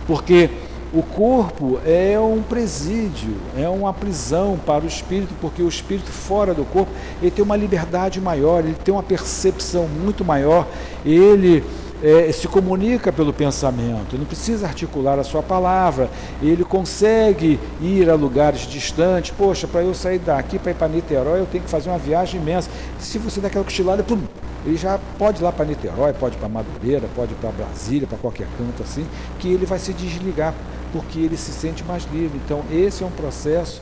Porque 0.08 0.50
o 0.94 1.02
corpo 1.02 1.80
é 1.86 2.20
um 2.20 2.42
presídio, 2.42 3.36
é 3.58 3.68
uma 3.70 3.94
prisão 3.94 4.60
para 4.66 4.84
o 4.84 4.88
espírito, 4.88 5.34
porque 5.40 5.62
o 5.62 5.68
espírito 5.70 6.12
fora 6.12 6.54
do 6.54 6.66
corpo, 6.66 6.92
ele 7.22 7.32
tem 7.32 7.44
uma 7.44 7.56
liberdade 7.56 8.20
maior, 8.20 8.60
ele 8.60 8.76
tem 8.76 8.94
uma 8.94 9.04
percepção 9.04 9.88
muito 9.88 10.26
maior, 10.26 10.68
ele 11.06 11.64
é, 12.04 12.32
se 12.32 12.48
comunica 12.48 13.12
pelo 13.12 13.32
pensamento, 13.32 14.18
não 14.18 14.26
precisa 14.26 14.66
articular 14.66 15.20
a 15.20 15.24
sua 15.24 15.44
palavra, 15.44 16.10
ele 16.42 16.64
consegue 16.64 17.60
ir 17.82 18.10
a 18.10 18.16
lugares 18.16 18.62
distantes. 18.62 19.32
Poxa, 19.38 19.68
para 19.68 19.84
eu 19.84 19.94
sair 19.94 20.20
daqui 20.20 20.58
para 20.58 20.72
ir 20.72 20.76
para 20.76 20.88
Niterói, 20.88 21.40
eu 21.40 21.46
tenho 21.46 21.64
que 21.64 21.70
fazer 21.70 21.90
uma 21.90 22.00
viagem 22.00 22.42
imensa. 22.42 22.70
Se 23.00 23.18
você 23.18 23.40
dá 23.40 23.48
aquela 23.48 23.64
cochilada, 23.64 24.04
pum, 24.04 24.20
ele 24.66 24.78
já 24.78 25.00
pode 25.18 25.42
ir 25.42 25.44
lá 25.44 25.52
para 25.52 25.66
Niterói, 25.66 26.14
pode 26.14 26.36
ir 26.36 26.40
para 26.40 26.50
Madureira, 26.50 27.08
pode 27.16 27.34
ir 27.34 27.38
para 27.38 27.52
Brasília, 27.52 28.08
para 28.08 28.18
qualquer 28.18 28.48
canto 28.58 28.82
assim, 28.84 29.06
que 29.40 29.48
ele 29.48 29.66
vai 29.66 29.80
se 29.80 29.94
desligar 29.94 30.54
porque 30.92 31.20
ele 31.20 31.38
se 31.38 31.52
sente 31.52 31.84
mais 31.84 32.06
livre. 32.12 32.40
Então, 32.44 32.64
esse 32.72 33.04
é 33.04 33.06
um 33.06 33.12
processo 33.12 33.82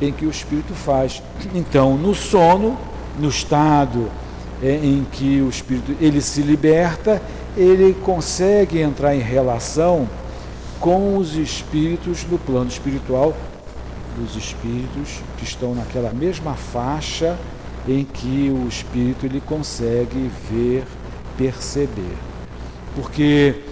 em 0.00 0.12
que 0.12 0.26
o 0.26 0.30
espírito 0.30 0.74
faz. 0.74 1.22
Então, 1.54 1.96
no 1.96 2.14
sono, 2.14 2.76
no 3.18 3.28
estado 3.28 4.10
em 4.62 5.06
que 5.12 5.40
o 5.40 5.48
espírito 5.48 5.94
ele 6.00 6.20
se 6.20 6.40
liberta, 6.40 7.20
ele 7.56 7.94
consegue 8.02 8.80
entrar 8.80 9.14
em 9.14 9.20
relação 9.20 10.08
com 10.80 11.16
os 11.16 11.34
espíritos 11.34 12.24
do 12.24 12.38
plano 12.38 12.68
espiritual, 12.68 13.34
dos 14.16 14.36
espíritos 14.36 15.20
que 15.36 15.44
estão 15.44 15.74
naquela 15.74 16.10
mesma 16.10 16.54
faixa 16.54 17.36
em 17.86 18.04
que 18.04 18.50
o 18.50 18.66
espírito 18.66 19.26
ele 19.26 19.40
consegue 19.40 20.30
ver, 20.50 20.84
perceber. 21.36 22.16
Porque 22.94 23.62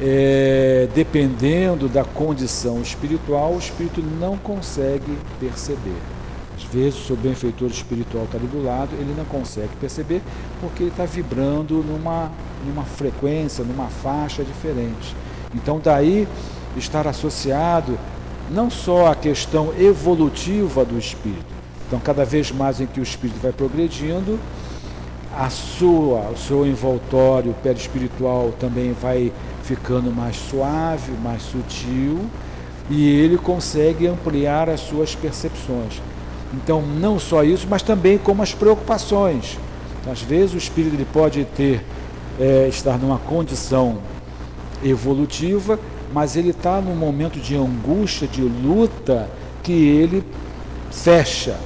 é, 0.00 0.88
dependendo 0.94 1.88
da 1.88 2.04
condição 2.04 2.82
espiritual, 2.82 3.54
o 3.54 3.58
espírito 3.58 4.02
não 4.02 4.36
consegue 4.36 5.16
perceber. 5.38 6.13
Vezes 6.74 7.04
o 7.04 7.06
seu 7.06 7.16
benfeitor 7.16 7.68
espiritual 7.68 8.24
está 8.24 8.36
ali 8.36 8.48
do 8.48 8.60
lado, 8.60 8.90
ele 8.98 9.14
não 9.16 9.24
consegue 9.26 9.70
perceber 9.80 10.20
porque 10.60 10.82
ele 10.82 10.90
está 10.90 11.04
vibrando 11.04 11.84
numa, 11.84 12.32
numa 12.66 12.82
frequência, 12.82 13.62
numa 13.62 13.86
faixa 13.86 14.42
diferente. 14.42 15.14
Então 15.54 15.80
daí 15.80 16.26
estar 16.76 17.06
associado 17.06 17.96
não 18.50 18.68
só 18.68 19.12
à 19.12 19.14
questão 19.14 19.72
evolutiva 19.78 20.84
do 20.84 20.98
espírito. 20.98 21.46
Então 21.86 22.00
cada 22.00 22.24
vez 22.24 22.50
mais 22.50 22.80
em 22.80 22.86
que 22.86 22.98
o 22.98 23.04
espírito 23.04 23.38
vai 23.40 23.52
progredindo, 23.52 24.36
a 25.32 25.48
sua, 25.50 26.30
o 26.30 26.36
seu 26.36 26.66
envoltório 26.66 27.54
perispiritual 27.62 28.52
também 28.58 28.92
vai 28.92 29.32
ficando 29.62 30.10
mais 30.10 30.34
suave, 30.34 31.12
mais 31.22 31.40
sutil, 31.42 32.18
e 32.90 33.08
ele 33.08 33.38
consegue 33.38 34.08
ampliar 34.08 34.68
as 34.68 34.80
suas 34.80 35.14
percepções. 35.14 36.02
Então, 36.54 36.80
não 36.82 37.18
só 37.18 37.42
isso, 37.42 37.66
mas 37.68 37.82
também 37.82 38.16
como 38.16 38.42
as 38.42 38.54
preocupações. 38.54 39.58
Às 40.10 40.20
vezes 40.22 40.54
o 40.54 40.58
espírito 40.58 40.94
ele 40.94 41.06
pode 41.10 41.44
ter 41.56 41.84
é, 42.38 42.68
estar 42.68 42.98
numa 42.98 43.18
condição 43.18 43.98
evolutiva, 44.82 45.78
mas 46.12 46.36
ele 46.36 46.50
está 46.50 46.80
num 46.80 46.94
momento 46.94 47.40
de 47.40 47.56
angústia, 47.56 48.28
de 48.28 48.42
luta, 48.42 49.28
que 49.62 49.72
ele 49.72 50.22
fecha, 50.90 51.56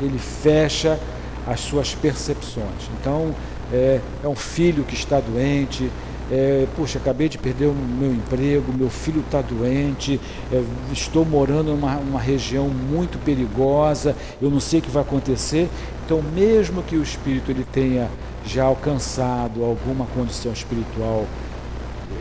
ele 0.00 0.18
fecha 0.18 0.98
as 1.46 1.60
suas 1.60 1.94
percepções. 1.94 2.88
Então, 3.00 3.34
é, 3.72 4.00
é 4.22 4.28
um 4.28 4.36
filho 4.36 4.84
que 4.84 4.94
está 4.94 5.20
doente, 5.20 5.90
é, 6.30 6.66
acabei 6.96 7.28
de 7.28 7.36
perder 7.38 7.66
o 7.66 7.74
meu 7.74 8.12
emprego, 8.12 8.72
meu 8.72 8.88
filho 8.88 9.20
está 9.20 9.42
doente, 9.42 10.20
é, 10.52 10.62
estou 10.92 11.24
morando 11.24 11.72
numa 11.74 11.96
uma 11.96 12.20
região 12.20 12.68
muito 12.68 13.18
perigosa, 13.18 14.14
eu 14.40 14.50
não 14.50 14.60
sei 14.60 14.78
o 14.78 14.82
que 14.82 14.90
vai 14.90 15.02
acontecer. 15.02 15.68
Então, 16.04 16.22
mesmo 16.22 16.82
que 16.82 16.96
o 16.96 17.02
espírito 17.02 17.50
ele 17.50 17.64
tenha 17.64 18.08
já 18.44 18.64
alcançado 18.64 19.64
alguma 19.64 20.06
condição 20.06 20.52
espiritual 20.52 21.26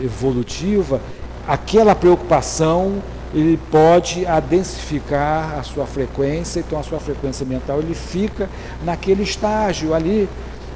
evolutiva, 0.01 1.01
aquela 1.47 1.95
preocupação 1.95 3.01
ele 3.33 3.59
pode 3.69 4.25
adensificar 4.25 5.59
a 5.59 5.63
sua 5.63 5.85
frequência, 5.85 6.59
então 6.59 6.79
a 6.79 6.83
sua 6.83 6.99
frequência 6.99 7.45
mental 7.45 7.79
ele 7.79 7.93
fica 7.93 8.49
naquele 8.83 9.21
estágio 9.21 9.93
ali 9.93 10.27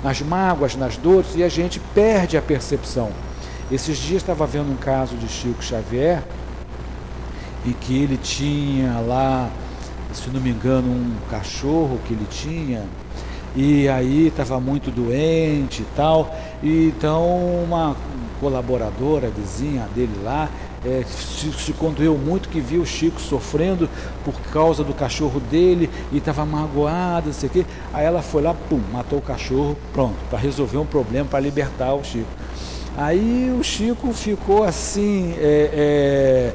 nas 0.04 0.22
mágoas, 0.22 0.76
nas 0.76 0.98
dores, 0.98 1.36
e 1.36 1.44
a 1.44 1.50
gente 1.50 1.80
perde 1.80 2.38
a 2.38 2.42
percepção. 2.42 3.12
Esses 3.72 3.98
dias 3.98 4.22
estava 4.22 4.46
vendo 4.46 4.72
um 4.72 4.76
caso 4.76 5.16
de 5.16 5.28
Chico 5.28 5.64
Xavier, 5.64 6.22
em 7.66 7.72
que 7.72 7.98
ele 7.98 8.18
tinha 8.18 9.00
lá, 9.00 9.50
se 10.14 10.30
não 10.30 10.42
me 10.42 10.50
engano, 10.50 10.90
um 10.90 11.16
cachorro 11.30 12.00
que 12.06 12.14
ele 12.14 12.28
tinha, 12.30 12.84
e 13.56 13.88
aí 13.88 14.28
estava 14.28 14.60
muito 14.60 14.92
doente 14.92 15.84
e 15.84 15.88
tal, 15.96 16.36
e 16.62 16.88
então 16.88 17.64
uma 17.64 17.96
colaboradora, 18.40 19.30
vizinha 19.30 19.88
dele 19.96 20.20
lá, 20.22 20.50
é, 20.86 21.04
se, 21.06 21.52
se 21.52 21.74
condoeu 21.74 22.18
muito 22.18 22.50
que 22.50 22.60
viu 22.60 22.82
o 22.82 22.86
Chico 22.86 23.20
sofrendo 23.20 23.90
por 24.24 24.34
causa 24.52 24.84
do 24.84 24.94
cachorro 24.94 25.40
dele 25.40 25.90
e 26.12 26.18
estava 26.18 26.46
magoada, 26.46 27.28
não 27.28 27.34
sei 27.34 27.50
o 27.50 27.52
quê. 27.52 27.66
Aí 27.94 28.06
ela 28.06 28.22
foi 28.22 28.42
lá, 28.42 28.54
pum, 28.54 28.82
matou 28.92 29.20
o 29.20 29.22
cachorro, 29.22 29.78
pronto, 29.94 30.16
para 30.30 30.40
resolver 30.40 30.78
um 30.78 30.86
problema, 30.86 31.28
para 31.30 31.40
libertar 31.40 31.94
o 31.94 32.04
Chico. 32.04 32.28
Aí 32.96 33.56
o 33.60 33.64
Chico 33.64 34.14
ficou 34.14 34.64
assim, 34.64 35.34
é, 35.40 35.70
é, 35.74 36.54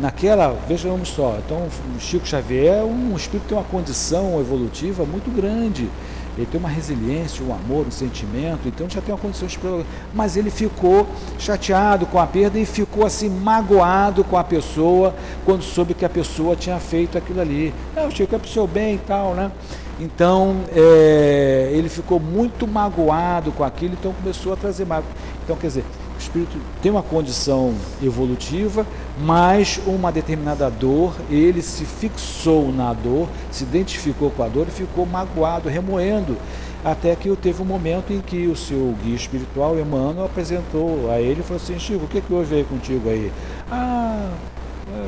naquela, 0.00 0.56
vejamos 0.68 1.08
só, 1.08 1.36
então 1.44 1.66
Chico 1.98 2.26
Xavier 2.26 2.78
é 2.78 2.84
um 2.84 3.16
espírito 3.16 3.42
que 3.42 3.48
tem 3.48 3.58
uma 3.58 3.64
condição 3.64 4.38
evolutiva 4.38 5.04
muito 5.04 5.34
grande 5.34 5.88
ele 6.36 6.46
tem 6.46 6.58
uma 6.58 6.68
resiliência, 6.68 7.44
um 7.44 7.52
amor, 7.52 7.86
um 7.86 7.90
sentimento, 7.90 8.66
então 8.66 8.88
já 8.88 9.00
tem 9.00 9.14
uma 9.14 9.20
condição 9.20 9.46
de 9.46 9.58
Mas 10.14 10.36
ele 10.36 10.50
ficou 10.50 11.06
chateado 11.38 12.06
com 12.06 12.18
a 12.18 12.26
perda 12.26 12.58
e 12.58 12.64
ficou 12.64 13.04
assim 13.04 13.28
magoado 13.28 14.24
com 14.24 14.36
a 14.36 14.44
pessoa 14.44 15.14
quando 15.44 15.62
soube 15.62 15.94
que 15.94 16.04
a 16.04 16.08
pessoa 16.08 16.56
tinha 16.56 16.78
feito 16.78 17.18
aquilo 17.18 17.40
ali. 17.40 17.74
Não, 17.94 18.08
o 18.08 18.10
Chico 18.10 18.34
é 18.34 18.38
para 18.38 18.46
o 18.46 18.50
seu 18.50 18.66
bem 18.66 18.94
e 18.94 18.98
tal, 18.98 19.34
né? 19.34 19.50
Então 19.98 20.62
é, 20.74 21.70
ele 21.72 21.88
ficou 21.88 22.18
muito 22.18 22.66
magoado 22.66 23.52
com 23.52 23.62
aquilo, 23.62 23.94
então 23.94 24.12
começou 24.12 24.52
a 24.52 24.56
trazer 24.56 24.86
mágoa. 24.86 25.10
Então, 25.44 25.56
quer 25.56 25.66
dizer, 25.66 25.84
o 26.20 26.22
espírito 26.22 26.58
tem 26.82 26.92
uma 26.92 27.02
condição 27.02 27.74
evolutiva, 28.02 28.86
mas 29.18 29.80
uma 29.86 30.12
determinada 30.12 30.70
dor, 30.70 31.14
ele 31.30 31.62
se 31.62 31.84
fixou 31.84 32.70
na 32.70 32.92
dor, 32.92 33.26
se 33.50 33.64
identificou 33.64 34.30
com 34.30 34.42
a 34.42 34.48
dor 34.48 34.68
e 34.68 34.70
ficou 34.70 35.06
magoado, 35.06 35.68
remoendo 35.68 36.36
Até 36.84 37.16
que 37.16 37.34
teve 37.36 37.62
um 37.62 37.64
momento 37.64 38.12
em 38.12 38.20
que 38.20 38.46
o 38.46 38.56
seu 38.56 38.94
guia 39.02 39.16
espiritual, 39.16 39.78
Emmanuel, 39.78 40.26
apresentou 40.26 41.10
a 41.10 41.20
ele 41.20 41.40
e 41.40 41.42
falou 41.42 41.62
assim, 41.62 41.78
Chico, 41.78 42.04
o 42.04 42.08
que, 42.08 42.20
que 42.20 42.32
houve 42.32 42.54
aí 42.54 42.64
contigo 42.64 43.08
aí? 43.08 43.32
Ah, 43.70 44.30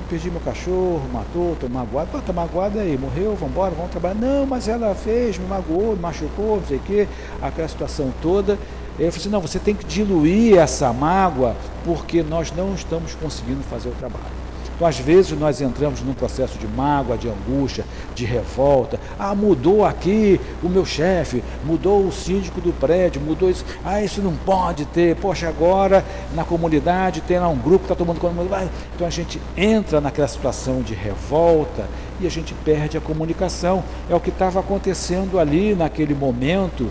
perdi 0.09 0.31
meu 0.31 0.41
cachorro, 0.41 1.03
matou, 1.13 1.57
tô 1.59 1.69
magoado. 1.69 2.11
Pô, 2.11 2.21
tá 2.21 2.33
magoado 2.33 2.79
aí, 2.79 2.97
morreu, 2.99 3.35
vamos 3.35 3.53
embora, 3.53 3.75
vamos 3.75 3.91
trabalhar. 3.91 4.15
Não, 4.15 4.47
mas 4.47 4.69
ela 4.69 4.95
fez, 4.95 5.39
me 5.39 5.47
magoou, 5.47 5.95
me 5.95 6.03
machucou, 6.03 6.57
não 6.57 6.67
sei 6.67 6.77
o 6.77 6.81
quê, 6.81 7.09
aquela 7.41 7.69
situação 7.69 8.13
toda. 8.21 8.59
Ele 8.99 9.11
falou 9.11 9.21
assim, 9.21 9.29
não, 9.29 9.41
você 9.41 9.59
tem 9.59 9.75
que 9.75 9.85
diluir 9.85 10.59
essa 10.59 10.93
mágoa 10.93 11.57
porque 11.85 12.23
nós 12.23 12.53
não 12.53 12.75
estamos 12.75 13.15
conseguindo 13.15 13.63
fazer 13.63 13.89
o 13.89 13.93
trabalho. 13.93 14.43
Então, 14.83 14.89
às 14.89 14.99
vezes, 14.99 15.39
nós 15.39 15.61
entramos 15.61 16.01
num 16.01 16.13
processo 16.13 16.59
de 16.59 16.67
mágoa, 16.67 17.17
de 17.17 17.29
angústia, 17.29 17.85
de 18.17 18.25
revolta. 18.25 18.99
Ah, 19.17 19.33
mudou 19.35 19.85
aqui 19.85 20.41
o 20.61 20.69
meu 20.69 20.85
chefe, 20.85 21.41
mudou 21.65 22.05
o 22.05 22.11
síndico 22.11 22.61
do 22.61 22.73
prédio, 22.73 23.21
mudou 23.21 23.49
isso. 23.49 23.65
Ah, 23.85 24.03
isso 24.03 24.21
não 24.21 24.35
pode 24.35 24.85
ter. 24.87 25.15
Poxa, 25.17 25.49
agora 25.49 26.05
na 26.35 26.43
comunidade 26.43 27.21
tem 27.21 27.39
lá 27.39 27.49
um 27.49 27.57
grupo 27.57 27.81
que 27.87 27.93
está 27.93 27.95
tomando 27.95 28.19
conta. 28.19 28.69
Então 28.95 29.07
a 29.07 29.11
gente 29.11 29.41
entra 29.57 30.01
naquela 30.01 30.27
situação 30.27 30.83
de 30.83 30.95
revolta 30.95 31.87
e 32.21 32.27
a 32.27 32.31
gente 32.31 32.53
perde 32.53 32.97
a 32.97 33.01
comunicação. 33.01 33.85
É 34.11 34.15
o 34.17 34.21
que 34.21 34.31
estava 34.31 34.59
acontecendo 34.59 35.39
ali 35.39 35.77
naquele 35.77 36.15
momento 36.15 36.91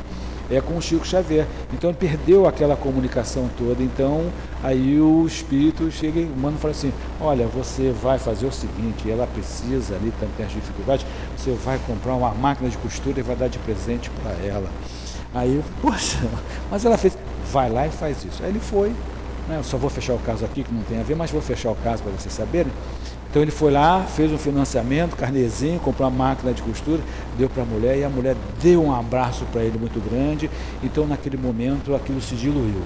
é 0.52 0.62
com 0.62 0.78
o 0.78 0.82
Chico 0.82 1.06
Xavier. 1.06 1.48
Então 1.74 1.90
ele 1.90 1.98
perdeu 1.98 2.46
aquela 2.46 2.76
comunicação 2.76 3.50
toda. 3.58 3.82
Então 3.82 4.30
aí 4.62 5.00
o 5.00 5.26
espírito 5.26 5.90
chega 5.92 6.20
e 6.20 6.26
mano 6.26 6.58
fala 6.58 6.72
assim: 6.72 6.92
Olha, 7.20 7.48
você 7.48 7.92
vai 7.92 8.20
fazer 8.20 8.46
o 8.46 8.52
seguinte, 8.52 9.10
ela 9.10 9.26
precisa 9.28 9.96
ali, 9.96 10.14
tem 10.38 10.46
as 10.46 10.52
dificuldades, 10.52 11.06
você 11.38 11.52
vai 11.52 11.80
comprar 11.88 12.16
uma 12.16 12.34
máquina 12.34 12.70
de 12.70 12.78
costura 12.78 13.20
e 13.20 13.24
vai 13.24 13.36
dar 13.36 13.48
de 13.48 13.58
presente 13.60 14.10
para 14.22 14.32
ela. 14.46 14.70
Aí 15.34 15.56
eu, 15.56 15.64
poxa, 15.82 16.20
mas 16.70 16.84
ela 16.84 16.98
fez, 16.98 17.18
vai 17.52 17.70
lá 17.70 17.88
e 17.88 17.90
faz 17.90 18.24
isso. 18.26 18.44
Aí 18.44 18.50
ele 18.50 18.60
foi, 18.60 18.90
né, 19.48 19.58
eu 19.58 19.64
só 19.64 19.78
vou 19.78 19.90
fechar 19.90 20.14
o 20.14 20.20
caso 20.20 20.44
aqui 20.44 20.64
que 20.64 20.74
não 20.74 20.84
tem 20.84 21.00
a 21.00 21.04
ver, 21.04 21.16
mas 21.16 21.32
vou 21.32 21.42
fechar 21.42 21.72
o 21.72 21.76
caso 21.76 22.04
para 22.04 22.12
vocês 22.12 22.34
saberem. 22.34 22.72
Então 23.32 23.42
ele 23.42 23.50
foi 23.50 23.72
lá, 23.72 24.04
fez 24.04 24.30
um 24.30 24.38
financiamento, 24.38 25.16
carnezinho, 25.16 25.80
comprou 25.80 26.06
uma 26.10 26.26
máquina 26.26 26.52
de 26.54 26.62
costura, 26.62 27.00
deu 27.38 27.50
para 27.50 27.64
a 27.64 27.66
mulher 27.66 27.98
e 27.98 28.04
a 28.04 28.10
mulher 28.10 28.36
deu 28.62 28.84
um 28.84 28.94
abraço 28.94 29.46
para 29.54 29.64
ele 29.64 29.80
muito 29.80 30.02
grande. 30.02 30.52
Então 30.84 31.08
naquele 31.08 31.38
momento 31.38 31.96
aquilo 31.96 32.22
se 32.22 32.36
diluiu. 32.36 32.82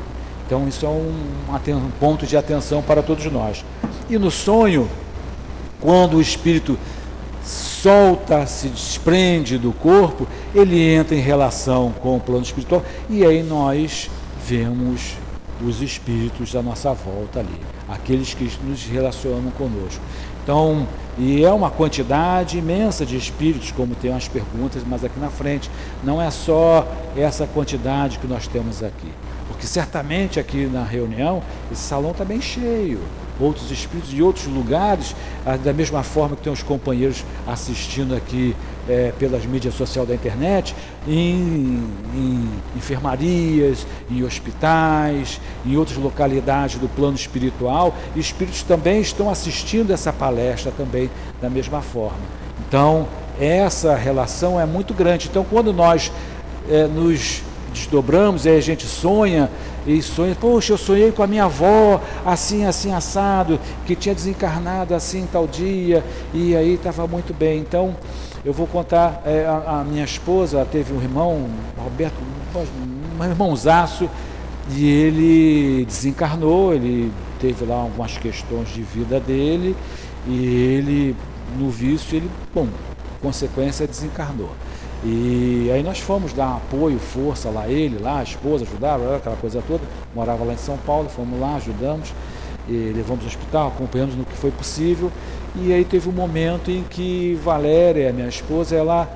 Então 0.46 0.68
isso 0.68 0.86
é 0.86 0.90
um, 0.90 1.12
um 1.50 1.92
ponto 2.00 2.28
de 2.28 2.38
atenção 2.38 2.84
para 2.84 3.02
todos 3.02 3.26
nós. 3.32 3.66
E 4.08 4.20
no 4.20 4.30
sonho, 4.30 4.88
quando 5.82 6.18
o 6.18 6.22
espírito 6.22 6.78
solta, 7.44 8.46
se 8.46 8.68
desprende 8.68 9.58
do 9.58 9.72
corpo, 9.72 10.28
ele 10.54 10.80
entra 10.80 11.16
em 11.16 11.22
relação 11.22 11.92
com 11.92 12.18
o 12.18 12.20
plano 12.20 12.44
espiritual 12.44 12.84
e 13.10 13.26
aí 13.26 13.42
nós 13.42 14.12
vemos 14.46 15.16
os 15.64 15.82
espíritos 15.82 16.52
da 16.52 16.62
nossa 16.62 16.94
volta 16.94 17.40
ali, 17.40 17.60
aqueles 17.88 18.34
que 18.34 18.50
nos 18.64 18.84
relacionam 18.86 19.52
conosco. 19.52 20.02
Então, 20.46 20.88
e 21.18 21.44
é 21.44 21.52
uma 21.52 21.72
quantidade 21.72 22.60
imensa 22.60 23.04
de 23.04 23.18
espíritos, 23.18 23.72
como 23.72 23.96
tem 23.96 24.12
umas 24.12 24.28
perguntas, 24.28 24.84
mas 24.86 25.04
aqui 25.04 25.20
na 25.20 25.32
frente. 25.32 25.72
Não 26.04 26.22
é 26.22 26.30
só 26.30 26.88
essa 27.18 27.48
quantidade 27.48 28.20
que 28.20 28.28
nós 28.28 28.46
temos 28.46 28.84
aqui. 28.84 29.12
Porque 29.48 29.66
certamente 29.66 30.40
aqui 30.40 30.68
na 30.68 30.84
reunião, 30.84 31.42
esse 31.72 31.82
salão 31.82 32.12
está 32.12 32.24
bem 32.24 32.40
cheio 32.40 33.00
outros 33.40 33.72
espíritos 33.72 34.12
de 34.12 34.22
outros 34.22 34.46
lugares, 34.46 35.16
ah, 35.46 35.58
da 35.58 35.74
mesma 35.74 36.04
forma 36.04 36.36
que 36.36 36.44
tem 36.44 36.54
os 36.54 36.64
companheiros 36.64 37.24
assistindo 37.48 38.16
aqui 38.16 38.56
é, 38.88 39.12
pelas 39.18 39.46
mídias 39.46 39.74
sociais 39.74 40.08
da 40.08 40.14
internet, 40.14 40.76
em, 41.08 41.84
em, 42.14 42.50
enfermarias, 42.76 43.86
em 44.10 44.24
hospitais, 44.24 45.40
em 45.66 45.78
outras 45.78 45.98
localidades 45.98 46.78
do 46.78 46.88
plano 46.88 47.16
espiritual, 47.16 47.96
e 48.16 48.20
espíritos 48.20 48.64
também 48.64 49.02
estão 49.02 49.30
assistindo 49.30 49.92
essa 49.92 50.14
palestra 50.14 50.72
também 50.72 51.10
da 51.42 51.50
mesma 51.50 51.82
forma. 51.82 52.20
Então, 52.68 53.08
essa 53.40 53.96
relação 53.96 54.60
é 54.60 54.66
muito 54.66 54.94
grande. 54.94 55.28
Então, 55.30 55.44
quando 55.44 55.74
nós 55.74 56.12
é, 56.70 56.88
nos 56.88 57.42
desdobramos, 57.74 58.48
aí 58.48 58.58
a 58.58 58.62
gente 58.62 58.86
sonha 58.86 59.50
e 59.86 60.02
sonha, 60.02 60.36
poxa, 60.36 60.74
eu 60.74 60.78
sonhei 60.78 61.12
com 61.12 61.22
a 61.22 61.28
minha 61.28 61.44
avó, 61.44 62.02
assim, 62.26 62.66
assim, 62.66 62.92
assado, 62.94 63.60
que 63.86 63.96
tinha 63.96 64.16
desencarnado 64.16 64.96
assim 64.96 65.28
tal 65.32 65.46
dia, 65.46 66.04
e 66.34 66.56
aí 66.56 66.74
estava 66.74 67.06
muito 67.06 67.34
bem. 67.34 67.60
Então, 67.60 67.96
eu 68.46 68.54
vou 68.54 68.68
contar, 68.68 69.24
é, 69.26 69.44
a, 69.44 69.80
a, 69.80 69.84
minha 69.84 70.06
esposa 70.06 70.64
teve 70.72 70.94
um 70.94 71.02
irmão, 71.02 71.50
Roberto, 71.76 72.14
um 73.20 73.24
irmãozaço, 73.24 74.08
e 74.70 74.88
ele 74.88 75.86
desencarnou, 75.86 76.72
ele 76.72 77.12
teve 77.40 77.66
lá 77.66 77.76
algumas 77.76 78.20
questões 78.20 78.70
de 78.70 78.84
vida 78.84 79.20
dele, 79.20 79.76
e 80.28 80.46
ele, 80.46 81.16
no 81.58 81.72
vício, 81.72 82.16
ele, 82.16 82.30
bom, 82.54 82.68
consequência, 83.20 83.88
desencarnou. 83.88 84.52
E 85.04 85.70
aí 85.74 85.82
nós 85.82 86.00
fomos 86.00 86.32
dar 86.32 86.58
apoio, 86.58 87.00
força 87.00 87.50
lá, 87.50 87.68
ele, 87.68 87.98
lá, 87.98 88.20
a 88.20 88.24
esposa, 88.24 88.64
ajudaram, 88.64 89.16
aquela 89.16 89.36
coisa 89.38 89.64
toda. 89.68 89.84
Morava 90.14 90.44
lá 90.44 90.54
em 90.54 90.58
São 90.58 90.78
Paulo, 90.78 91.10
fomos 91.10 91.40
lá, 91.40 91.56
ajudamos, 91.56 92.14
levamos 92.68 93.24
ao 93.24 93.28
hospital, 93.28 93.68
acompanhamos 93.70 94.16
no 94.16 94.24
que 94.24 94.36
foi 94.36 94.52
possível. 94.52 95.12
E 95.62 95.74
aí 95.74 95.86
teve 95.86 96.10
um 96.10 96.12
momento 96.12 96.70
em 96.70 96.84
que 96.84 97.40
Valéria, 97.44 98.12
minha 98.12 98.28
esposa, 98.28 98.76
ela, 98.76 99.10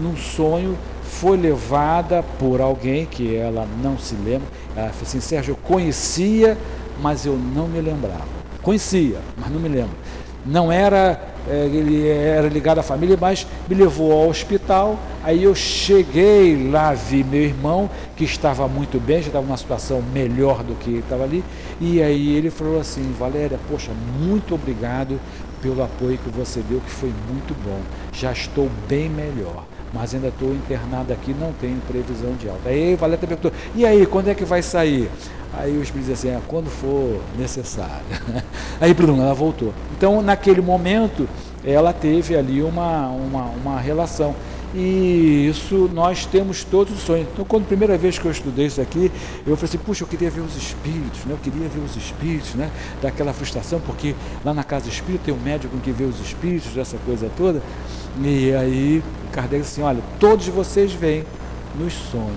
num 0.00 0.16
sonho, 0.16 0.78
foi 1.02 1.36
levada 1.36 2.22
por 2.38 2.60
alguém 2.60 3.06
que 3.06 3.34
ela 3.34 3.66
não 3.82 3.98
se 3.98 4.14
lembra. 4.14 4.48
Ela 4.76 4.90
falou 4.90 5.02
assim, 5.02 5.20
Sérgio, 5.20 5.52
eu 5.52 5.56
conhecia, 5.56 6.56
mas 7.02 7.26
eu 7.26 7.36
não 7.36 7.66
me 7.66 7.80
lembrava. 7.80 8.36
Conhecia, 8.62 9.18
mas 9.36 9.50
não 9.50 9.58
me 9.58 9.68
lembro. 9.68 9.96
Não 10.44 10.70
era 10.70 11.36
é, 11.48 11.64
ele 11.66 12.08
era 12.08 12.48
ligado 12.48 12.78
à 12.78 12.82
família, 12.82 13.16
mas 13.20 13.46
me 13.68 13.74
levou 13.74 14.10
ao 14.12 14.28
hospital. 14.28 14.98
Aí 15.22 15.44
eu 15.44 15.54
cheguei 15.54 16.68
lá, 16.70 16.92
vi 16.92 17.22
meu 17.22 17.42
irmão, 17.42 17.88
que 18.16 18.24
estava 18.24 18.66
muito 18.66 18.98
bem, 18.98 19.20
já 19.20 19.28
estava 19.28 19.46
numa 19.46 19.56
situação 19.56 20.02
melhor 20.12 20.64
do 20.64 20.74
que 20.74 20.98
estava 20.98 21.22
ali. 21.22 21.44
E 21.80 22.02
aí 22.02 22.34
ele 22.34 22.50
falou 22.50 22.80
assim: 22.80 23.14
Valéria, 23.18 23.58
poxa, 23.70 23.92
muito 24.20 24.54
obrigado 24.54 25.20
pelo 25.66 25.82
apoio 25.82 26.16
que 26.18 26.30
você 26.30 26.60
deu, 26.60 26.80
que 26.80 26.90
foi 26.90 27.12
muito 27.28 27.54
bom. 27.64 27.80
Já 28.12 28.32
estou 28.32 28.70
bem 28.88 29.08
melhor 29.08 29.64
mas 29.92 30.14
ainda 30.14 30.28
estou 30.28 30.52
internado 30.52 31.10
aqui, 31.12 31.32
não 31.32 31.52
tenho 31.54 31.80
previsão 31.86 32.34
de 32.34 32.50
alta. 32.50 32.68
Aí 32.68 32.94
Valéria 32.96 33.26
perguntou, 33.26 33.50
e 33.74 33.86
aí, 33.86 34.04
quando 34.04 34.28
é 34.28 34.34
que 34.34 34.44
vai 34.44 34.60
sair? 34.60 35.08
Aí 35.54 35.74
o 35.74 35.82
Espírito 35.82 36.08
diz 36.08 36.18
assim, 36.18 36.34
ah, 36.34 36.40
quando 36.46 36.68
for 36.68 37.18
necessário. 37.38 38.04
Aí 38.78 38.92
Bruno, 38.92 39.22
ela 39.22 39.32
voltou. 39.32 39.72
Então, 39.96 40.20
naquele 40.20 40.60
momento, 40.60 41.26
ela 41.64 41.94
teve 41.94 42.36
ali 42.36 42.62
uma, 42.62 43.08
uma, 43.08 43.44
uma 43.44 43.80
relação. 43.80 44.34
E 44.78 45.48
isso 45.48 45.90
nós 45.94 46.26
temos 46.26 46.62
todos 46.62 46.98
os 46.98 47.00
sonhos. 47.00 47.26
Então, 47.32 47.46
quando 47.46 47.62
a 47.62 47.66
primeira 47.66 47.96
vez 47.96 48.18
que 48.18 48.26
eu 48.26 48.30
estudei 48.30 48.66
isso 48.66 48.78
aqui, 48.78 49.10
eu 49.46 49.56
falei 49.56 49.70
assim, 49.70 49.78
puxa, 49.78 50.04
eu 50.04 50.06
queria 50.06 50.28
ver 50.30 50.42
os 50.42 50.54
espíritos, 50.54 51.24
né? 51.24 51.32
eu 51.32 51.38
queria 51.38 51.66
ver 51.66 51.80
os 51.80 51.96
espíritos, 51.96 52.54
né? 52.54 52.70
daquela 53.00 53.32
frustração, 53.32 53.80
porque 53.80 54.14
lá 54.44 54.52
na 54.52 54.62
casa 54.62 54.86
espírita 54.90 55.24
tem 55.24 55.34
um 55.34 55.40
médico 55.40 55.74
que 55.78 55.90
vê 55.90 56.04
os 56.04 56.20
espíritos, 56.20 56.74
dessa 56.74 56.98
coisa 57.06 57.30
toda. 57.38 57.62
E 58.22 58.52
aí 58.52 59.02
Kardec 59.32 59.62
disse 59.62 59.80
assim, 59.80 59.82
olha, 59.82 60.02
todos 60.20 60.46
vocês 60.48 60.92
vêm 60.92 61.24
nos 61.78 61.94
sonhos. 61.94 62.36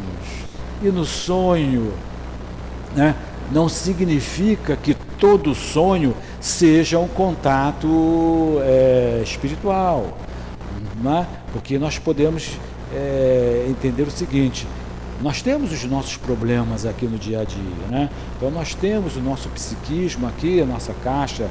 E 0.81 0.87
no 0.87 1.03
sonho 1.03 1.91
né, 2.95 3.15
não 3.51 3.67
significa 3.67 4.77
que 4.77 4.93
todo 5.19 5.53
sonho 5.53 6.15
seja 6.39 6.99
um 6.99 7.07
contato 7.09 8.59
é, 8.61 9.21
espiritual, 9.25 10.17
né? 11.03 11.27
Porque 11.51 11.77
nós 11.79 11.97
podemos 11.99 12.57
é, 12.93 13.65
entender 13.69 14.03
o 14.03 14.11
seguinte: 14.11 14.67
nós 15.21 15.41
temos 15.41 15.71
os 15.71 15.83
nossos 15.85 16.17
problemas 16.17 16.85
aqui 16.85 17.05
no 17.05 17.17
dia 17.17 17.41
a 17.41 17.43
dia, 17.43 17.87
né? 17.89 18.09
então 18.37 18.49
nós 18.51 18.73
temos 18.73 19.15
o 19.15 19.21
nosso 19.21 19.49
psiquismo 19.49 20.27
aqui, 20.27 20.61
a 20.61 20.65
nossa 20.65 20.93
caixa 21.03 21.49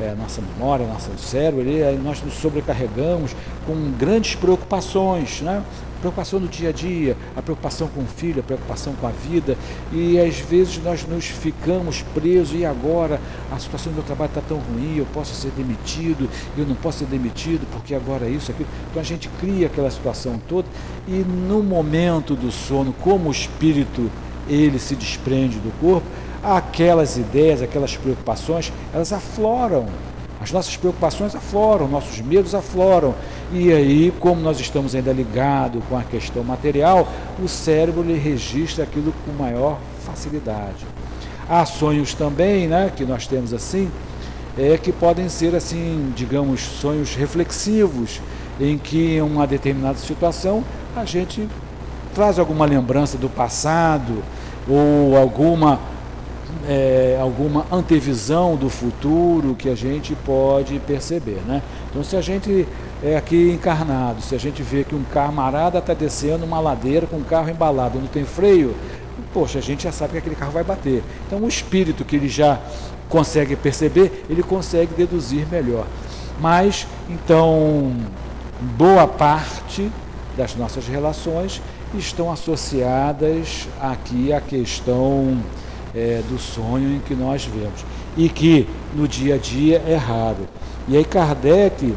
é, 0.00 0.14
nossa 0.14 0.40
memória, 0.40 0.86
nosso 0.86 1.10
cérebro, 1.18 1.60
ali, 1.60 1.80
nós 2.02 2.22
nos 2.22 2.34
sobrecarregamos 2.34 3.36
com 3.66 3.74
grandes 3.92 4.34
preocupações, 4.34 5.42
né? 5.42 5.62
Preocupação 6.00 6.40
no 6.40 6.48
dia 6.48 6.70
a 6.70 6.72
dia, 6.72 7.16
a 7.36 7.42
preocupação 7.42 7.88
com 7.88 8.00
o 8.00 8.06
filho, 8.06 8.40
a 8.40 8.42
preocupação 8.42 8.94
com 8.94 9.06
a 9.06 9.10
vida, 9.10 9.56
e 9.92 10.18
às 10.18 10.38
vezes 10.38 10.82
nós 10.82 11.06
nos 11.06 11.26
ficamos 11.26 12.02
presos, 12.14 12.58
e 12.58 12.64
agora 12.64 13.20
a 13.50 13.58
situação 13.58 13.92
do 13.92 13.96
meu 13.96 14.04
trabalho 14.04 14.30
está 14.30 14.40
tão 14.40 14.58
ruim, 14.58 14.96
eu 14.96 15.06
posso 15.12 15.34
ser 15.34 15.50
demitido, 15.50 16.28
eu 16.56 16.66
não 16.66 16.74
posso 16.74 17.00
ser 17.00 17.06
demitido 17.06 17.66
porque 17.72 17.94
agora 17.94 18.26
é 18.26 18.30
isso, 18.30 18.50
aquilo. 18.50 18.68
Então 18.90 19.00
a 19.00 19.04
gente 19.04 19.28
cria 19.40 19.66
aquela 19.66 19.90
situação 19.90 20.40
toda, 20.48 20.66
e 21.06 21.24
no 21.48 21.62
momento 21.62 22.34
do 22.34 22.50
sono, 22.50 22.92
como 23.00 23.28
o 23.28 23.32
espírito 23.32 24.10
ele 24.48 24.78
se 24.78 24.96
desprende 24.96 25.58
do 25.58 25.70
corpo, 25.80 26.06
aquelas 26.42 27.16
ideias, 27.16 27.62
aquelas 27.62 27.96
preocupações, 27.96 28.72
elas 28.92 29.12
afloram 29.12 29.86
As 30.40 30.50
nossas 30.50 30.74
preocupações 30.76 31.34
afloram, 31.34 31.86
nossos 31.86 32.20
medos 32.20 32.54
afloram. 32.54 33.14
E 33.52 33.70
aí, 33.72 34.12
como 34.18 34.40
nós 34.40 34.58
estamos 34.58 34.94
ainda 34.94 35.12
ligados 35.12 35.82
com 35.88 35.98
a 35.98 36.02
questão 36.02 36.42
material, 36.42 37.06
o 37.42 37.46
cérebro 37.46 38.02
ele 38.02 38.18
registra 38.18 38.84
aquilo 38.84 39.12
com 39.24 39.32
maior 39.32 39.78
facilidade. 40.04 40.86
Há 41.48 41.66
sonhos 41.66 42.14
também, 42.14 42.66
né, 42.66 42.90
que 42.94 43.04
nós 43.04 43.26
temos 43.26 43.52
assim, 43.52 43.90
é, 44.56 44.78
que 44.78 44.92
podem 44.92 45.28
ser 45.28 45.54
assim, 45.54 46.12
digamos, 46.16 46.60
sonhos 46.60 47.14
reflexivos, 47.14 48.20
em 48.58 48.78
que 48.78 49.16
em 49.16 49.20
uma 49.20 49.46
determinada 49.46 49.98
situação 49.98 50.64
a 50.96 51.04
gente 51.04 51.48
traz 52.14 52.38
alguma 52.38 52.64
lembrança 52.64 53.18
do 53.18 53.28
passado 53.28 54.22
ou 54.68 55.16
alguma 55.16 55.80
é, 56.68 57.18
alguma 57.20 57.66
antevisão 57.70 58.56
do 58.56 58.68
futuro 58.68 59.54
que 59.54 59.68
a 59.68 59.74
gente 59.74 60.14
pode 60.14 60.78
perceber, 60.80 61.40
né? 61.46 61.62
Então, 61.90 62.04
se 62.04 62.16
a 62.16 62.20
gente 62.20 62.66
é 63.02 63.16
aqui 63.16 63.50
encarnado, 63.50 64.20
se 64.20 64.34
a 64.34 64.38
gente 64.38 64.62
vê 64.62 64.84
que 64.84 64.94
um 64.94 65.02
camarada 65.04 65.78
está 65.78 65.94
descendo 65.94 66.44
uma 66.44 66.60
ladeira 66.60 67.06
com 67.06 67.16
um 67.16 67.24
carro 67.24 67.50
embalado, 67.50 67.98
não 67.98 68.06
tem 68.06 68.24
freio, 68.24 68.74
poxa, 69.32 69.58
a 69.58 69.62
gente 69.62 69.84
já 69.84 69.92
sabe 69.92 70.12
que 70.12 70.18
aquele 70.18 70.36
carro 70.36 70.52
vai 70.52 70.64
bater. 70.64 71.02
Então, 71.26 71.38
o 71.40 71.48
espírito 71.48 72.04
que 72.04 72.16
ele 72.16 72.28
já 72.28 72.60
consegue 73.08 73.56
perceber, 73.56 74.24
ele 74.28 74.42
consegue 74.42 74.94
deduzir 74.94 75.46
melhor. 75.50 75.86
Mas, 76.40 76.86
então, 77.08 77.92
boa 78.76 79.06
parte 79.06 79.90
das 80.36 80.54
nossas 80.54 80.86
relações 80.86 81.60
estão 81.94 82.30
associadas 82.30 83.68
aqui 83.80 84.32
à 84.32 84.40
questão 84.40 85.38
é, 85.94 86.22
do 86.28 86.38
sonho 86.38 86.96
em 86.96 87.00
que 87.00 87.14
nós 87.14 87.44
vemos 87.44 87.84
e 88.16 88.28
que 88.28 88.66
no 88.94 89.06
dia 89.06 89.36
a 89.36 89.38
dia 89.38 89.82
é 89.86 89.96
raro. 89.96 90.48
E 90.88 90.96
aí 90.96 91.04
Kardec 91.04 91.94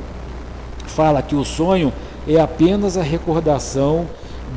fala 0.85 1.21
que 1.21 1.35
o 1.35 1.43
sonho 1.43 1.91
é 2.27 2.39
apenas 2.39 2.97
a 2.97 3.01
recordação 3.03 4.07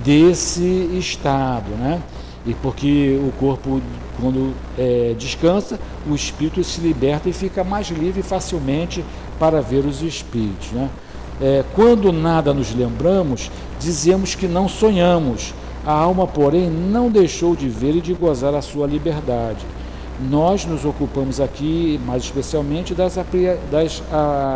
desse 0.05 0.63
estado, 0.99 1.71
né? 1.71 2.01
E 2.45 2.55
porque 2.55 3.19
o 3.21 3.33
corpo, 3.41 3.81
quando 4.21 4.55
é, 4.79 5.15
descansa, 5.19 5.81
o 6.09 6.15
espírito 6.15 6.63
se 6.63 6.81
liberta 6.81 7.29
e 7.29 7.33
fica 7.33 7.65
mais 7.65 7.89
livre 7.89 8.23
facilmente 8.23 9.05
para 9.39 9.61
ver 9.61 9.85
os 9.85 10.01
espíritos. 10.01 10.71
Né? 10.71 10.89
É, 11.41 11.65
quando 11.75 12.13
nada 12.13 12.55
nos 12.55 12.73
lembramos, 12.73 13.51
dizemos 13.81 14.37
que 14.37 14.47
não 14.47 14.69
sonhamos. 14.69 15.53
A 15.87 15.93
alma, 15.93 16.27
porém, 16.27 16.69
não 16.69 17.09
deixou 17.09 17.55
de 17.55 17.69
ver 17.69 17.95
e 17.95 18.01
de 18.01 18.13
gozar 18.13 18.53
a 18.57 18.61
sua 18.61 18.89
liberdade. 18.89 19.65
Nós 20.29 20.65
nos 20.65 20.85
ocupamos 20.85 21.41
aqui, 21.41 22.01
mais 22.05 22.25
especialmente, 22.25 22.93
das, 22.93 23.15
das 23.71 24.03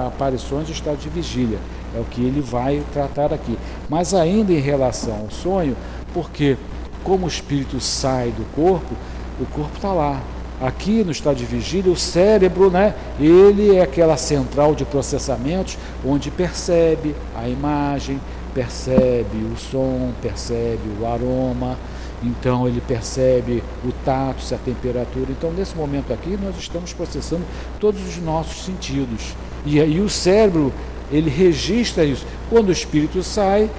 aparições 0.09 0.67
de 0.67 0.73
estado 0.73 0.99
de 0.99 1.09
vigília. 1.09 1.59
É 1.97 2.01
o 2.01 2.05
que 2.05 2.21
ele 2.21 2.41
vai 2.41 2.83
tratar 2.93 3.33
aqui. 3.33 3.57
Mas 3.89 4.13
ainda 4.13 4.53
em 4.53 4.59
relação 4.59 5.21
ao 5.21 5.31
sonho, 5.31 5.77
porque 6.13 6.57
como 7.05 7.27
o 7.27 7.29
espírito 7.29 7.79
sai 7.79 8.31
do 8.31 8.45
corpo, 8.57 8.93
o 9.41 9.47
corpo 9.47 9.77
está 9.77 9.93
lá. 9.93 10.21
Aqui 10.61 11.05
no 11.05 11.13
estado 11.13 11.37
de 11.37 11.45
vigília, 11.45 11.93
o 11.93 11.97
cérebro, 11.97 12.71
né, 12.71 12.95
ele 13.19 13.77
é 13.77 13.83
aquela 13.83 14.17
central 14.17 14.75
de 14.75 14.85
processamentos 14.85 15.79
onde 16.05 16.31
percebe 16.31 17.15
a 17.35 17.49
imagem, 17.49 18.21
percebe 18.55 19.39
o 19.53 19.57
som, 19.57 20.13
percebe 20.21 20.83
o 21.01 21.07
aroma, 21.07 21.79
então 22.23 22.69
ele 22.69 22.81
percebe 22.81 23.63
o 23.85 23.93
tato, 24.05 24.43
se 24.43 24.55
a 24.55 24.59
temperatura. 24.59 25.31
Então, 25.31 25.53
nesse 25.53 25.77
momento 25.77 26.13
aqui, 26.13 26.39
nós 26.43 26.57
estamos 26.59 26.93
processando 26.93 27.45
todos 27.79 28.07
os 28.07 28.19
nossos 28.19 28.65
sentidos. 28.65 29.35
E 29.65 29.81
aí 29.81 30.01
o 30.01 30.09
cérebro, 30.09 30.73
ele 31.11 31.31
registra 31.31 32.05
isso. 32.05 32.27
Quando 32.49 32.69
o 32.69 32.73
espírito 32.73 33.23
sai, 33.23 33.71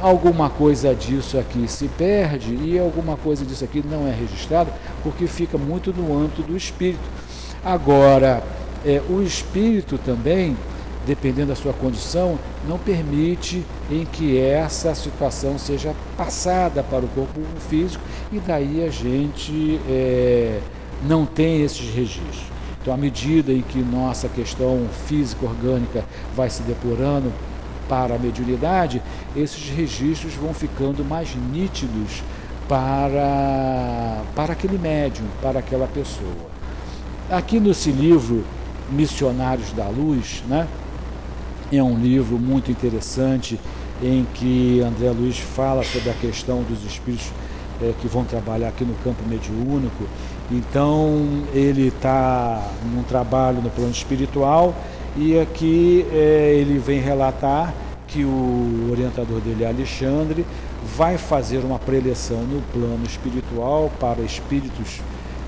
alguma 0.00 0.50
coisa 0.50 0.94
disso 0.94 1.38
aqui 1.38 1.68
se 1.68 1.86
perde 1.86 2.54
e 2.54 2.78
alguma 2.78 3.16
coisa 3.16 3.44
disso 3.44 3.64
aqui 3.64 3.84
não 3.88 4.08
é 4.08 4.10
registrado 4.10 4.72
porque 5.02 5.28
fica 5.28 5.56
muito 5.56 5.92
no 5.92 6.18
âmbito 6.18 6.42
do 6.42 6.56
espírito. 6.56 7.08
Agora, 7.64 8.42
é, 8.84 9.00
o 9.08 9.22
espírito 9.22 9.96
também, 9.98 10.56
dependendo 11.06 11.48
da 11.48 11.56
sua 11.56 11.72
condição, 11.72 12.38
não 12.68 12.78
permite 12.78 13.64
em 13.90 14.04
que 14.04 14.38
essa 14.38 14.94
situação 14.94 15.58
seja 15.58 15.94
passada 16.16 16.82
para 16.82 17.04
o 17.04 17.08
corpo 17.08 17.40
físico 17.68 18.02
e 18.30 18.38
daí 18.38 18.84
a 18.84 18.90
gente 18.90 19.80
é, 19.88 20.60
não 21.06 21.26
tem 21.26 21.62
esses 21.62 21.92
registros. 21.94 22.52
Então, 22.80 22.92
à 22.92 22.96
medida 22.96 23.52
em 23.52 23.62
que 23.62 23.78
nossa 23.78 24.28
questão 24.28 24.88
física 25.06 25.46
orgânica 25.46 26.04
vai 26.34 26.50
se 26.50 26.62
depurando, 26.62 27.32
para 27.92 28.14
a 28.14 28.18
mediunidade, 28.18 29.02
esses 29.36 29.68
registros 29.68 30.32
vão 30.34 30.54
ficando 30.54 31.04
mais 31.04 31.34
nítidos 31.52 32.22
para, 32.66 34.22
para 34.34 34.54
aquele 34.54 34.78
médium, 34.78 35.26
para 35.42 35.58
aquela 35.58 35.86
pessoa. 35.86 36.50
Aqui 37.30 37.60
nesse 37.60 37.90
livro, 37.90 38.44
Missionários 38.90 39.72
da 39.72 39.88
Luz, 39.88 40.42
né, 40.48 40.66
é 41.78 41.82
um 41.82 41.96
livro 41.96 42.38
muito 42.38 42.70
interessante 42.70 43.58
em 44.02 44.26
que 44.34 44.80
André 44.80 45.10
Luiz 45.10 45.38
fala 45.38 45.82
sobre 45.82 46.10
a 46.10 46.14
questão 46.14 46.62
dos 46.62 46.84
espíritos 46.84 47.30
é, 47.80 47.92
que 48.00 48.06
vão 48.06 48.24
trabalhar 48.24 48.68
aqui 48.68 48.84
no 48.84 48.94
campo 48.96 49.22
mediúnico. 49.26 50.04
Então, 50.50 51.44
ele 51.54 51.88
está 51.88 52.62
num 52.92 53.02
trabalho 53.02 53.62
no 53.62 53.70
plano 53.70 53.90
espiritual 53.90 54.74
e 55.16 55.38
aqui 55.38 56.04
é, 56.12 56.54
ele 56.58 56.78
vem 56.78 57.00
relatar 57.00 57.72
que 58.06 58.24
o 58.24 58.88
orientador 58.90 59.40
dele, 59.40 59.64
Alexandre, 59.64 60.44
vai 60.96 61.16
fazer 61.16 61.58
uma 61.58 61.78
preleção 61.78 62.42
no 62.42 62.60
plano 62.72 63.04
espiritual 63.06 63.90
para 63.98 64.20
espíritos 64.20 65.00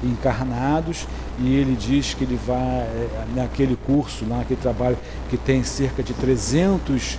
encarnados 0.06 1.06
e 1.38 1.54
ele 1.54 1.76
diz 1.76 2.14
que 2.14 2.24
ele 2.24 2.38
vai 2.46 2.58
é, 2.58 3.08
naquele 3.34 3.76
curso, 3.76 4.24
naquele 4.24 4.60
trabalho 4.60 4.96
que 5.28 5.36
tem 5.36 5.62
cerca 5.62 6.02
de 6.02 6.12
300 6.14 7.18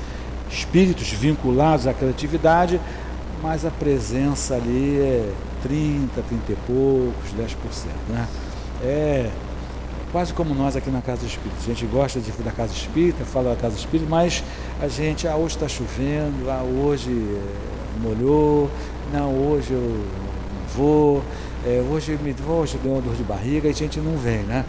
espíritos 0.49 1.09
vinculados 1.11 1.87
àquela 1.87 2.11
atividade, 2.11 2.79
mas 3.41 3.65
a 3.65 3.71
presença 3.71 4.55
ali 4.55 4.99
é 4.99 5.33
30, 5.63 6.21
30 6.21 6.51
e 6.51 6.55
poucos, 6.67 7.31
10%. 7.37 7.55
Né? 8.09 8.27
É 8.83 9.31
quase 10.15 10.33
como 10.33 10.55
nós 10.55 10.77
aqui 10.77 10.89
na 10.89 11.01
Casa 11.01 11.25
Espírita. 11.25 11.57
A 11.61 11.65
gente 11.65 11.85
gosta 11.87 12.21
de 12.21 12.31
da 12.31 12.51
Casa 12.51 12.71
Espírita, 12.71 13.25
fala 13.25 13.49
da 13.49 13.57
Casa 13.57 13.75
Espírita, 13.75 14.09
mas 14.09 14.41
a 14.81 14.87
gente, 14.87 15.27
ah, 15.27 15.35
hoje 15.35 15.55
está 15.55 15.67
chovendo, 15.67 16.49
ah, 16.49 16.63
hoje 16.63 17.11
é, 17.11 17.99
molhou, 18.01 18.71
não, 19.11 19.33
hoje 19.33 19.73
eu 19.73 19.81
não 19.81 20.67
vou, 20.73 21.21
é, 21.65 21.83
hoje 21.89 22.17
me 22.21 22.35
hoje 22.47 22.77
deu 22.81 22.93
uma 22.93 23.01
dor 23.01 23.15
de 23.15 23.23
barriga 23.23 23.67
e 23.67 23.71
a 23.71 23.73
gente 23.73 23.99
não 23.99 24.15
vem, 24.17 24.43
né? 24.43 24.63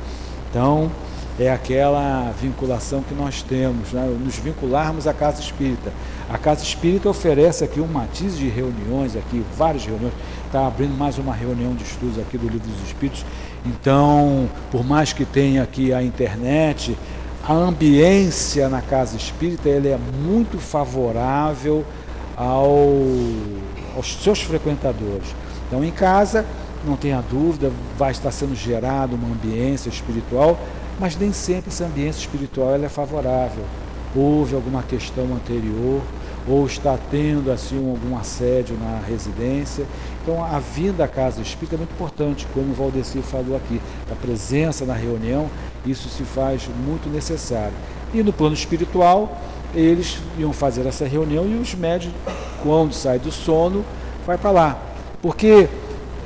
Então, 0.49 0.91
é 1.39 1.51
aquela 1.51 2.33
vinculação 2.41 3.03
que 3.03 3.15
nós 3.15 3.43
temos, 3.43 3.93
né? 3.93 4.07
nos 4.19 4.37
vincularmos 4.37 5.07
à 5.07 5.13
Casa 5.13 5.41
Espírita. 5.41 5.93
A 6.31 6.39
Casa 6.39 6.63
Espírita 6.63 7.11
oferece 7.11 7.63
aqui 7.63 7.79
um 7.79 7.87
matiz 7.87 8.39
de 8.39 8.49
reuniões, 8.49 9.15
aqui 9.15 9.45
várias 9.57 9.85
reuniões, 9.85 10.15
está 10.47 10.67
abrindo 10.67 10.97
mais 10.97 11.19
uma 11.19 11.35
reunião 11.35 11.75
de 11.75 11.85
estudos 11.85 12.19
aqui 12.19 12.39
do 12.39 12.49
Livro 12.49 12.67
dos 12.67 12.87
Espíritos, 12.87 13.25
então, 13.67 14.49
por 14.71 14.85
mais 14.85 15.13
que 15.13 15.25
tenha 15.25 15.63
aqui 15.63 15.93
a 15.93 16.03
internet, 16.03 16.97
a 17.47 17.53
ambiência 17.53 18.69
na 18.69 18.81
casa 18.81 19.17
espírita 19.17 19.69
ele 19.69 19.89
é 19.89 19.99
muito 20.25 20.59
favorável 20.59 21.85
ao, 22.37 22.77
aos 23.95 24.23
seus 24.23 24.41
frequentadores. 24.41 25.35
Então, 25.67 25.85
em 25.85 25.91
casa, 25.91 26.47
não 26.87 26.97
tenha 26.97 27.23
dúvida, 27.23 27.71
vai 27.99 28.13
estar 28.13 28.31
sendo 28.31 28.55
gerada 28.55 29.15
uma 29.15 29.29
ambiência 29.29 29.89
espiritual, 29.89 30.59
mas 30.99 31.17
nem 31.17 31.33
sempre 31.33 31.71
essa 31.71 31.85
ambiência 31.85 32.21
espiritual 32.21 32.75
é 32.75 32.89
favorável. 32.89 33.65
Houve 34.15 34.55
alguma 34.55 34.83
questão 34.83 35.25
anterior, 35.35 36.01
ou 36.49 36.65
está 36.65 36.97
tendo 37.11 37.51
assim 37.51 37.77
algum 37.77 38.17
assédio 38.17 38.77
na 38.79 39.01
residência. 39.07 39.85
Então 40.23 40.43
a 40.45 40.59
vinda 40.59 41.05
à 41.05 41.09
casa 41.09 41.43
espírita 41.43 41.75
é 41.75 41.79
muito 41.79 41.93
importante, 41.93 42.47
como 42.55 42.71
o 42.71 42.75
Valdeci 42.75 43.19
falou 43.19 43.57
aqui, 43.57 43.81
a 44.11 44.15
presença 44.15 44.85
na 44.85 44.95
reunião, 44.95 45.49
isso 45.85 46.09
se 46.09 46.23
faz 46.23 46.69
muito 46.87 47.09
necessário. 47.09 47.75
E 48.15 48.23
no 48.23 48.33
plano 48.33 48.55
espiritual, 48.55 49.37
eles 49.75 50.19
iam 50.39 50.53
fazer 50.53 50.87
essa 50.87 51.07
reunião 51.07 51.47
e 51.47 51.55
os 51.55 51.75
médios, 51.75 52.15
quando 52.63 52.93
sai 52.93 53.19
do 53.19 53.33
sono, 53.33 53.85
vai 54.27 54.39
para 54.39 54.51
lá. 54.51 54.79
Porque 55.21 55.69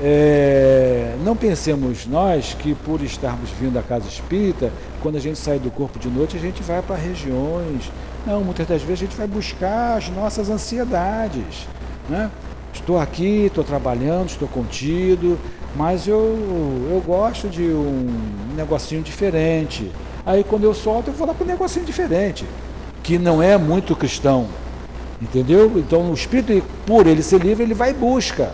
é, 0.02 1.16
não 1.24 1.36
pensemos 1.36 2.06
nós 2.06 2.54
que 2.58 2.74
por 2.74 3.02
estarmos 3.02 3.50
vindo 3.50 3.78
à 3.78 3.82
casa 3.82 4.08
espírita, 4.08 4.72
quando 5.02 5.16
a 5.16 5.20
gente 5.20 5.38
sai 5.38 5.58
do 5.58 5.70
corpo 5.70 5.98
de 5.98 6.08
noite, 6.08 6.36
a 6.36 6.40
gente 6.40 6.62
vai 6.62 6.80
para 6.82 6.96
regiões 6.96 7.90
não, 8.26 8.44
muitas 8.44 8.66
das 8.66 8.82
vezes 8.82 9.02
a 9.02 9.06
gente 9.06 9.16
vai 9.16 9.26
buscar 9.26 9.96
as 9.96 10.08
nossas 10.10 10.50
ansiedades. 10.50 11.66
Né? 12.08 12.30
Estou 12.72 12.98
aqui, 12.98 13.46
estou 13.46 13.64
trabalhando, 13.64 14.28
estou 14.28 14.46
contido, 14.46 15.38
mas 15.74 16.06
eu, 16.06 16.18
eu 16.90 17.02
gosto 17.04 17.48
de 17.48 17.62
um 17.62 18.06
negocinho 18.54 19.02
diferente. 19.02 19.90
Aí 20.24 20.44
quando 20.44 20.64
eu 20.64 20.74
solto, 20.74 21.08
eu 21.08 21.14
vou 21.14 21.26
lá 21.26 21.34
para 21.34 21.44
um 21.44 21.48
negocinho 21.48 21.84
diferente, 21.84 22.44
que 23.02 23.18
não 23.18 23.42
é 23.42 23.56
muito 23.56 23.96
cristão. 23.96 24.46
Entendeu? 25.20 25.72
Então 25.76 26.10
o 26.10 26.14
espírito, 26.14 26.64
por 26.86 27.06
ele 27.06 27.22
ser 27.22 27.40
livre, 27.40 27.64
ele 27.64 27.74
vai 27.74 27.90
e 27.90 27.94
busca. 27.94 28.52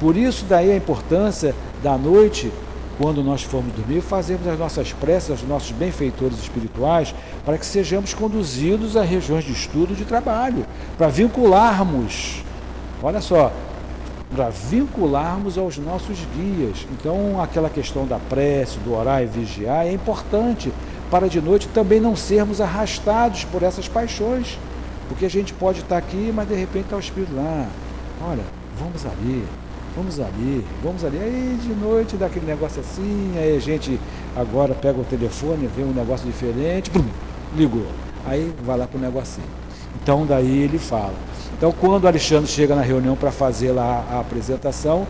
Por 0.00 0.16
isso 0.16 0.44
daí 0.44 0.72
a 0.72 0.76
importância 0.76 1.54
da 1.82 1.96
noite, 1.96 2.52
quando 2.98 3.22
nós 3.22 3.42
formos 3.42 3.72
dormir, 3.74 4.00
fazermos 4.00 4.46
as 4.46 4.58
nossas 4.58 4.92
preces, 4.92 5.42
os 5.42 5.48
nossos 5.48 5.72
benfeitores 5.72 6.38
espirituais, 6.38 7.14
para 7.44 7.58
que 7.58 7.66
sejamos 7.66 8.14
conduzidos 8.14 8.96
a 8.96 9.02
regiões 9.02 9.44
de 9.44 9.52
estudo, 9.52 9.94
de 9.94 10.04
trabalho, 10.04 10.66
para 10.96 11.08
vincularmos. 11.08 12.42
Olha 13.02 13.20
só, 13.20 13.52
para 14.34 14.50
vincularmos 14.50 15.56
aos 15.56 15.78
nossos 15.78 16.18
guias. 16.36 16.86
Então, 16.92 17.40
aquela 17.40 17.70
questão 17.70 18.06
da 18.06 18.18
prece, 18.18 18.78
do 18.78 18.94
orar 18.94 19.22
e 19.22 19.26
vigiar 19.26 19.86
é 19.86 19.92
importante 19.92 20.72
para 21.10 21.28
de 21.28 21.40
noite 21.40 21.68
também 21.68 22.00
não 22.00 22.16
sermos 22.16 22.60
arrastados 22.60 23.44
por 23.44 23.62
essas 23.62 23.86
paixões. 23.86 24.58
Porque 25.08 25.26
a 25.26 25.30
gente 25.30 25.52
pode 25.52 25.80
estar 25.80 25.98
aqui, 25.98 26.32
mas 26.34 26.48
de 26.48 26.54
repente 26.54 26.84
está 26.84 26.96
o 26.96 27.00
Espírito 27.00 27.36
lá. 27.36 27.68
Olha, 28.26 28.42
vamos 28.78 29.04
ali, 29.06 29.44
vamos 29.96 30.20
ali, 30.20 30.64
vamos 30.82 31.04
ali. 31.04 31.18
Aí 31.18 31.58
de 31.62 31.74
noite 31.74 32.16
dá 32.16 32.26
aquele 32.26 32.46
negócio 32.46 32.80
assim, 32.80 33.32
aí 33.36 33.56
a 33.56 33.60
gente 33.60 33.98
agora 34.36 34.74
pega 34.74 35.00
o 35.00 35.04
telefone, 35.04 35.68
vê 35.74 35.82
um 35.82 35.92
negócio 35.92 36.26
diferente, 36.26 36.90
pum, 36.90 37.04
ligou. 37.56 37.86
Aí 38.26 38.52
vai 38.64 38.78
lá 38.78 38.86
para 38.86 38.98
o 38.98 39.00
negocinho. 39.00 39.46
Então 40.02 40.26
daí 40.26 40.62
ele 40.62 40.78
fala. 40.78 41.14
Então, 41.56 41.72
quando 41.72 42.04
o 42.04 42.08
Alexandre 42.08 42.50
chega 42.50 42.74
na 42.74 42.82
reunião 42.82 43.14
para 43.14 43.30
fazer 43.30 43.70
lá 43.70 44.04
a 44.10 44.20
apresentação, 44.20 45.06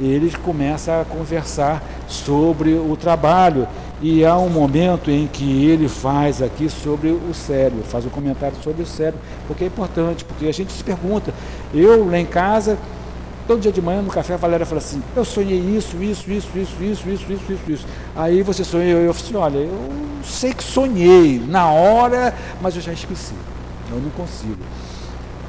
ele 0.00 0.32
começa 0.42 1.00
a 1.00 1.04
conversar 1.04 1.82
sobre 2.08 2.72
o 2.72 2.96
trabalho. 2.96 3.68
E 4.00 4.24
há 4.24 4.36
um 4.36 4.48
momento 4.48 5.10
em 5.10 5.28
que 5.28 5.66
ele 5.66 5.88
faz 5.88 6.42
aqui 6.42 6.68
sobre 6.68 7.10
o 7.10 7.32
cérebro, 7.32 7.84
faz 7.84 8.04
um 8.04 8.08
comentário 8.08 8.56
sobre 8.64 8.82
o 8.82 8.86
cérebro, 8.86 9.20
porque 9.46 9.62
é 9.62 9.66
importante, 9.68 10.24
porque 10.24 10.46
a 10.46 10.52
gente 10.52 10.72
se 10.72 10.82
pergunta. 10.82 11.32
Eu 11.72 12.08
lá 12.08 12.18
em 12.18 12.26
casa, 12.26 12.78
todo 13.46 13.60
dia 13.60 13.72
de 13.72 13.80
manhã 13.82 14.02
no 14.02 14.10
café, 14.10 14.34
a 14.34 14.36
Valéria 14.36 14.66
fala 14.66 14.80
assim: 14.80 15.02
Eu 15.14 15.24
sonhei 15.24 15.58
isso, 15.58 16.02
isso, 16.02 16.30
isso, 16.30 16.48
isso, 16.56 16.82
isso, 16.82 17.08
isso, 17.08 17.32
isso, 17.32 17.52
isso, 17.52 17.70
isso. 17.72 17.86
Aí 18.14 18.42
você 18.42 18.64
sonhou, 18.64 19.00
eu 19.00 19.14
falei 19.14 19.28
assim: 19.28 19.36
Olha, 19.36 19.58
eu 19.58 19.90
sei 20.24 20.52
que 20.52 20.62
sonhei 20.62 21.42
na 21.46 21.70
hora, 21.70 22.34
mas 22.60 22.76
eu 22.76 22.82
já 22.82 22.92
esqueci. 22.92 23.34
Eu 23.90 23.98
não 23.98 24.10
consigo 24.10 24.62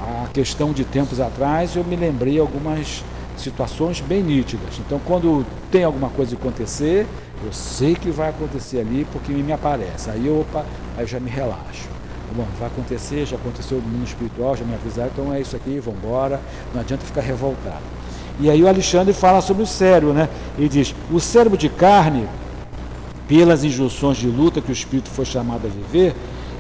a 0.04 0.28
questão 0.28 0.74
de 0.74 0.84
tempos 0.84 1.20
atrás, 1.20 1.76
eu 1.76 1.84
me 1.84 1.96
lembrei 1.96 2.40
algumas 2.40 3.04
situações 3.38 4.02
bem 4.02 4.22
nítidas. 4.22 4.80
Então, 4.80 5.00
quando 5.06 5.46
tem 5.72 5.84
alguma 5.84 6.10
coisa 6.10 6.36
acontecer, 6.36 7.08
eu 7.44 7.54
sei 7.54 7.96
que 7.96 8.10
vai 8.10 8.30
acontecer 8.30 8.80
ali 8.80 9.08
porque 9.12 9.32
me 9.32 9.52
aparece. 9.52 10.10
Aí, 10.10 10.30
opa, 10.30 10.66
aí 10.98 11.04
eu 11.04 11.08
já 11.08 11.20
me 11.20 11.30
relaxo. 11.30 11.93
Bom, 12.36 12.48
vai 12.60 12.68
acontecer, 12.68 13.26
já 13.26 13.36
aconteceu 13.36 13.78
no 13.78 13.88
mundo 13.88 14.08
espiritual, 14.08 14.56
já 14.56 14.66
me 14.66 14.74
avisaram, 14.74 15.12
então 15.14 15.34
é 15.34 15.40
isso 15.40 15.56
aqui, 15.56 15.80
vamos 15.80 16.00
embora, 16.04 16.42
não 16.74 16.82
adianta 16.82 17.06
ficar 17.06 17.22
revoltado. 17.22 17.84
E 18.40 18.50
aí 18.50 18.64
o 18.64 18.68
Alexandre 18.68 19.14
fala 19.14 19.40
sobre 19.42 19.62
o 19.62 19.68
cérebro, 19.68 20.14
né? 20.14 20.28
Ele 20.58 20.68
diz: 20.68 20.96
o 21.12 21.20
cérebro 21.20 21.58
de 21.58 21.70
carne, 21.70 22.28
pelas 23.28 23.64
injunções 23.64 24.18
de 24.18 24.28
luta 24.28 24.62
que 24.62 24.72
o 24.72 24.74
espírito 24.74 25.10
foi 25.10 25.26
chamado 25.26 25.68
a 25.68 25.70
viver, 25.70 26.16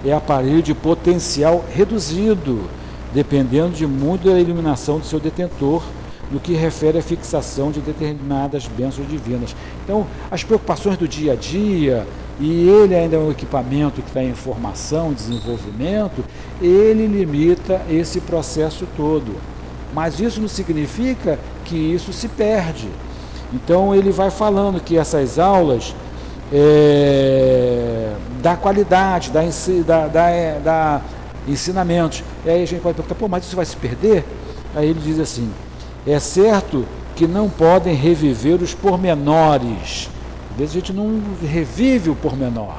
é 0.06 0.14
aparelho 0.14 0.62
de 0.62 0.76
potencial 0.76 1.66
reduzido 1.74 2.70
dependendo 3.14 3.70
de 3.70 3.86
muito 3.86 4.30
da 4.30 4.40
iluminação 4.40 4.98
do 4.98 5.06
seu 5.06 5.20
detentor, 5.20 5.84
no 6.34 6.40
que 6.40 6.54
refere 6.54 6.98
à 6.98 7.02
fixação 7.02 7.72
de 7.72 7.80
determinadas 7.80 8.66
bênçãos 8.68 9.08
divinas. 9.08 9.56
Então, 9.84 10.08
as 10.32 10.44
preocupações 10.44 10.98
do 10.98 11.08
dia 11.08 11.34
a 11.34 11.36
dia, 11.36 12.08
e 12.40 12.68
ele 12.68 12.96
ainda 12.96 13.16
é 13.16 13.20
um 13.20 13.30
equipamento 13.30 14.02
que 14.02 14.08
está 14.08 14.24
em 14.24 14.34
formação, 14.34 15.14
desenvolvimento, 15.14 16.26
ele 16.60 17.06
limita 17.06 17.84
esse 17.88 18.20
processo 18.20 18.88
todo. 18.98 19.36
Mas 19.94 20.20
isso 20.20 20.42
não 20.42 20.48
significa 20.48 21.40
que 21.64 21.76
isso 21.76 22.12
se 22.12 22.28
perde. 22.28 22.90
Então 23.54 23.94
ele 23.94 24.12
vai 24.12 24.32
falando 24.32 24.82
que 24.82 24.98
essas 24.98 25.38
aulas 25.38 25.96
é, 26.52 28.16
da 28.42 28.56
qualidade, 28.56 29.30
da, 29.30 29.42
da, 29.86 30.08
da, 30.08 30.60
da 30.60 31.02
ensinamentos. 31.48 32.24
E 32.44 32.50
aí 32.50 32.64
a 32.64 32.66
gente 32.66 32.82
pode 32.82 32.96
perguntar, 32.96 33.16
pô, 33.16 33.28
mas 33.28 33.46
isso 33.46 33.56
vai 33.56 33.66
se 33.66 33.78
perder? 33.78 34.26
Aí 34.76 34.90
ele 34.90 35.00
diz 35.00 35.20
assim: 35.20 35.52
é 36.06 36.20
certo 36.20 36.86
que 37.16 37.28
não 37.28 37.50
podem 37.50 37.96
reviver 37.96 38.62
os 38.62 38.74
pormenores. 38.74 40.10
Às 40.52 40.58
vezes 40.58 40.76
a 40.76 40.80
gente 40.80 40.94
não 40.94 41.22
revive 41.42 42.10
o 42.10 42.16
pormenor, 42.16 42.76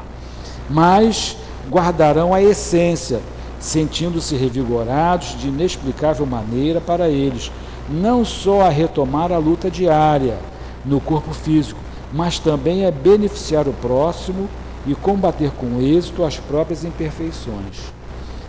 mas 0.68 1.36
guardarão 1.70 2.34
a 2.34 2.42
essência, 2.42 3.20
sentindo-se 3.58 4.36
revigorados 4.36 5.38
de 5.38 5.48
inexplicável 5.48 6.26
maneira 6.26 6.80
para 6.80 7.08
eles, 7.08 7.50
não 7.88 8.24
só 8.24 8.62
a 8.62 8.68
retomar 8.68 9.32
a 9.32 9.38
luta 9.38 9.70
diária 9.70 10.38
no 10.84 11.00
corpo 11.00 11.32
físico, 11.32 11.80
mas 12.12 12.38
também 12.38 12.86
a 12.86 12.90
beneficiar 12.90 13.66
o 13.66 13.72
próximo 13.72 14.48
e 14.86 14.94
combater 14.94 15.50
com 15.50 15.80
êxito 15.80 16.22
as 16.22 16.38
próprias 16.38 16.84
imperfeições. 16.84 17.92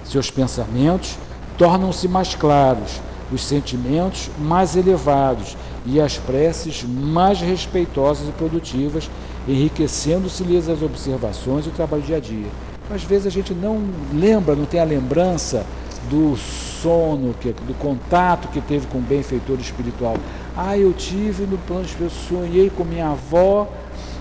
Seus 0.04 0.30
pensamentos 0.30 1.18
tornam-se 1.58 2.08
mais 2.08 2.36
claros, 2.36 3.02
os 3.32 3.44
sentimentos 3.44 4.30
mais 4.38 4.76
elevados 4.76 5.58
e 5.86 6.00
as 6.00 6.18
preces 6.18 6.84
mais 6.84 7.40
respeitosas 7.40 8.28
e 8.28 8.32
produtivas, 8.32 9.10
enriquecendo-se-lhes 9.48 10.70
as 10.70 10.82
observações 10.82 11.66
e 11.66 11.70
o 11.70 11.72
trabalho 11.72 12.04
dia 12.04 12.18
a 12.18 12.20
dia. 12.20 12.48
Às 12.90 13.04
vezes 13.04 13.28
a 13.28 13.30
gente 13.30 13.54
não 13.54 13.82
lembra, 14.14 14.56
não 14.56 14.66
tem 14.66 14.80
a 14.80 14.84
lembrança 14.84 15.66
do 16.10 16.36
sono, 16.38 17.34
do 17.34 17.80
contato 17.80 18.48
que 18.50 18.62
teve 18.62 18.86
com 18.88 19.00
o 19.00 19.02
benfeitor 19.02 19.60
espiritual. 19.60 20.16
Ah, 20.56 20.78
eu 20.78 20.94
tive 20.94 21.46
no 21.46 21.58
plano 21.58 21.86
eu 22.00 22.10
sonhei 22.10 22.70
com 22.70 22.84
minha 22.84 23.10
avó 23.10 23.68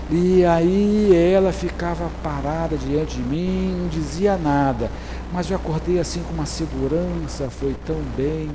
e 0.09 0.43
aí 0.45 1.15
ela 1.15 1.51
ficava 1.51 2.09
parada 2.23 2.75
diante 2.75 3.17
de 3.17 3.23
mim, 3.23 3.75
não 3.79 3.87
dizia 3.87 4.37
nada 4.37 4.89
mas 5.35 5.49
eu 5.49 5.57
acordei 5.57 5.99
assim 5.99 6.21
com 6.23 6.33
uma 6.33 6.45
segurança, 6.45 7.49
foi 7.49 7.75
tão 7.85 7.97
bem. 8.15 8.49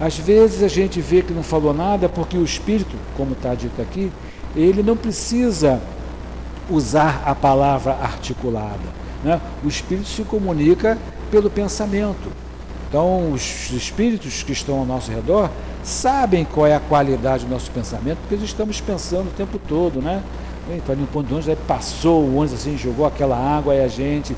Às 0.00 0.18
vezes 0.18 0.62
a 0.62 0.68
gente 0.68 1.00
vê 1.00 1.22
que 1.22 1.32
não 1.32 1.42
falou 1.42 1.72
nada 1.72 2.08
porque 2.08 2.36
o 2.36 2.44
espírito, 2.44 2.96
como 3.16 3.32
está 3.32 3.54
dito 3.54 3.80
aqui, 3.80 4.10
ele 4.56 4.82
não 4.82 4.96
precisa 4.96 5.80
usar 6.70 7.22
a 7.24 7.34
palavra 7.34 7.92
articulada. 7.92 9.02
Né? 9.22 9.40
O 9.64 9.68
espírito 9.68 10.08
se 10.08 10.22
comunica 10.22 10.98
pelo 11.30 11.48
pensamento. 11.48 12.30
Então, 12.88 13.32
os 13.32 13.70
espíritos 13.70 14.42
que 14.42 14.52
estão 14.52 14.80
ao 14.80 14.84
nosso 14.84 15.10
redor 15.10 15.48
sabem 15.82 16.44
qual 16.44 16.66
é 16.66 16.74
a 16.74 16.80
qualidade 16.80 17.46
do 17.46 17.50
nosso 17.50 17.70
pensamento, 17.70 18.18
porque 18.28 18.44
estamos 18.44 18.82
pensando 18.82 19.28
o 19.28 19.32
tempo 19.32 19.58
todo, 19.58 20.02
né? 20.02 20.22
Então, 20.70 20.92
ali 20.92 21.00
no 21.00 21.08
ponto 21.08 21.26
de 21.26 21.32
ônibus, 21.32 21.48
aí 21.48 21.56
passou 21.66 22.22
o 22.22 22.36
ônibus 22.36 22.52
assim, 22.52 22.76
jogou 22.76 23.06
aquela 23.06 23.36
água, 23.36 23.72
aí 23.72 23.82
a 23.82 23.88
gente, 23.88 24.36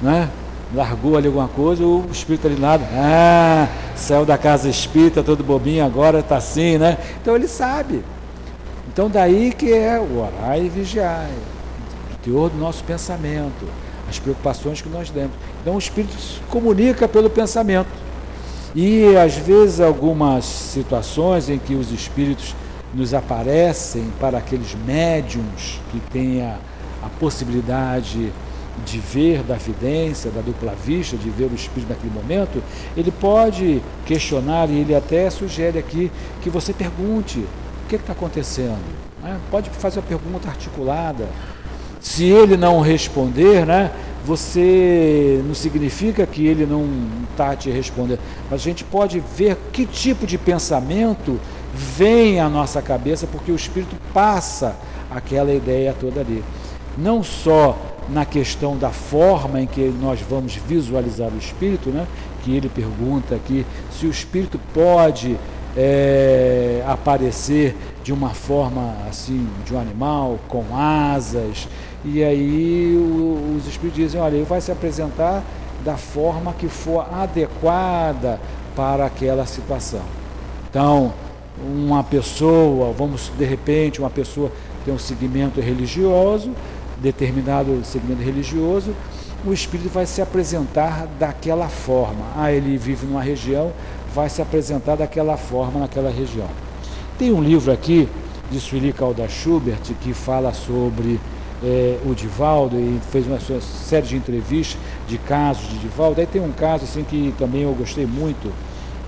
né? 0.00 0.30
Largou 0.74 1.16
ali 1.16 1.26
alguma 1.26 1.48
coisa, 1.48 1.84
o 1.84 2.06
espírito 2.10 2.46
ali 2.46 2.58
nada, 2.58 2.84
ah, 2.94 3.68
saiu 3.94 4.24
da 4.24 4.38
casa 4.38 4.68
espírita, 4.68 5.22
todo 5.22 5.44
bobinho, 5.44 5.84
agora 5.84 6.20
está 6.20 6.36
assim, 6.36 6.78
né? 6.78 6.98
Então 7.20 7.34
ele 7.34 7.46
sabe. 7.46 8.02
Então 8.92 9.08
daí 9.08 9.52
que 9.52 9.72
é 9.72 9.98
o 9.98 10.18
orar 10.18 10.58
e 10.58 10.68
vigiar, 10.68 11.28
o 12.12 12.24
teor 12.24 12.50
do 12.50 12.58
nosso 12.58 12.82
pensamento, 12.84 13.66
as 14.08 14.18
preocupações 14.18 14.80
que 14.80 14.88
nós 14.88 15.10
temos. 15.10 15.32
Então 15.60 15.74
o 15.74 15.78
espírito 15.78 16.14
se 16.14 16.40
comunica 16.50 17.06
pelo 17.06 17.30
pensamento. 17.30 17.88
E 18.74 19.14
às 19.16 19.34
vezes 19.36 19.80
algumas 19.80 20.44
situações 20.44 21.50
em 21.50 21.58
que 21.58 21.74
os 21.74 21.92
espíritos 21.92 22.54
nos 22.94 23.14
aparecem 23.14 24.10
para 24.18 24.38
aqueles 24.38 24.74
médiums 24.86 25.80
que 25.90 26.00
têm 26.10 26.42
a, 26.42 26.56
a 27.02 27.08
possibilidade 27.20 28.32
de 28.84 28.98
ver 28.98 29.42
da 29.42 29.54
vidência, 29.54 30.30
da 30.30 30.40
dupla 30.40 30.74
vista, 30.74 31.16
de 31.16 31.28
ver 31.30 31.44
o 31.44 31.54
espírito 31.54 31.90
naquele 31.90 32.12
momento, 32.12 32.62
ele 32.96 33.10
pode 33.10 33.82
questionar 34.06 34.70
e 34.70 34.80
ele 34.80 34.94
até 34.94 35.28
sugere 35.30 35.78
aqui 35.78 36.10
que 36.40 36.48
você 36.48 36.72
pergunte 36.72 37.40
o 37.40 37.88
que 37.88 37.96
está 37.96 38.12
acontecendo. 38.12 38.80
Né? 39.22 39.38
Pode 39.50 39.70
fazer 39.70 40.00
a 40.00 40.02
pergunta 40.02 40.48
articulada. 40.48 41.28
Se 42.00 42.24
ele 42.24 42.56
não 42.56 42.80
responder, 42.80 43.64
né, 43.64 43.92
você 44.24 45.40
não 45.46 45.54
significa 45.54 46.26
que 46.26 46.46
ele 46.46 46.66
não 46.66 46.88
está 47.30 47.54
te 47.54 47.70
respondendo, 47.70 48.20
mas 48.50 48.60
a 48.60 48.64
gente 48.64 48.82
pode 48.84 49.22
ver 49.36 49.56
que 49.72 49.86
tipo 49.86 50.26
de 50.26 50.36
pensamento 50.38 51.38
vem 51.72 52.40
à 52.40 52.48
nossa 52.48 52.82
cabeça, 52.82 53.26
porque 53.26 53.52
o 53.52 53.56
Espírito 53.56 53.96
passa 54.12 54.76
aquela 55.10 55.52
ideia 55.52 55.94
toda 55.98 56.20
ali. 56.20 56.42
Não 56.98 57.22
só 57.22 57.78
na 58.08 58.24
questão 58.24 58.76
da 58.76 58.90
forma 58.90 59.60
em 59.60 59.66
que 59.66 59.80
nós 60.00 60.20
vamos 60.20 60.54
visualizar 60.54 61.28
o 61.28 61.38
espírito, 61.38 61.90
né? 61.90 62.06
que 62.42 62.56
ele 62.56 62.68
pergunta 62.68 63.34
aqui 63.34 63.64
se 63.90 64.06
o 64.06 64.10
espírito 64.10 64.58
pode 64.74 65.36
é, 65.76 66.82
aparecer 66.86 67.76
de 68.02 68.12
uma 68.12 68.30
forma 68.30 68.96
assim, 69.08 69.48
de 69.64 69.74
um 69.74 69.80
animal, 69.80 70.38
com 70.48 70.64
asas. 70.76 71.68
E 72.04 72.22
aí 72.22 72.96
o, 72.96 73.56
os 73.56 73.66
espíritos 73.66 74.02
dizem, 74.02 74.20
olha, 74.20 74.36
ele 74.36 74.44
vai 74.44 74.60
se 74.60 74.72
apresentar 74.72 75.42
da 75.84 75.96
forma 75.96 76.52
que 76.52 76.68
for 76.68 77.06
adequada 77.12 78.40
para 78.74 79.06
aquela 79.06 79.46
situação. 79.46 80.02
Então, 80.68 81.12
uma 81.62 82.02
pessoa, 82.02 82.92
vamos 82.92 83.30
de 83.36 83.44
repente, 83.44 84.00
uma 84.00 84.10
pessoa 84.10 84.50
tem 84.84 84.92
um 84.92 84.98
segmento 84.98 85.60
religioso, 85.60 86.50
determinado 87.02 87.84
segmento 87.84 88.22
religioso, 88.22 88.94
o 89.44 89.52
espírito 89.52 89.88
vai 89.88 90.06
se 90.06 90.22
apresentar 90.22 91.06
daquela 91.18 91.68
forma. 91.68 92.24
Ah, 92.36 92.52
ele 92.52 92.76
vive 92.78 93.06
numa 93.06 93.22
região, 93.22 93.72
vai 94.14 94.28
se 94.28 94.40
apresentar 94.40 94.96
daquela 94.96 95.36
forma 95.36 95.80
naquela 95.80 96.10
região. 96.10 96.48
Tem 97.18 97.32
um 97.32 97.42
livro 97.42 97.72
aqui 97.72 98.08
de 98.50 98.60
Sueli 98.60 98.92
Calda 98.92 99.28
Schubert 99.28 99.80
que 100.00 100.14
fala 100.14 100.52
sobre 100.52 101.18
é, 101.62 101.98
o 102.04 102.14
Divaldo 102.14 102.76
e 102.76 103.00
fez 103.10 103.26
uma 103.26 103.38
série 103.60 104.06
de 104.06 104.16
entrevistas 104.16 104.78
de 105.08 105.18
casos 105.18 105.68
de 105.68 105.78
Divaldo. 105.78 106.20
Aí 106.20 106.26
tem 106.26 106.42
um 106.42 106.52
caso 106.52 106.84
assim 106.84 107.04
que 107.04 107.34
também 107.38 107.62
eu 107.62 107.72
gostei 107.72 108.06
muito 108.06 108.52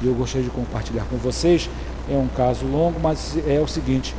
e 0.03 0.07
eu 0.07 0.15
gostaria 0.15 0.45
de 0.45 0.51
compartilhar 0.51 1.05
com 1.05 1.17
vocês. 1.17 1.69
É 2.11 2.17
um 2.17 2.29
caso 2.29 2.67
longo, 2.67 2.99
mas 3.01 3.37
é 3.47 3.61
o 3.61 3.67
seguinte: 3.67 4.15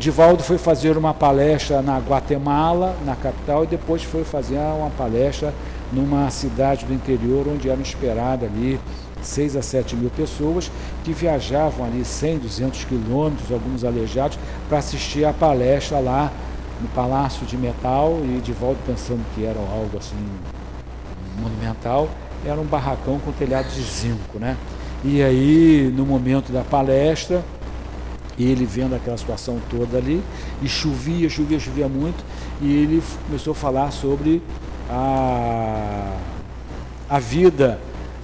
Divaldo 0.00 0.42
foi 0.42 0.56
fazer 0.56 0.96
uma 0.96 1.12
palestra 1.12 1.82
na 1.82 1.98
Guatemala, 1.98 2.96
na 3.04 3.14
capital, 3.14 3.64
e 3.64 3.66
depois 3.66 4.02
foi 4.02 4.24
fazer 4.24 4.56
uma 4.56 4.88
palestra 4.88 5.52
numa 5.92 6.30
cidade 6.30 6.86
do 6.86 6.94
interior 6.94 7.46
onde 7.46 7.68
eram 7.68 7.82
esperadas 7.82 8.48
ali 8.50 8.80
6 9.20 9.56
a 9.56 9.62
7 9.62 9.94
mil 9.96 10.08
pessoas 10.08 10.72
que 11.04 11.12
viajavam 11.12 11.84
ali 11.84 12.02
100, 12.02 12.38
200 12.38 12.84
quilômetros, 12.84 13.52
alguns 13.52 13.84
aleijados, 13.84 14.38
para 14.70 14.78
assistir 14.78 15.26
a 15.26 15.34
palestra 15.34 15.98
lá 15.98 16.32
no 16.80 16.88
Palácio 16.88 17.44
de 17.44 17.58
Metal 17.58 18.20
e 18.24 18.52
volta 18.52 18.80
pensando 18.86 19.22
que 19.34 19.44
era 19.44 19.60
algo 19.60 19.98
assim 19.98 20.16
monumental, 21.38 22.08
era 22.42 22.58
um 22.58 22.64
barracão 22.64 23.18
com 23.18 23.32
telhado 23.32 23.68
de 23.68 23.82
zinco, 23.82 24.38
né? 24.38 24.56
E 25.04 25.22
aí, 25.22 25.92
no 25.94 26.06
momento 26.06 26.50
da 26.50 26.62
palestra, 26.62 27.44
ele 28.44 28.64
vendo 28.64 28.94
aquela 28.94 29.16
situação 29.16 29.58
toda 29.68 29.98
ali, 29.98 30.22
e 30.62 30.68
chovia, 30.68 31.28
chovia, 31.28 31.58
chovia 31.58 31.88
muito, 31.88 32.24
e 32.60 32.72
ele 32.72 33.02
começou 33.26 33.52
a 33.52 33.54
falar 33.54 33.90
sobre 33.90 34.42
a, 34.88 36.16
a 37.08 37.18
vida 37.18 37.78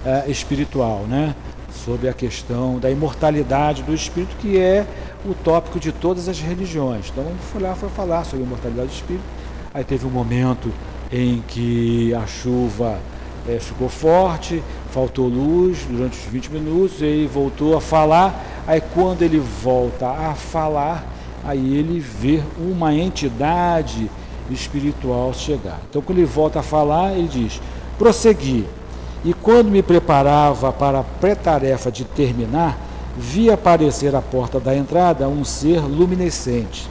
é, 0.05 0.29
espiritual, 0.29 1.05
né? 1.07 1.35
sobre 1.87 2.09
a 2.09 2.13
questão 2.13 2.79
da 2.79 2.91
imortalidade 2.91 3.81
do 3.81 3.93
espírito, 3.93 4.35
que 4.41 4.59
é 4.59 4.85
o 5.25 5.33
tópico 5.33 5.79
de 5.79 5.93
todas 5.93 6.27
as 6.27 6.39
religiões. 6.39 7.09
Então 7.09 7.23
ele 7.23 7.39
foi 7.51 7.61
lá 7.61 7.75
foi 7.75 7.87
falar 7.87 8.25
sobre 8.25 8.43
a 8.43 8.45
imortalidade 8.45 8.89
do 8.89 8.93
espírito. 8.93 9.23
Aí 9.73 9.85
teve 9.85 10.05
um 10.05 10.09
momento 10.09 10.69
em 11.09 11.41
que 11.47 12.13
a 12.13 12.25
chuva 12.27 12.99
é, 13.47 13.59
ficou 13.59 13.87
forte, 13.87 14.61
faltou 14.91 15.27
luz 15.27 15.85
durante 15.89 16.17
os 16.17 16.25
20 16.25 16.51
minutos, 16.51 17.01
ele 17.01 17.27
voltou 17.27 17.77
a 17.77 17.81
falar. 17.81 18.56
Aí 18.67 18.81
quando 18.93 19.21
ele 19.21 19.39
volta 19.39 20.09
a 20.09 20.35
falar, 20.35 21.07
aí 21.43 21.77
ele 21.77 21.99
vê 21.99 22.43
uma 22.59 22.93
entidade 22.93 24.11
espiritual 24.51 25.33
chegar. 25.33 25.79
Então 25.89 26.01
quando 26.01 26.17
ele 26.17 26.27
volta 26.27 26.59
a 26.59 26.63
falar, 26.63 27.13
ele 27.13 27.29
diz: 27.29 27.61
prosseguir. 27.97 28.65
E 29.23 29.33
quando 29.33 29.69
me 29.69 29.81
preparava 29.81 30.71
para 30.73 30.99
a 30.99 31.03
pré-tarefa 31.03 31.89
de 31.89 32.03
terminar, 32.03 32.77
vi 33.17 33.49
aparecer 33.49 34.15
à 34.15 34.21
porta 34.21 34.59
da 34.59 34.75
entrada 34.75 35.27
um 35.27 35.43
ser 35.43 35.79
luminescente, 35.79 36.87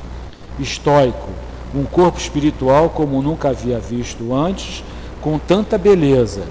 estoico, 0.58 1.28
um 1.74 1.84
corpo 1.84 2.18
espiritual 2.18 2.90
como 2.90 3.22
nunca 3.22 3.50
havia 3.50 3.78
visto 3.78 4.34
antes, 4.34 4.82
com 5.20 5.38
tanta 5.38 5.78
beleza. 5.78 6.42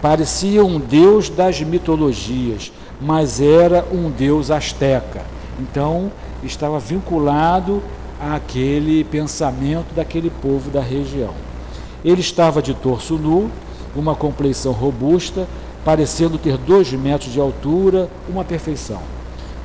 Parecia 0.00 0.64
um 0.64 0.80
deus 0.80 1.28
das 1.28 1.60
mitologias, 1.60 2.72
mas 3.02 3.40
era 3.40 3.84
um 3.92 4.10
deus 4.10 4.50
asteca. 4.50 5.22
Então, 5.58 6.10
estava 6.42 6.78
vinculado 6.78 7.82
àquele 8.20 9.04
pensamento 9.04 9.94
daquele 9.94 10.30
povo 10.30 10.70
da 10.70 10.80
região. 10.80 11.34
Ele 12.04 12.20
estava 12.20 12.62
de 12.62 12.74
torso 12.74 13.14
nu, 13.14 13.50
uma 13.94 14.14
compleição 14.14 14.72
robusta, 14.72 15.46
parecendo 15.84 16.38
ter 16.38 16.56
dois 16.56 16.92
metros 16.92 17.32
de 17.32 17.40
altura, 17.40 18.08
uma 18.28 18.44
perfeição. 18.44 19.00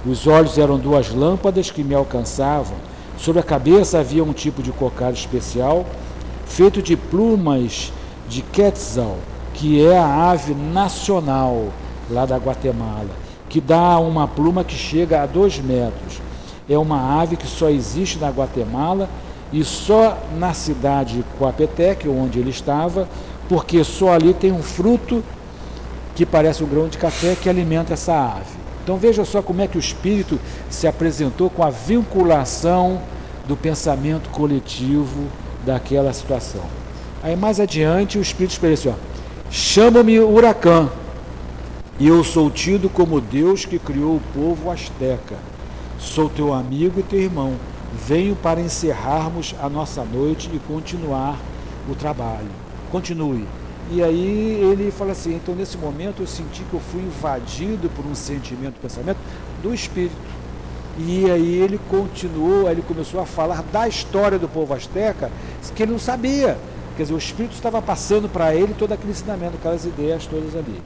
Os 0.06 0.26
olhos 0.26 0.58
eram 0.58 0.78
duas 0.78 1.10
lâmpadas 1.10 1.70
que 1.70 1.84
me 1.84 1.94
alcançavam. 1.94 2.76
Sobre 3.18 3.40
a 3.40 3.44
cabeça 3.44 4.00
havia 4.00 4.24
um 4.24 4.34
tipo 4.34 4.62
de 4.64 4.72
cocar 4.72 5.12
especial, 5.12 5.86
feito 6.46 6.82
de 6.82 6.96
plumas 6.96 7.92
de 8.28 8.42
quetzal, 8.42 9.18
que 9.54 9.84
é 9.84 9.98
a 9.98 10.30
ave 10.30 10.54
nacional 10.54 11.68
lá 12.10 12.26
da 12.26 12.38
Guatemala, 12.38 13.10
que 13.50 13.62
dá 13.62 13.98
uma 14.00 14.28
pluma 14.28 14.64
que 14.64 14.76
chega 14.76 15.22
a 15.22 15.26
dois 15.26 15.60
metros. 15.60 16.22
É 16.70 16.78
uma 16.78 17.22
ave 17.22 17.38
que 17.38 17.48
só 17.48 17.70
existe 17.70 18.20
na 18.20 18.30
Guatemala 18.30 19.10
e 19.54 19.64
só 19.64 20.18
na 20.38 20.54
cidade 20.54 21.18
de 21.18 21.24
Coapetec, 21.38 22.08
onde 22.10 22.40
ele 22.40 22.50
estava, 22.50 23.08
porque 23.48 23.84
só 23.84 24.14
ali 24.14 24.34
tem 24.34 24.52
um 24.52 24.62
fruto 24.62 25.24
que 26.16 26.26
parece 26.26 26.64
um 26.64 26.68
grão 26.68 26.88
de 26.88 26.98
café 26.98 27.36
que 27.42 27.50
alimenta 27.50 27.94
essa 27.94 28.14
ave. 28.14 28.58
Então 28.84 28.98
veja 28.98 29.24
só 29.24 29.42
como 29.42 29.62
é 29.62 29.68
que 29.68 29.78
o 29.78 29.80
espírito 29.80 30.40
se 30.70 30.88
apresentou 30.88 31.50
com 31.50 31.64
a 31.64 31.70
vinculação 31.70 33.00
do 33.48 33.56
pensamento 33.56 34.30
coletivo 34.30 35.28
daquela 35.66 36.12
situação. 36.12 36.64
Aí 37.24 37.36
mais 37.36 37.60
adiante 37.60 38.18
o 38.18 38.22
espírito 38.22 38.52
expressou: 38.52 38.96
chama-me 39.50 40.20
Huracã, 40.20 40.90
e 42.00 42.08
eu 42.08 42.24
sou 42.24 42.50
tido 42.50 42.90
como 42.90 43.20
Deus 43.20 43.66
que 43.66 43.80
criou 43.80 44.18
o 44.18 44.22
povo 44.34 44.70
asteca. 44.70 45.36
Sou 46.00 46.30
teu 46.30 46.54
amigo 46.54 47.00
e 47.00 47.04
teu 47.04 47.20
irmão. 47.20 47.56
Venho 48.06 48.36
para 48.36 48.62
encerrarmos 48.62 49.56
a 49.62 49.68
nossa 49.68 50.04
noite 50.04 50.50
e 50.54 50.60
continuar 50.60 51.40
o 51.90 51.96
trabalho 51.96 52.68
continue. 52.92 53.46
E 53.92 54.04
aí 54.04 54.60
ele 54.62 54.92
fala 54.92 55.14
assim, 55.14 55.36
então 55.36 55.56
nesse 55.56 55.78
momento 55.78 56.22
eu 56.22 56.28
senti 56.28 56.64
que 56.64 56.74
eu 56.74 56.80
fui 56.80 57.02
invadido 57.02 57.90
por 57.90 58.06
um 58.06 58.14
sentimento, 58.14 58.76
pensamento 58.82 59.18
do 59.64 59.74
Espírito. 59.74 60.16
E 61.00 61.30
aí 61.30 61.56
ele 61.62 61.80
continuou, 61.90 62.70
ele 62.70 62.82
começou 62.82 63.22
a 63.22 63.26
falar 63.26 63.64
da 63.72 63.88
história 63.88 64.38
do 64.38 64.50
povo 64.50 64.74
asteca, 64.74 65.32
que 65.76 65.84
ele 65.84 65.92
não 65.92 66.00
sabia. 66.00 66.58
Quer 66.98 67.04
dizer, 67.04 67.14
o 67.14 67.18
Espírito 67.18 67.54
estava 67.54 67.82
passando 67.82 68.28
para 68.28 68.54
ele 68.56 68.74
todo 68.74 68.92
aquele 68.92 69.12
ensinamento, 69.12 69.56
aquelas 69.56 69.86
ideias 69.86 70.26
todas 70.26 70.56
ali. 70.56 70.82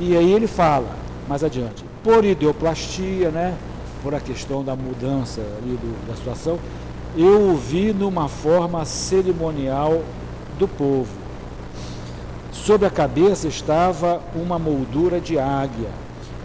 E 0.00 0.16
aí 0.16 0.32
ele 0.32 0.46
fala, 0.46 0.88
mais 1.28 1.42
adiante, 1.42 1.84
por 2.04 2.24
ideoplastia, 2.24 3.30
né, 3.30 3.56
por 4.02 4.14
a 4.14 4.20
questão 4.20 4.62
da 4.62 4.76
mudança 4.76 5.40
ali 5.40 5.76
do, 5.76 6.06
da 6.06 6.14
situação, 6.14 6.58
eu 7.16 7.50
o 7.50 7.56
vi 7.56 7.92
numa 7.92 8.28
forma 8.28 8.84
cerimonial 8.84 10.02
do 10.58 10.68
povo. 10.68 11.10
Sobre 12.52 12.86
a 12.86 12.90
cabeça 12.90 13.48
estava 13.48 14.20
uma 14.34 14.58
moldura 14.58 15.20
de 15.20 15.38
águia. 15.38 15.88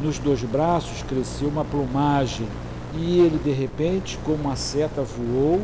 Nos 0.01 0.18
dois 0.18 0.41
braços 0.41 1.04
cresceu 1.04 1.47
uma 1.47 1.64
plumagem, 1.64 2.47
e 2.95 3.20
ele, 3.20 3.39
de 3.43 3.51
repente, 3.51 4.18
como 4.24 4.43
uma 4.45 4.56
seta, 4.56 5.01
voou, 5.04 5.62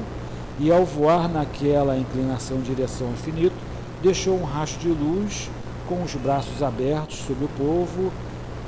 e 0.59 0.71
ao 0.71 0.85
voar 0.85 1.27
naquela 1.27 1.97
inclinação 1.97 2.59
direção 2.59 3.07
ao 3.07 3.13
infinito, 3.13 3.55
deixou 4.03 4.39
um 4.39 4.43
rastro 4.43 4.79
de 4.81 4.89
luz 4.89 5.49
com 5.89 6.01
os 6.03 6.13
braços 6.13 6.63
abertos 6.63 7.17
sobre 7.17 7.45
o 7.45 7.49
povo, 7.49 8.13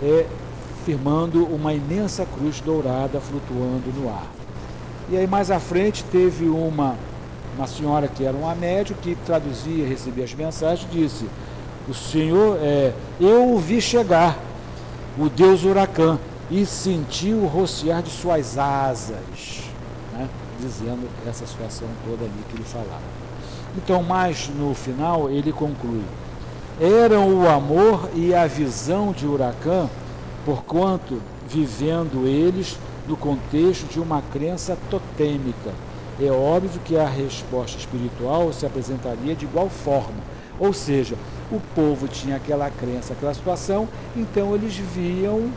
é, 0.02 0.26
firmando 0.84 1.46
uma 1.46 1.72
imensa 1.74 2.26
cruz 2.26 2.60
dourada 2.60 3.22
flutuando 3.22 3.94
no 3.96 4.10
ar. 4.10 4.26
E 5.10 5.16
aí 5.16 5.28
mais 5.28 5.52
à 5.52 5.60
frente 5.60 6.04
teve 6.06 6.50
uma 6.50 6.98
uma 7.56 7.68
senhora 7.68 8.08
que 8.08 8.24
era 8.24 8.36
uma 8.36 8.56
médium 8.56 8.96
que 9.02 9.16
traduzia, 9.26 9.88
recebia 9.88 10.24
as 10.24 10.34
mensagens, 10.34 10.90
disse: 10.92 11.28
O 11.88 11.94
Senhor, 11.94 12.58
é, 12.62 12.94
eu 13.20 13.54
o 13.54 13.60
vi 13.60 13.82
chegar, 13.82 14.38
o 15.18 15.30
Deus 15.30 15.64
Huracã, 15.64 16.18
e 16.50 16.66
senti 16.66 17.32
o 17.34 17.46
rociar 17.46 18.02
de 18.02 18.10
suas 18.10 18.58
asas, 18.58 19.62
né? 20.14 20.28
dizendo 20.60 21.08
essa 21.28 21.46
situação 21.46 21.88
toda 22.06 22.24
ali 22.24 22.44
que 22.50 22.56
ele 22.56 22.64
falava. 22.64 23.22
Então, 23.78 24.04
mais 24.04 24.50
no 24.50 24.74
final, 24.74 25.30
ele 25.30 25.52
conclui: 25.52 26.04
Eram 26.82 27.42
o 27.42 27.48
amor 27.48 28.10
e 28.16 28.34
a 28.34 28.48
visão 28.48 29.12
de 29.12 29.28
Huracã, 29.28 29.88
porquanto 30.44 31.22
vivendo 31.48 32.28
eles 32.28 32.78
no 33.08 33.16
contexto 33.16 33.86
de 33.86 34.00
uma 34.00 34.22
crença 34.34 34.76
totêmica 34.90 35.72
é 36.20 36.32
óbvio 36.32 36.80
que 36.84 36.98
a 36.98 37.08
resposta 37.08 37.78
espiritual 37.78 38.52
se 38.54 38.66
apresentaria 38.66 39.36
de 39.36 39.46
igual 39.46 39.70
forma. 39.70 40.20
Ou 40.60 40.74
seja, 40.74 41.16
o 41.52 41.60
povo 41.74 42.08
tinha 42.08 42.36
aquela 42.36 42.70
crença, 42.70 43.14
aquela 43.14 43.34
situação, 43.34 43.88
então 44.16 44.54
eles 44.54 44.76
viam 44.76 45.52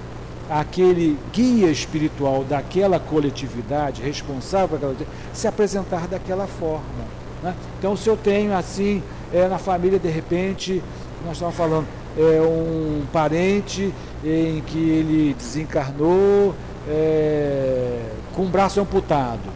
aquele 0.48 1.18
guia 1.32 1.70
espiritual 1.70 2.44
daquela 2.44 2.98
coletividade, 2.98 4.02
responsável 4.02 4.76
aquela 4.76 4.94
se 5.32 5.46
apresentar 5.46 6.06
daquela 6.06 6.46
forma. 6.46 6.84
Né? 7.42 7.54
Então, 7.78 7.96
se 7.96 8.08
eu 8.08 8.16
tenho 8.16 8.56
assim, 8.56 9.02
é, 9.32 9.48
na 9.48 9.58
família, 9.58 9.98
de 9.98 10.08
repente, 10.08 10.82
nós 11.24 11.36
estamos 11.36 11.54
falando, 11.54 11.86
é, 12.18 12.40
um 12.42 13.04
parente 13.12 13.92
em 14.22 14.60
que 14.60 14.78
ele 14.78 15.34
desencarnou 15.34 16.54
é, 16.88 18.10
com 18.34 18.42
o 18.42 18.48
braço 18.48 18.80
amputado. 18.80 19.52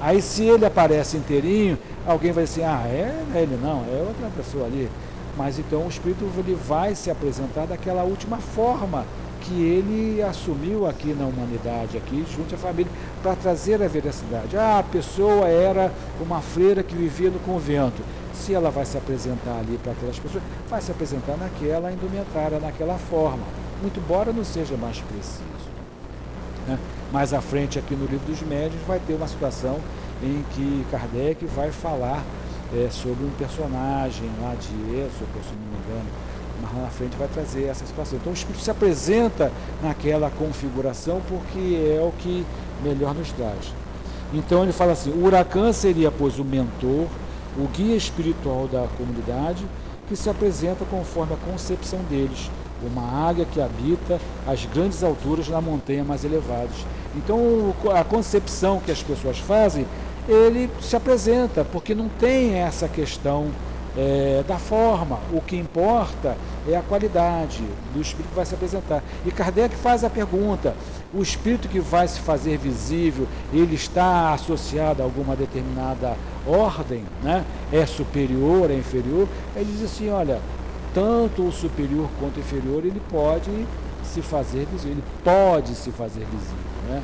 Aí, 0.00 0.20
se 0.20 0.42
ele 0.42 0.66
aparece 0.66 1.16
inteirinho, 1.16 1.78
alguém 2.06 2.32
vai 2.32 2.44
dizer, 2.44 2.64
ah, 2.64 2.82
é, 2.86 3.14
é 3.34 3.42
ele 3.42 3.58
não, 3.62 3.84
é 3.90 4.04
outra 4.06 4.28
pessoa 4.36 4.66
ali. 4.66 4.90
Mas 5.36 5.58
então 5.58 5.84
o 5.84 5.88
espírito 5.88 6.28
ele 6.38 6.54
vai 6.54 6.94
se 6.94 7.10
apresentar 7.10 7.66
daquela 7.66 8.02
última 8.02 8.38
forma 8.38 9.04
que 9.40 9.54
ele 9.54 10.22
assumiu 10.22 10.86
aqui 10.86 11.12
na 11.12 11.26
humanidade, 11.26 11.96
aqui 11.96 12.24
junto 12.34 12.54
à 12.54 12.58
família, 12.58 12.90
para 13.22 13.36
trazer 13.36 13.82
a 13.82 13.88
veracidade. 13.88 14.56
Ah, 14.56 14.78
a 14.78 14.82
pessoa 14.82 15.46
era 15.48 15.92
uma 16.20 16.40
freira 16.40 16.82
que 16.82 16.94
vivia 16.94 17.30
no 17.30 17.38
convento. 17.40 18.02
Se 18.34 18.52
ela 18.52 18.70
vai 18.70 18.84
se 18.84 18.98
apresentar 18.98 19.58
ali 19.58 19.78
para 19.82 19.92
aquelas 19.92 20.18
pessoas, 20.18 20.42
vai 20.68 20.80
se 20.80 20.90
apresentar 20.90 21.36
naquela 21.36 21.92
indumentária, 21.92 22.58
naquela 22.58 22.98
forma. 22.98 23.44
Muito 23.80 24.00
embora 24.00 24.32
não 24.32 24.44
seja 24.44 24.76
mais 24.76 24.98
preciso. 25.00 25.42
Né? 26.66 26.78
Mais 27.12 27.32
à 27.32 27.40
frente, 27.40 27.78
aqui 27.78 27.94
no 27.94 28.06
livro 28.06 28.26
dos 28.26 28.40
médios, 28.42 28.80
vai 28.86 28.98
ter 28.98 29.14
uma 29.14 29.28
situação 29.28 29.78
em 30.22 30.44
que 30.54 30.86
Kardec 30.90 31.44
vai 31.46 31.70
falar 31.70 32.22
é, 32.74 32.88
sobre 32.90 33.24
um 33.24 33.30
personagem 33.30 34.28
lá 34.40 34.54
de 34.54 34.96
Êxodo, 34.96 35.28
se 35.42 35.54
não 35.54 35.70
me 35.70 35.84
engano, 35.84 36.08
mas 36.62 36.82
na 36.82 36.88
frente 36.88 37.16
vai 37.16 37.28
trazer 37.28 37.64
essa 37.64 37.86
situação. 37.86 38.18
Então 38.18 38.32
o 38.32 38.34
Espírito 38.34 38.62
se 38.62 38.70
apresenta 38.70 39.52
naquela 39.82 40.30
configuração 40.30 41.20
porque 41.28 41.96
é 41.98 42.00
o 42.00 42.12
que 42.18 42.44
melhor 42.82 43.14
nos 43.14 43.30
traz. 43.32 43.72
Então 44.32 44.62
ele 44.62 44.72
fala 44.72 44.92
assim: 44.92 45.10
o 45.10 45.24
Huracan 45.24 45.72
seria, 45.72 46.10
pois, 46.10 46.38
o 46.38 46.44
mentor, 46.44 47.06
o 47.56 47.68
guia 47.68 47.96
espiritual 47.96 48.66
da 48.66 48.86
comunidade, 48.96 49.64
que 50.08 50.16
se 50.16 50.28
apresenta 50.28 50.84
conforme 50.84 51.34
a 51.34 51.50
concepção 51.50 52.00
deles, 52.10 52.50
uma 52.82 53.28
águia 53.28 53.46
que 53.46 53.60
habita 53.60 54.20
as 54.46 54.66
grandes 54.66 55.02
alturas 55.02 55.48
na 55.48 55.60
montanha 55.60 56.04
mais 56.04 56.24
elevadas. 56.24 56.84
Então 57.16 57.74
a 57.94 58.04
concepção 58.04 58.80
que 58.80 58.90
as 58.90 59.02
pessoas 59.02 59.38
fazem, 59.38 59.86
ele 60.28 60.70
se 60.80 60.96
apresenta, 60.96 61.64
porque 61.64 61.94
não 61.94 62.08
tem 62.08 62.54
essa 62.54 62.88
questão 62.88 63.50
é, 63.96 64.42
da 64.46 64.58
forma. 64.58 65.18
O 65.32 65.40
que 65.40 65.56
importa 65.56 66.36
é 66.68 66.76
a 66.76 66.82
qualidade 66.82 67.62
do 67.92 68.00
espírito 68.00 68.30
que 68.30 68.36
vai 68.36 68.46
se 68.46 68.54
apresentar. 68.54 69.02
E 69.24 69.30
Kardec 69.30 69.74
faz 69.76 70.04
a 70.04 70.10
pergunta: 70.10 70.74
o 71.14 71.22
espírito 71.22 71.68
que 71.68 71.80
vai 71.80 72.08
se 72.08 72.20
fazer 72.20 72.58
visível, 72.58 73.26
ele 73.52 73.74
está 73.74 74.32
associado 74.34 75.00
a 75.00 75.04
alguma 75.04 75.36
determinada 75.36 76.16
ordem, 76.46 77.04
né? 77.22 77.44
É 77.72 77.86
superior, 77.86 78.70
é 78.70 78.74
inferior? 78.74 79.28
Ele 79.54 79.72
diz 79.72 79.84
assim: 79.84 80.10
olha, 80.10 80.40
tanto 80.92 81.46
o 81.46 81.52
superior 81.52 82.08
quanto 82.18 82.36
o 82.36 82.40
inferior, 82.40 82.84
ele 82.84 83.00
pode 83.10 83.50
se 84.02 84.20
fazer 84.20 84.66
visível, 84.70 84.92
ele 84.92 85.04
pode 85.22 85.74
se 85.74 85.90
fazer 85.90 86.26
visível, 86.26 86.88
né? 86.88 87.02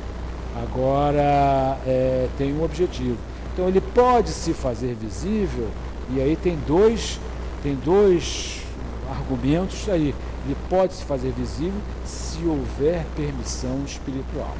Agora 0.61 1.77
é, 1.85 2.27
tem 2.37 2.53
um 2.53 2.63
objetivo. 2.63 3.17
Então 3.53 3.67
ele 3.67 3.81
pode 3.81 4.29
se 4.29 4.53
fazer 4.53 4.95
visível 4.95 5.67
e 6.13 6.21
aí 6.21 6.35
tem 6.35 6.57
dois, 6.67 7.19
tem 7.63 7.75
dois 7.75 8.61
argumentos 9.09 9.87
aí. 9.89 10.13
Ele 10.45 10.57
pode 10.69 10.93
se 10.93 11.03
fazer 11.03 11.31
visível 11.31 11.79
se 12.05 12.43
houver 12.45 13.05
permissão 13.15 13.83
espiritual. 13.85 14.55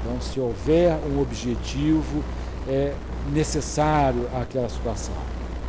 Então, 0.00 0.20
se 0.20 0.38
houver 0.38 0.96
um 1.06 1.20
objetivo 1.20 2.22
é, 2.68 2.94
necessário 3.32 4.28
àquela 4.40 4.68
situação. 4.68 5.14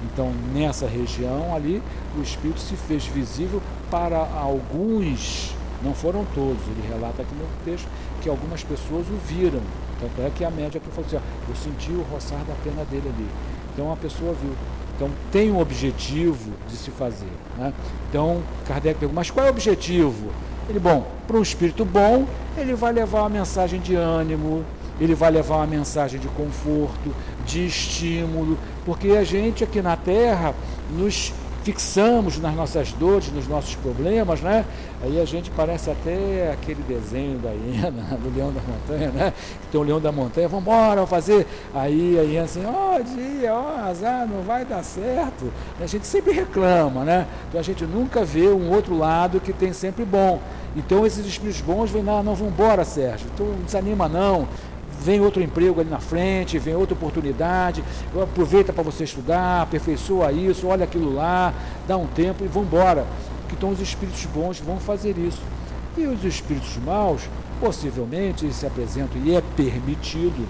Então, 0.03 0.31
nessa 0.53 0.87
região 0.87 1.55
ali, 1.55 1.81
o 2.17 2.21
Espírito 2.21 2.59
se 2.59 2.75
fez 2.75 3.05
visível 3.05 3.61
para 3.89 4.17
alguns, 4.17 5.55
não 5.83 5.93
foram 5.93 6.25
todos, 6.35 6.61
ele 6.67 6.87
relata 6.87 7.21
aqui 7.21 7.33
no 7.33 7.47
texto 7.63 7.87
que 8.21 8.29
algumas 8.29 8.63
pessoas 8.63 9.07
o 9.07 9.17
viram. 9.25 9.61
Tanto 9.99 10.21
é 10.21 10.29
que 10.29 10.43
a 10.43 10.51
média 10.51 10.79
que 10.79 10.89
falou 10.89 11.05
assim, 11.05 11.15
ó, 11.15 11.49
eu 11.49 11.55
senti 11.55 11.91
o 11.91 12.05
roçar 12.11 12.39
da 12.45 12.53
pena 12.63 12.83
dele 12.85 13.07
ali. 13.07 13.27
Então 13.73 13.91
a 13.91 13.95
pessoa 13.95 14.33
viu. 14.33 14.51
Então 14.95 15.09
tem 15.31 15.51
um 15.51 15.59
objetivo 15.59 16.51
de 16.69 16.77
se 16.77 16.89
fazer. 16.91 17.31
Né? 17.57 17.73
Então 18.09 18.41
Kardec 18.67 18.99
pergunta, 18.99 19.15
mas 19.15 19.29
qual 19.29 19.45
é 19.45 19.49
o 19.49 19.51
objetivo? 19.51 20.31
Ele, 20.69 20.79
bom, 20.79 21.05
para 21.27 21.37
um 21.37 21.41
espírito 21.41 21.85
bom, 21.85 22.25
ele 22.57 22.73
vai 22.73 22.91
levar 22.91 23.21
uma 23.21 23.29
mensagem 23.29 23.79
de 23.79 23.93
ânimo, 23.93 24.63
ele 24.99 25.13
vai 25.13 25.29
levar 25.29 25.57
uma 25.57 25.67
mensagem 25.67 26.19
de 26.19 26.27
conforto, 26.29 27.13
de 27.45 27.65
estímulo, 27.65 28.57
porque 28.85 29.09
a 29.11 29.23
gente 29.23 29.63
aqui 29.63 29.81
na 29.81 29.95
Terra 29.95 30.55
nos 30.89 31.33
fixamos 31.65 32.37
nas 32.37 32.53
nossas 32.53 32.91
dores, 32.91 33.31
nos 33.31 33.47
nossos 33.47 33.73
problemas, 33.73 34.39
né? 34.39 34.63
Aí 35.01 35.19
a 35.19 35.25
gente 35.25 35.49
parece 35.49 35.89
até 35.89 36.51
aquele 36.53 36.83
desenho 36.83 37.39
da 37.39 37.49
hiena, 37.49 38.03
do 38.21 38.35
leão 38.35 38.53
da 38.53 38.61
montanha, 38.61 39.09
né? 39.09 39.33
Que 39.63 39.67
tem 39.71 39.81
o 39.81 39.83
leão 39.83 39.99
da 39.99 40.11
montanha, 40.11 40.47
vamos 40.47 40.63
embora, 40.63 40.95
vamos 40.97 41.09
fazer. 41.09 41.47
Aí 41.73 42.19
a 42.19 42.21
hiena 42.21 42.45
assim, 42.45 42.63
ó 42.67 42.97
oh, 42.97 43.03
dia, 43.03 43.51
ó 43.51 43.63
oh, 43.63 43.89
azar, 43.89 44.27
não 44.27 44.43
vai 44.43 44.63
dar 44.63 44.83
certo. 44.83 45.51
A 45.81 45.87
gente 45.87 46.05
sempre 46.05 46.33
reclama, 46.33 47.03
né? 47.03 47.25
Então 47.49 47.59
a 47.59 47.63
gente 47.63 47.83
nunca 47.83 48.23
vê 48.23 48.47
um 48.47 48.71
outro 48.71 48.95
lado 48.95 49.39
que 49.39 49.51
tem 49.51 49.73
sempre 49.73 50.05
bom. 50.05 50.39
Então 50.75 51.03
esses 51.03 51.25
espíritos 51.25 51.61
bons 51.61 51.89
vêm 51.89 52.03
lá, 52.03 52.21
não, 52.21 52.35
vamos 52.35 52.53
embora, 52.53 52.85
Sérgio. 52.85 53.27
Então 53.33 53.47
não 53.47 53.63
desanima 53.63 54.07
não 54.07 54.47
vem 55.01 55.19
outro 55.21 55.41
emprego 55.41 55.79
ali 55.79 55.89
na 55.89 55.99
frente, 55.99 56.57
vem 56.57 56.75
outra 56.75 56.95
oportunidade, 56.95 57.83
aproveita 58.21 58.73
para 58.73 58.83
você 58.83 59.03
estudar, 59.03 59.61
aperfeiçoa 59.63 60.31
isso, 60.31 60.67
olha 60.67 60.83
aquilo 60.83 61.13
lá, 61.13 61.53
dá 61.87 61.97
um 61.97 62.07
tempo 62.07 62.43
e 62.43 62.47
vamos 62.47 62.67
embora. 62.67 63.05
Então 63.51 63.69
os 63.69 63.79
espíritos 63.79 64.25
bons 64.25 64.59
vão 64.59 64.79
fazer 64.79 65.17
isso. 65.17 65.41
E 65.97 66.05
os 66.05 66.23
espíritos 66.25 66.75
maus, 66.83 67.21
possivelmente, 67.59 68.51
se 68.51 68.65
apresentam 68.65 69.21
e 69.23 69.33
é 69.33 69.41
permitido, 69.55 70.45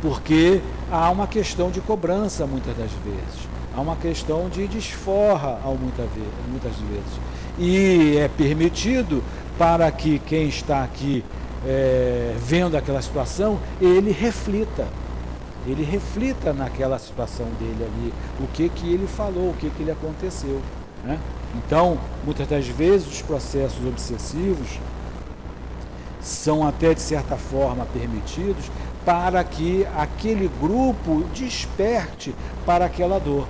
porque 0.00 0.60
há 0.92 1.10
uma 1.10 1.26
questão 1.26 1.70
de 1.70 1.80
cobrança 1.80 2.46
muitas 2.46 2.76
das 2.76 2.90
vezes, 3.04 3.48
há 3.74 3.80
uma 3.80 3.96
questão 3.96 4.48
de 4.48 4.68
desforra 4.68 5.58
muitas 5.64 6.76
vezes. 6.76 7.20
E 7.58 8.16
é 8.18 8.28
permitido 8.28 9.24
para 9.58 9.90
que 9.90 10.20
quem 10.20 10.46
está 10.46 10.84
aqui 10.84 11.24
é, 11.64 12.34
vendo 12.38 12.76
aquela 12.76 13.00
situação, 13.00 13.58
ele 13.80 14.10
reflita. 14.10 14.86
Ele 15.66 15.82
reflita 15.82 16.52
naquela 16.52 16.98
situação 16.98 17.46
dele 17.58 17.84
ali, 17.84 18.12
o 18.40 18.46
que, 18.48 18.68
que 18.68 18.92
ele 18.92 19.06
falou, 19.06 19.50
o 19.50 19.54
que, 19.54 19.68
que 19.70 19.82
ele 19.82 19.90
aconteceu. 19.90 20.60
Né? 21.04 21.18
Então, 21.56 21.98
muitas 22.24 22.46
das 22.46 22.66
vezes, 22.68 23.08
os 23.08 23.22
processos 23.22 23.84
obsessivos 23.84 24.78
são 26.20 26.66
até 26.66 26.92
de 26.92 27.00
certa 27.00 27.36
forma 27.36 27.86
permitidos 27.86 28.70
para 29.04 29.42
que 29.44 29.86
aquele 29.96 30.50
grupo 30.60 31.24
desperte 31.32 32.34
para 32.64 32.86
aquela 32.86 33.18
dor. 33.20 33.46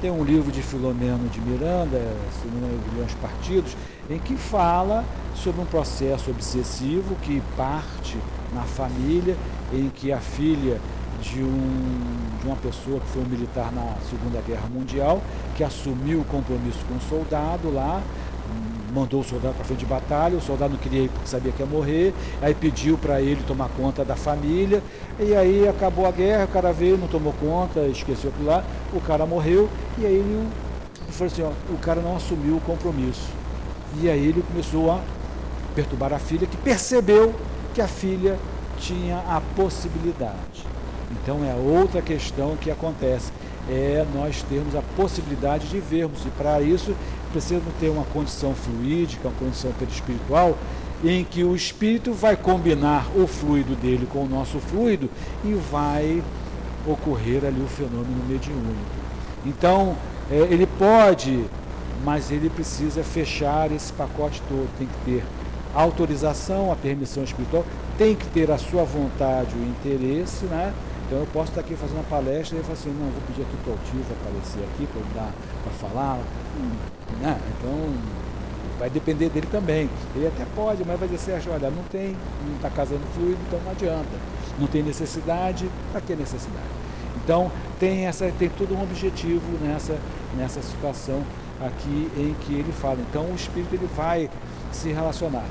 Tem 0.00 0.12
um 0.12 0.22
livro 0.22 0.52
de 0.52 0.62
Filomeno 0.62 1.28
de 1.28 1.40
Miranda, 1.40 1.98
se 2.40 2.46
não 2.46 2.68
engano, 2.68 3.08
Partidos, 3.20 3.76
em 4.08 4.16
que 4.16 4.36
fala 4.36 5.04
sobre 5.34 5.60
um 5.60 5.64
processo 5.64 6.30
obsessivo 6.30 7.16
que 7.16 7.42
parte 7.56 8.16
na 8.54 8.62
família, 8.62 9.36
em 9.72 9.88
que 9.88 10.12
a 10.12 10.20
filha 10.20 10.80
de, 11.20 11.42
um, 11.42 12.38
de 12.40 12.46
uma 12.46 12.54
pessoa 12.56 13.00
que 13.00 13.06
foi 13.08 13.22
um 13.22 13.26
militar 13.26 13.72
na 13.72 13.96
Segunda 14.08 14.40
Guerra 14.40 14.68
Mundial, 14.72 15.20
que 15.56 15.64
assumiu 15.64 16.20
o 16.20 16.24
compromisso 16.24 16.78
com 16.86 16.94
um 16.94 17.00
soldado 17.00 17.68
lá, 17.72 18.00
mandou 18.92 19.20
o 19.20 19.24
soldado 19.24 19.54
para 19.54 19.64
frente 19.64 19.80
de 19.80 19.86
batalha, 19.86 20.36
o 20.36 20.40
soldado 20.40 20.72
não 20.72 20.78
queria 20.78 21.02
ir 21.02 21.08
porque 21.08 21.28
sabia 21.28 21.52
que 21.52 21.62
ia 21.62 21.66
morrer, 21.66 22.14
aí 22.40 22.54
pediu 22.54 22.96
para 22.96 23.20
ele 23.20 23.42
tomar 23.46 23.68
conta 23.70 24.04
da 24.04 24.16
família, 24.16 24.82
e 25.18 25.34
aí 25.34 25.68
acabou 25.68 26.06
a 26.06 26.10
guerra, 26.10 26.44
o 26.44 26.48
cara 26.48 26.72
veio, 26.72 26.96
não 26.96 27.08
tomou 27.08 27.32
conta, 27.40 27.80
esqueceu 27.86 28.30
aquilo 28.30 28.46
lá, 28.46 28.64
o 28.92 29.00
cara 29.00 29.26
morreu, 29.26 29.68
e 29.98 30.06
aí 30.06 30.14
ele 30.14 30.48
falou 31.10 31.32
assim, 31.32 31.42
ó, 31.42 31.50
o 31.72 31.78
cara 31.78 32.00
não 32.00 32.16
assumiu 32.16 32.56
o 32.56 32.60
compromisso. 32.60 33.28
E 34.00 34.08
aí 34.08 34.26
ele 34.26 34.42
começou 34.42 34.90
a 34.90 35.00
perturbar 35.74 36.12
a 36.12 36.18
filha, 36.18 36.46
que 36.46 36.56
percebeu 36.56 37.34
que 37.74 37.80
a 37.80 37.88
filha 37.88 38.38
tinha 38.78 39.18
a 39.18 39.40
possibilidade. 39.56 40.66
Então 41.10 41.44
é 41.44 41.54
outra 41.54 42.02
questão 42.02 42.56
que 42.56 42.70
acontece, 42.70 43.32
é 43.70 44.06
nós 44.14 44.42
termos 44.42 44.74
a 44.74 44.82
possibilidade 44.96 45.68
de 45.68 45.78
vermos, 45.80 46.24
e 46.24 46.30
para 46.30 46.60
isso 46.60 46.94
precisamos 47.28 47.72
ter 47.80 47.88
uma 47.88 48.04
condição 48.04 48.54
fluídica, 48.54 49.28
uma 49.28 49.38
condição 49.38 49.72
perispiritual, 49.72 50.56
em 51.04 51.24
que 51.24 51.44
o 51.44 51.54
espírito 51.54 52.12
vai 52.12 52.36
combinar 52.36 53.06
o 53.16 53.26
fluido 53.26 53.76
dele 53.76 54.06
com 54.10 54.24
o 54.24 54.28
nosso 54.28 54.58
fluido 54.58 55.08
e 55.44 55.52
vai 55.70 56.22
ocorrer 56.86 57.44
ali 57.44 57.60
o 57.60 57.68
fenômeno 57.68 58.24
mediúnico. 58.28 58.74
Então, 59.46 59.96
é, 60.30 60.36
ele 60.50 60.66
pode, 60.66 61.44
mas 62.04 62.30
ele 62.30 62.50
precisa 62.50 63.02
fechar 63.04 63.70
esse 63.70 63.92
pacote 63.92 64.42
todo, 64.48 64.68
tem 64.78 64.86
que 64.86 65.04
ter 65.04 65.24
a 65.74 65.82
autorização, 65.82 66.72
a 66.72 66.76
permissão 66.76 67.22
espiritual, 67.22 67.64
tem 67.96 68.14
que 68.14 68.26
ter 68.26 68.50
a 68.50 68.58
sua 68.58 68.84
vontade, 68.84 69.54
o 69.54 69.62
interesse, 69.62 70.44
né? 70.46 70.72
Então 71.06 71.20
eu 71.20 71.26
posso 71.32 71.50
estar 71.50 71.62
aqui 71.62 71.74
fazendo 71.74 71.96
uma 71.96 72.04
palestra 72.04 72.58
e 72.58 72.60
falo 72.60 72.74
assim, 72.74 72.90
não, 72.90 73.10
vou 73.10 73.22
pedir 73.26 73.42
aqui 73.42 73.56
para 73.64 73.70
o 73.70 73.72
Altivo 73.72 74.12
aparecer 74.20 74.62
aqui 74.64 74.86
para 74.92 75.72
falar. 75.80 76.18
Né? 77.20 77.40
Então 77.58 77.94
vai 78.78 78.88
depender 78.88 79.28
dele 79.28 79.48
também. 79.50 79.90
Ele 80.14 80.26
até 80.26 80.44
pode, 80.54 80.84
mas 80.86 80.98
vai 80.98 81.08
dizer, 81.08 81.32
Sérgio, 81.32 81.52
olha, 81.52 81.70
não 81.70 81.82
tem, 81.84 82.16
não 82.46 82.56
está 82.56 82.70
casando 82.70 83.02
fluido, 83.14 83.38
então 83.46 83.60
não 83.64 83.72
adianta. 83.72 84.08
Não 84.58 84.66
tem 84.66 84.82
necessidade, 84.82 85.68
para 85.92 86.00
que 86.00 86.14
necessidade? 86.14 86.66
Então 87.16 87.50
tem, 87.78 88.06
essa, 88.06 88.30
tem 88.38 88.48
todo 88.48 88.74
um 88.74 88.82
objetivo 88.82 89.42
nessa, 89.62 89.98
nessa 90.36 90.62
situação 90.62 91.22
aqui 91.60 92.10
em 92.16 92.34
que 92.40 92.54
ele 92.54 92.72
fala. 92.72 92.98
Então 93.10 93.24
o 93.24 93.34
espírito 93.34 93.74
ele 93.74 93.88
vai 93.96 94.30
se 94.72 94.90
relacionar. 94.90 95.46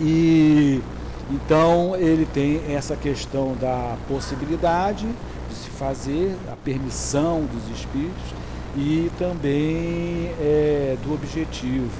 E 0.00 0.82
então 1.30 1.96
ele 1.96 2.26
tem 2.26 2.62
essa 2.74 2.96
questão 2.96 3.54
da 3.60 3.96
possibilidade 4.06 5.06
de 5.48 5.54
se 5.54 5.70
fazer, 5.70 6.36
a 6.50 6.56
permissão 6.56 7.44
dos 7.44 7.76
espíritos 7.76 8.34
e 8.78 9.10
também 9.18 10.30
é, 10.40 10.96
do 11.02 11.12
objetivo. 11.12 11.90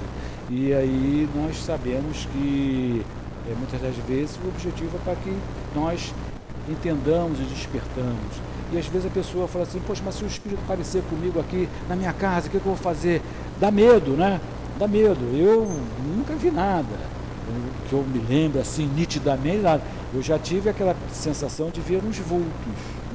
E 0.49 0.73
aí 0.73 1.27
nós 1.35 1.57
sabemos 1.57 2.25
que 2.31 3.05
é, 3.49 3.53
muitas 3.55 3.81
das 3.81 3.95
vezes 4.07 4.39
o 4.43 4.47
objetivo 4.47 4.95
é 4.95 4.99
para 5.03 5.15
que 5.15 5.35
nós 5.75 6.13
entendamos 6.69 7.37
e 7.39 7.43
despertamos. 7.43 8.49
E 8.71 8.77
às 8.77 8.85
vezes 8.85 9.07
a 9.07 9.09
pessoa 9.09 9.47
fala 9.47 9.65
assim, 9.65 9.81
poxa, 9.85 10.01
mas 10.05 10.15
se 10.15 10.23
o 10.23 10.27
espírito 10.27 10.61
aparecer 10.63 11.03
comigo 11.09 11.39
aqui 11.39 11.67
na 11.89 11.95
minha 11.95 12.13
casa, 12.13 12.47
o 12.47 12.51
que, 12.51 12.59
que 12.59 12.65
eu 12.65 12.73
vou 12.73 12.77
fazer? 12.77 13.21
Dá 13.59 13.69
medo, 13.69 14.11
né? 14.11 14.39
Dá 14.77 14.87
medo. 14.87 15.35
Eu 15.35 15.69
nunca 16.15 16.33
vi 16.35 16.49
nada 16.49 17.19
que 17.89 17.93
eu 17.93 18.03
me 18.03 18.19
lembro 18.19 18.61
assim 18.61 18.85
nitidamente, 18.95 19.57
nada. 19.57 19.81
Eu 20.13 20.21
já 20.21 20.37
tive 20.37 20.69
aquela 20.69 20.95
sensação 21.11 21.69
de 21.69 21.81
ver 21.81 22.01
uns 22.03 22.17
vultos, 22.19 22.47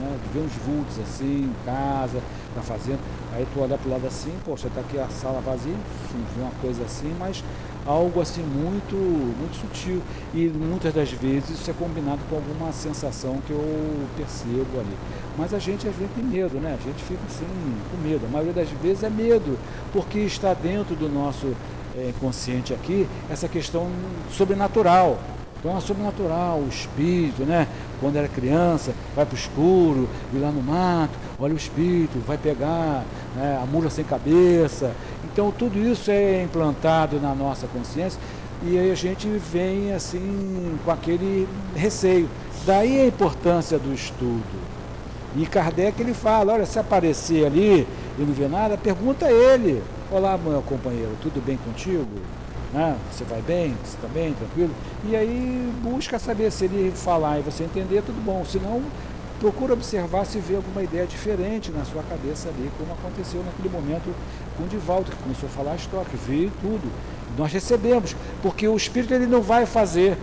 né? 0.04 0.18
ver 0.32 0.40
uns 0.40 0.52
vultos 0.66 0.98
assim 1.00 1.50
em 1.50 1.64
casa, 1.64 2.20
na 2.54 2.62
fazenda. 2.62 2.98
Aí 3.32 3.46
tu 3.52 3.60
olha 3.60 3.76
para 3.76 3.88
o 3.88 3.92
lado 3.92 4.06
assim, 4.06 4.32
poxa, 4.44 4.68
está 4.68 4.80
aqui 4.80 4.98
a 4.98 5.08
sala 5.08 5.40
vazia, 5.40 5.72
enfim, 5.72 6.24
uma 6.38 6.50
coisa 6.60 6.84
assim, 6.84 7.14
mas 7.18 7.42
algo 7.86 8.20
assim 8.20 8.42
muito, 8.42 8.94
muito 8.94 9.56
sutil. 9.56 10.02
E 10.32 10.48
muitas 10.48 10.92
das 10.94 11.10
vezes 11.10 11.50
isso 11.50 11.70
é 11.70 11.74
combinado 11.74 12.20
com 12.28 12.36
alguma 12.36 12.72
sensação 12.72 13.38
que 13.46 13.52
eu 13.52 14.06
percebo 14.16 14.80
ali. 14.80 14.96
Mas 15.36 15.52
a 15.52 15.58
gente 15.58 15.86
às 15.88 15.94
vezes 15.94 16.12
tem 16.14 16.24
medo, 16.24 16.58
né? 16.60 16.76
A 16.78 16.82
gente 16.82 17.02
fica 17.02 17.20
assim 17.26 17.46
com 17.90 18.08
medo. 18.08 18.26
A 18.26 18.28
maioria 18.28 18.52
das 18.52 18.68
vezes 18.70 19.02
é 19.02 19.10
medo, 19.10 19.58
porque 19.92 20.20
está 20.20 20.54
dentro 20.54 20.94
do 20.94 21.08
nosso 21.08 21.54
é, 21.96 22.12
consciente 22.20 22.72
aqui 22.72 23.06
essa 23.30 23.48
questão 23.48 23.88
sobrenatural. 24.30 25.18
Então, 25.58 25.74
a 25.74 25.80
sobrenatural, 25.80 26.58
o 26.58 26.68
espírito, 26.68 27.42
né? 27.42 27.66
Quando 28.04 28.16
era 28.16 28.28
criança, 28.28 28.92
vai 29.16 29.24
para 29.24 29.34
o 29.34 29.38
escuro, 29.38 30.06
ir 30.34 30.36
lá 30.36 30.50
no 30.50 30.62
mato, 30.62 31.18
olha 31.40 31.54
o 31.54 31.56
espírito, 31.56 32.18
vai 32.26 32.36
pegar 32.36 33.02
né, 33.34 33.58
a 33.62 33.64
mula 33.64 33.88
sem 33.88 34.04
cabeça. 34.04 34.92
Então, 35.24 35.50
tudo 35.50 35.78
isso 35.78 36.10
é 36.10 36.42
implantado 36.42 37.18
na 37.18 37.34
nossa 37.34 37.66
consciência 37.66 38.20
e 38.62 38.78
aí 38.78 38.90
a 38.90 38.94
gente 38.94 39.26
vem 39.50 39.94
assim 39.94 40.78
com 40.84 40.90
aquele 40.90 41.48
receio. 41.74 42.28
Daí 42.66 43.00
a 43.00 43.06
importância 43.06 43.78
do 43.78 43.94
estudo. 43.94 44.44
E 45.34 45.46
Kardec 45.46 45.98
ele 45.98 46.12
fala, 46.12 46.52
olha, 46.52 46.66
se 46.66 46.78
aparecer 46.78 47.46
ali 47.46 47.88
e 48.18 48.22
não 48.22 48.34
vê 48.34 48.48
nada, 48.48 48.76
pergunta 48.76 49.24
a 49.24 49.32
ele. 49.32 49.82
Olá, 50.10 50.36
meu 50.36 50.60
companheiro, 50.60 51.12
tudo 51.22 51.42
bem 51.42 51.56
contigo? 51.56 52.06
Né? 52.74 52.96
Você 53.12 53.22
vai 53.22 53.40
bem? 53.40 53.76
Você 53.84 53.94
está 53.94 54.08
bem? 54.08 54.34
Tranquilo? 54.34 54.74
E 55.08 55.14
aí 55.14 55.72
busca 55.80 56.18
saber 56.18 56.50
se 56.50 56.64
ele 56.64 56.90
falar 56.90 57.38
e 57.38 57.42
você 57.42 57.62
entender, 57.62 58.02
tudo 58.02 58.20
bom. 58.24 58.44
Se 58.44 58.58
não, 58.58 58.82
procura 59.38 59.72
observar 59.72 60.26
se 60.26 60.40
vê 60.40 60.56
alguma 60.56 60.82
ideia 60.82 61.06
diferente 61.06 61.70
na 61.70 61.84
sua 61.84 62.02
cabeça 62.02 62.48
ali, 62.48 62.68
como 62.76 62.92
aconteceu 62.92 63.44
naquele 63.44 63.68
momento 63.68 64.12
com 64.56 64.64
o 64.64 64.66
Divaldo, 64.66 65.12
que 65.12 65.16
começou 65.18 65.48
a 65.48 65.52
falar 65.52 65.72
a 65.72 65.76
história, 65.76 66.06
que 66.10 66.16
veio 66.16 66.50
tudo. 66.60 66.90
Nós 67.38 67.52
recebemos, 67.52 68.16
porque 68.42 68.66
o 68.66 68.76
Espírito 68.76 69.14
ele 69.14 69.26
não 69.26 69.40
vai 69.40 69.66
fazer, 69.66 70.18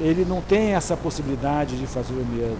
ele 0.00 0.24
não 0.24 0.40
tem 0.40 0.74
essa 0.74 0.96
possibilidade 0.96 1.76
de 1.76 1.86
fazer 1.86 2.14
o 2.14 2.24
medo 2.24 2.56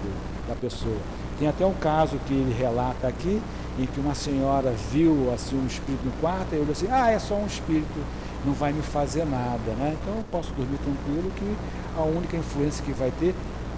da 0.46 0.54
pessoa. 0.54 0.98
Tem 1.38 1.48
até 1.48 1.64
um 1.64 1.72
caso 1.72 2.18
que 2.26 2.34
ele 2.34 2.54
relata 2.54 3.08
aqui, 3.08 3.40
em 3.78 3.86
que 3.86 4.00
uma 4.00 4.14
senhora 4.14 4.74
viu 4.92 5.32
assim 5.32 5.56
um 5.56 5.66
espírito 5.66 6.04
no 6.04 6.12
quarto 6.20 6.52
e 6.52 6.56
olhou 6.56 6.72
assim, 6.72 6.88
ah, 6.90 7.10
é 7.10 7.18
só 7.18 7.34
um 7.34 7.46
espírito 7.46 8.04
não 8.44 8.52
vai 8.54 8.72
me 8.72 8.82
fazer 8.82 9.24
nada, 9.24 9.72
né? 9.78 9.96
Então 10.00 10.16
eu 10.16 10.24
posso 10.30 10.52
dormir 10.54 10.78
tranquilo 10.78 11.30
que 11.36 11.56
a 11.96 12.02
única 12.02 12.36
influência 12.36 12.84
que 12.84 12.92
vai 12.92 13.12
ter 13.18 13.34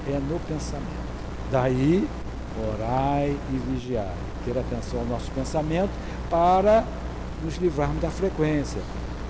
é 0.08 0.18
no 0.18 0.38
pensamento. 0.40 1.02
Daí, 1.50 2.08
orai 2.74 3.36
e 3.50 3.56
vigiai, 3.70 4.14
ter 4.44 4.56
atenção 4.58 5.00
ao 5.00 5.06
nosso 5.06 5.30
pensamento 5.32 5.90
para 6.30 6.84
nos 7.42 7.56
livrarmos 7.56 8.00
da 8.00 8.10
frequência. 8.10 8.80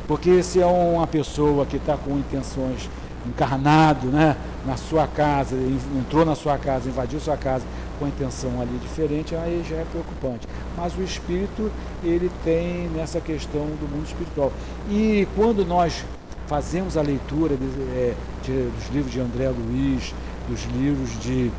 Porque 0.06 0.42
se 0.42 0.60
é 0.60 0.66
uma 0.66 1.06
pessoa 1.06 1.64
que 1.64 1.76
está 1.76 1.96
com 1.96 2.18
intenções 2.18 2.90
encarnado, 3.26 4.08
né, 4.08 4.36
na 4.66 4.76
sua 4.76 5.06
casa, 5.06 5.56
entrou 5.96 6.24
na 6.24 6.34
sua 6.34 6.58
casa, 6.58 6.88
invadiu 6.88 7.20
sua 7.20 7.36
casa 7.36 7.64
com 8.02 8.06
a 8.06 8.08
intenção 8.08 8.60
ali 8.60 8.76
diferente, 8.78 9.36
aí 9.36 9.64
já 9.68 9.76
é 9.76 9.84
preocupante. 9.84 10.48
Mas 10.76 10.96
o 10.98 11.02
espírito, 11.02 11.70
ele 12.02 12.28
tem 12.42 12.88
nessa 12.88 13.20
questão 13.20 13.60
do 13.60 13.88
mundo 13.88 14.04
espiritual. 14.04 14.52
E 14.90 15.28
quando 15.36 15.64
nós 15.64 16.04
fazemos 16.48 16.96
a 16.96 17.02
leitura 17.02 17.56
de, 17.56 17.64
é, 17.94 18.14
de, 18.42 18.70
dos 18.70 18.88
livros 18.92 19.12
de 19.12 19.20
André 19.20 19.48
Luiz, 19.50 20.12
dos 20.48 20.64
livros 20.76 21.10
de 21.20 21.52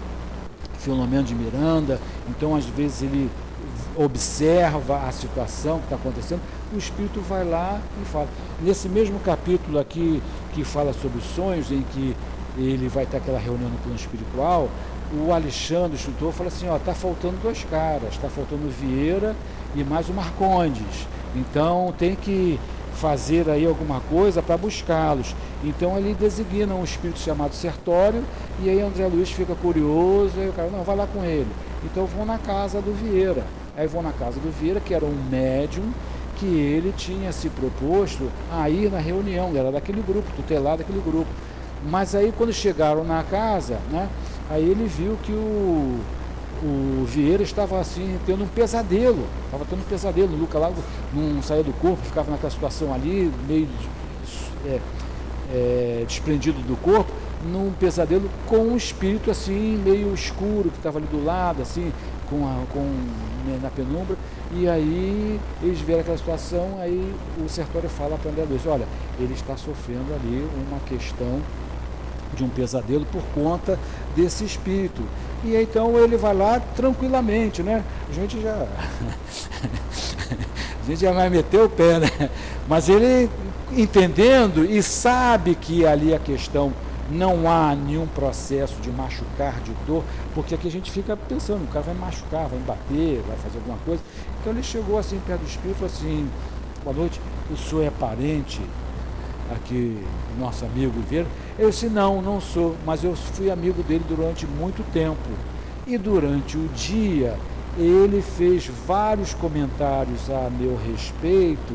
Filomeno 0.80 1.24
de 1.24 1.34
Miranda, 1.34 1.98
então 2.28 2.54
às 2.54 2.66
vezes 2.66 3.04
ele 3.04 3.32
observa 3.96 5.08
a 5.08 5.12
situação 5.14 5.78
que 5.78 5.86
está 5.86 5.96
acontecendo, 5.96 6.42
o 6.74 6.78
espírito 6.78 7.22
vai 7.22 7.46
lá 7.46 7.80
e 8.02 8.06
fala. 8.06 8.28
Nesse 8.62 8.90
mesmo 8.90 9.18
capítulo 9.20 9.80
aqui, 9.80 10.22
que 10.54 10.66
fala 10.66 10.92
sobre 10.92 11.20
os 11.20 11.26
sonhos, 11.36 11.72
em 11.72 11.84
que 11.94 12.16
ele 12.58 12.88
vai 12.88 13.06
ter 13.06 13.18
aquela 13.18 13.40
reunião 13.40 13.70
no 13.70 13.78
plano 13.78 13.96
espiritual, 13.96 14.70
o 15.14 15.32
Alexandre, 15.32 15.92
o 15.92 15.96
instrutor, 15.96 16.32
fala 16.32 16.50
assim, 16.50 16.68
ó, 16.68 16.78
tá 16.80 16.94
faltando 16.94 17.38
dois 17.42 17.64
caras, 17.70 18.14
está 18.14 18.30
faltando 18.30 18.66
o 18.66 18.70
Vieira 18.70 19.36
e 19.76 19.84
mais 19.84 20.10
o 20.10 20.14
Marcondes. 20.14 21.08
Então 21.36 21.94
tem 21.98 22.16
que 22.16 22.60
fazer 22.96 23.50
aí 23.50 23.66
alguma 23.66 24.00
coisa 24.02 24.42
para 24.42 24.58
buscá-los. 24.58 25.36
Então 25.64 25.98
ele 25.98 26.14
designa 26.14 26.74
um 26.74 26.84
espírito 26.84 27.20
chamado 27.20 27.54
Sertório 27.54 28.24
e 28.62 28.70
aí 28.70 28.82
André 28.82 29.08
Luiz 29.08 29.32
fica 29.32 29.56
curioso, 29.56 30.34
e 30.40 30.50
o 30.50 30.54
cara, 30.54 30.70
não, 30.70 30.84
vai 30.84 30.96
lá 30.96 31.08
com 31.08 31.24
ele. 31.24 31.48
Então 31.84 32.06
vão 32.06 32.26
na 32.26 32.38
casa 32.38 32.82
do 32.82 32.94
Vieira. 32.94 33.44
Aí 33.76 33.88
vão 33.88 34.02
na 34.02 34.14
casa 34.14 34.40
do 34.40 34.52
Vieira, 34.52 34.80
que 34.80 34.94
era 34.94 35.06
um 35.06 35.16
médium, 35.30 35.92
que 36.38 36.46
ele 36.46 36.94
tinha 36.96 37.32
se 37.32 37.50
proposto 37.50 38.30
a 38.52 38.70
ir 38.70 38.92
na 38.92 39.00
reunião, 39.00 39.52
era 39.56 39.72
daquele 39.72 40.02
grupo, 40.02 40.28
tutelar 40.36 40.78
daquele 40.78 41.02
grupo. 41.02 41.30
Mas 41.90 42.16
aí 42.16 42.34
quando 42.36 42.54
chegaram 42.54 43.04
na 43.04 43.24
casa, 43.24 43.80
né, 43.92 44.08
aí 44.50 44.64
ele 44.64 44.86
viu 44.86 45.18
que 45.24 45.32
o, 45.32 46.00
o 46.64 47.06
Vieira 47.06 47.44
estava 47.44 47.80
assim, 47.80 48.18
tendo 48.26 48.44
um 48.44 48.48
pesadelo, 48.48 49.26
estava 49.46 49.66
tendo 49.66 49.80
um 49.80 49.90
pesadelo, 49.90 50.34
o 50.34 50.38
Luca 50.38 50.58
lá 50.58 50.72
não 51.14 51.42
saía 51.42 51.64
do 51.64 51.74
corpo, 51.74 52.04
ficava 52.04 52.32
naquela 52.32 52.52
situação 52.52 52.94
ali, 52.94 53.32
meio 53.48 53.68
é, 54.66 54.80
é, 55.52 56.04
desprendido 56.08 56.60
do 56.62 56.76
corpo, 56.78 57.12
num 57.46 57.72
pesadelo 57.74 58.30
com 58.48 58.58
um 58.58 58.78
espírito 58.78 59.30
assim, 59.30 59.78
meio 59.84 60.14
escuro, 60.14 60.70
que 60.70 60.78
estava 60.78 61.00
ali 61.00 61.08
do 61.08 61.24
lado, 61.24 61.62
assim, 61.62 61.92
com, 62.30 62.48
a, 62.48 62.64
com 62.72 62.80
né, 63.46 63.60
na 63.62 63.70
penumbra, 63.70 64.16
e 64.52 64.68
aí 64.68 65.40
eles 65.62 65.80
viram 65.80 66.00
aquela 66.00 66.18
situação, 66.18 66.78
aí 66.80 67.14
o 67.44 67.50
Sertório 67.50 67.90
fala 67.90 68.18
para 68.18 68.32
André 68.32 68.46
Luiz, 68.50 68.66
olha, 68.66 68.88
ele 69.20 69.34
está 69.34 69.58
sofrendo 69.58 70.14
ali 70.14 70.48
uma 70.70 70.80
questão 70.88 71.42
de 72.34 72.44
um 72.44 72.50
pesadelo 72.50 73.06
por 73.06 73.22
conta 73.34 73.80
desse 74.16 74.44
espírito. 74.44 75.02
E 75.44 75.56
então 75.56 75.98
ele 75.98 76.18
vai 76.18 76.34
lá 76.34 76.60
tranquilamente, 76.76 77.62
né? 77.62 77.84
A 78.10 78.14
gente 78.14 78.42
já. 78.42 78.54
a 80.82 80.86
gente 80.86 81.02
já 81.02 81.12
vai 81.12 81.30
meter 81.30 81.62
o 81.62 81.70
pé, 81.70 82.00
né? 82.00 82.30
Mas 82.68 82.90
ele 82.90 83.30
entendendo 83.72 84.64
e 84.66 84.82
sabe 84.82 85.56
que 85.56 85.86
ali 85.86 86.14
a 86.14 86.20
questão 86.20 86.72
não 87.10 87.52
há 87.52 87.76
nenhum 87.76 88.08
processo 88.08 88.76
de 88.82 88.90
machucar, 88.90 89.60
de 89.62 89.72
dor, 89.86 90.04
porque 90.34 90.56
aqui 90.56 90.68
a 90.68 90.72
gente 90.72 90.90
fica 90.92 91.18
pensando, 91.18 91.64
o 91.64 91.68
cara 91.68 91.82
vai 91.82 91.96
machucar, 91.96 92.48
vai 92.48 92.60
bater, 92.60 93.22
vai 93.28 93.36
fazer 93.38 93.58
alguma 93.58 93.78
coisa. 93.86 94.02
Então 94.40 94.54
ele 94.54 94.64
chegou 94.64 94.98
assim 94.98 95.20
perto 95.26 95.42
do 95.42 95.48
espírito 95.48 95.72
e 95.72 95.90
falou 95.90 95.94
assim, 95.94 96.30
boa 96.84 96.96
noite, 96.96 97.20
o 97.52 97.58
senhor 97.58 97.84
é 97.84 97.90
parente 97.90 98.62
aqui, 99.54 99.98
nosso 100.40 100.66
amigo 100.66 101.00
Vieira? 101.10 101.28
Eu 101.58 101.70
disse, 101.70 101.88
não, 101.88 102.22
não 102.22 102.42
sou, 102.42 102.76
mas 102.86 103.04
eu 103.04 103.16
fui 103.16 103.50
amigo 103.50 103.82
dele 103.84 104.04
durante 104.08 104.46
muito 104.46 104.84
tempo. 104.92 105.18
E 105.86 105.98
durante 105.98 106.58
o 106.58 106.68
dia 106.70 107.36
ele 107.78 108.22
fez 108.22 108.70
vários 108.86 109.34
comentários 109.34 110.30
a 110.30 110.50
meu 110.50 110.78
respeito 110.78 111.74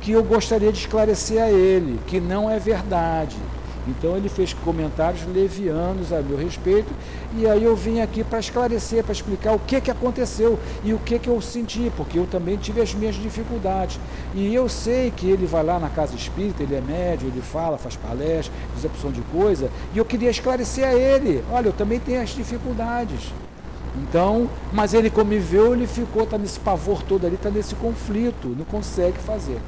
que 0.00 0.12
eu 0.12 0.22
gostaria 0.22 0.72
de 0.72 0.78
esclarecer 0.78 1.40
a 1.40 1.50
ele, 1.50 1.98
que 2.06 2.20
não 2.20 2.50
é 2.50 2.58
verdade. 2.58 3.36
Então 3.86 4.16
ele 4.16 4.28
fez 4.28 4.52
comentários 4.52 5.26
levianos 5.26 6.12
a 6.12 6.20
meu 6.20 6.36
respeito 6.36 6.92
e 7.36 7.46
aí 7.46 7.64
eu 7.64 7.74
vim 7.74 8.00
aqui 8.00 8.22
para 8.22 8.38
esclarecer, 8.38 9.02
para 9.02 9.12
explicar 9.12 9.52
o 9.52 9.58
que, 9.58 9.80
que 9.80 9.90
aconteceu 9.90 10.58
e 10.84 10.92
o 10.92 10.98
que, 10.98 11.18
que 11.18 11.28
eu 11.28 11.40
senti, 11.40 11.90
porque 11.96 12.18
eu 12.18 12.26
também 12.26 12.56
tive 12.56 12.80
as 12.80 12.94
minhas 12.94 13.16
dificuldades. 13.16 13.98
E 14.34 14.54
eu 14.54 14.68
sei 14.68 15.10
que 15.10 15.28
ele 15.28 15.46
vai 15.46 15.64
lá 15.64 15.78
na 15.78 15.88
casa 15.88 16.14
espírita, 16.14 16.62
ele 16.62 16.74
é 16.74 16.80
médio, 16.80 17.28
ele 17.28 17.42
fala, 17.42 17.76
faz 17.76 17.96
palestra, 17.96 18.52
diz 18.74 18.84
a 18.84 18.88
opção 18.88 19.10
de 19.10 19.20
coisa, 19.32 19.68
e 19.94 19.98
eu 19.98 20.04
queria 20.04 20.30
esclarecer 20.30 20.86
a 20.86 20.94
ele, 20.94 21.42
olha, 21.50 21.68
eu 21.68 21.72
também 21.72 21.98
tenho 21.98 22.22
as 22.22 22.30
dificuldades. 22.30 23.32
Então, 23.96 24.48
mas 24.72 24.94
ele 24.94 25.10
como 25.10 25.30
me 25.30 25.38
viu, 25.38 25.74
ele 25.74 25.86
ficou, 25.86 26.22
está 26.22 26.38
nesse 26.38 26.58
pavor 26.58 27.02
todo 27.02 27.26
ali, 27.26 27.34
está 27.34 27.50
nesse 27.50 27.74
conflito, 27.74 28.54
não 28.56 28.64
consegue 28.64 29.18
fazer. 29.18 29.58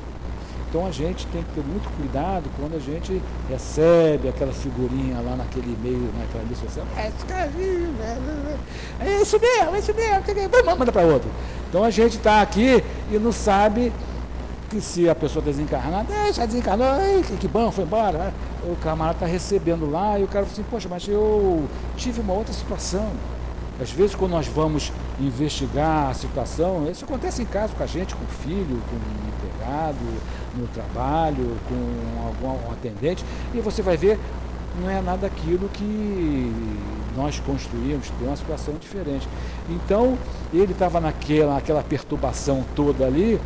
Então 0.74 0.88
a 0.88 0.90
gente 0.90 1.24
tem 1.28 1.40
que 1.40 1.52
ter 1.52 1.64
muito 1.64 1.88
cuidado 1.96 2.50
quando 2.58 2.74
a 2.74 2.80
gente 2.80 3.22
recebe 3.48 4.28
aquela 4.28 4.52
figurinha 4.52 5.20
lá 5.20 5.36
naquele 5.36 5.78
meio, 5.80 6.10
naquela 6.18 6.42
rede 6.42 6.56
social. 6.56 6.84
É, 6.96 7.12
é 9.06 9.22
isso 9.22 9.38
mesmo, 9.38 9.76
é 9.76 9.78
isso 9.78 9.94
mesmo, 9.94 10.76
manda 10.76 10.90
para 10.90 11.02
outro. 11.02 11.30
Então 11.68 11.84
a 11.84 11.90
gente 11.90 12.16
está 12.16 12.42
aqui 12.42 12.82
e 13.08 13.18
não 13.20 13.30
sabe 13.30 13.92
que 14.68 14.80
se 14.80 15.08
a 15.08 15.14
pessoa 15.14 15.44
desencarnar, 15.44 16.04
já 16.32 16.44
desencarnou, 16.44 16.88
que, 17.24 17.36
que 17.36 17.46
bom, 17.46 17.70
foi 17.70 17.84
embora. 17.84 18.34
O 18.64 18.74
camarada 18.74 19.18
está 19.18 19.26
recebendo 19.26 19.88
lá 19.88 20.18
e 20.18 20.24
o 20.24 20.26
cara 20.26 20.44
fala 20.44 20.54
assim, 20.54 20.64
poxa, 20.68 20.88
mas 20.90 21.06
eu 21.06 21.68
tive 21.96 22.20
uma 22.20 22.32
outra 22.32 22.52
situação. 22.52 23.12
Às 23.80 23.90
vezes, 23.90 24.14
quando 24.14 24.32
nós 24.32 24.46
vamos 24.46 24.92
investigar 25.20 26.10
a 26.10 26.14
situação, 26.14 26.88
isso 26.88 27.04
acontece 27.04 27.42
em 27.42 27.46
casa 27.46 27.72
com 27.74 27.82
a 27.82 27.86
gente, 27.86 28.14
com 28.14 28.24
o 28.24 28.28
filho, 28.28 28.80
com 28.88 28.96
o 28.96 29.28
empregado, 29.28 29.96
no 30.56 30.66
trabalho, 30.68 31.56
com 31.68 32.26
algum 32.26 32.72
atendente, 32.72 33.24
e 33.52 33.60
você 33.60 33.82
vai 33.82 33.96
ver, 33.96 34.18
não 34.80 34.88
é 34.88 35.00
nada 35.00 35.26
aquilo 35.26 35.68
que 35.68 36.52
nós 37.16 37.40
construímos, 37.40 38.10
tem 38.10 38.28
uma 38.28 38.36
situação 38.36 38.74
diferente. 38.74 39.28
Então, 39.68 40.16
ele 40.52 40.72
estava 40.72 41.00
naquela, 41.00 41.54
naquela 41.54 41.82
perturbação 41.82 42.64
toda 42.74 43.04
ali, 43.04 43.40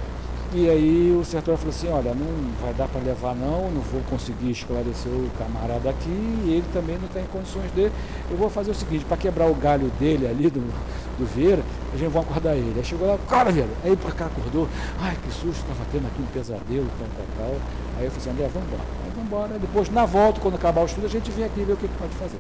e 0.55 0.69
aí 0.69 1.15
o 1.15 1.23
sertor 1.25 1.59
falou 1.59 1.71
assim, 1.71 1.89
olha, 1.89 2.15
não 2.15 2.27
vai 2.63 2.73
dar 2.73 2.89
para 2.89 3.03
levar 3.03 3.35
não, 3.35 3.71
não 3.71 3.83
vou 3.83 4.01
conseguir 4.09 4.51
esclarecer 4.51 5.13
o 5.13 5.29
camarada 5.39 5.91
aqui, 5.91 6.09
e 6.09 6.55
ele 6.55 6.65
também 6.73 6.97
não 6.97 7.05
está 7.05 7.21
em 7.21 7.27
condições 7.27 7.71
de. 7.75 7.91
Eu 8.31 8.37
vou 8.37 8.49
fazer 8.49 8.71
o 8.71 8.75
seguinte, 8.75 9.05
para 9.05 9.19
quebrar 9.19 9.47
o 9.47 9.55
galho 9.55 9.91
dele 10.01 10.27
ali 10.27 10.49
do, 10.49 10.61
do 11.19 11.27
Vieira, 11.35 11.63
a 11.93 11.97
gente 11.99 12.11
vai 12.11 12.23
acordar 12.23 12.57
ele. 12.57 12.73
Aí 12.79 12.85
chegou 12.85 13.07
lá, 13.07 13.19
cara, 13.29 13.53
Vieira, 13.53 13.71
aí 13.85 13.95
para 13.95 14.11
cá 14.13 14.25
acordou, 14.25 14.67
ai 14.99 15.17
que 15.23 15.31
susto, 15.31 15.61
estava 15.61 15.85
tendo 15.93 16.07
aqui 16.07 16.23
um 16.23 16.27
pesadelo, 16.27 16.87
tal, 16.99 17.09
tal, 17.17 17.27
tal. 17.37 17.57
Aí 17.99 18.05
eu 18.07 18.11
falei 18.11 18.17
assim, 18.17 18.31
André, 18.31 18.51
vamos 18.55 18.69
embora. 18.69 18.89
Aí 19.05 19.11
vamos 19.15 19.27
embora. 19.27 19.59
Depois, 19.59 19.91
na 19.91 20.07
volta, 20.07 20.41
quando 20.41 20.55
acabar 20.55 20.81
o 20.81 20.87
estudo, 20.87 21.05
a 21.05 21.11
gente 21.11 21.31
vem 21.31 21.45
aqui 21.45 21.63
ver 21.63 21.75
o 21.75 21.77
que, 21.77 21.89
que 21.89 21.99
pode 21.99 22.15
fazer. 22.15 22.39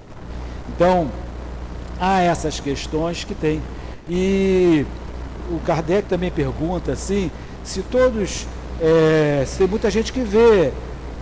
Então, 0.74 1.10
há 2.00 2.22
essas 2.22 2.58
questões 2.58 3.24
que 3.24 3.34
tem. 3.34 3.60
E 4.08 4.86
o 5.50 5.58
Kardec 5.60 6.08
também 6.08 6.30
pergunta 6.30 6.92
assim 6.92 7.30
se 7.68 7.82
todos, 7.82 8.46
é, 8.80 9.44
se 9.46 9.58
tem 9.58 9.68
muita 9.68 9.90
gente 9.90 10.10
que 10.10 10.20
vê, 10.20 10.72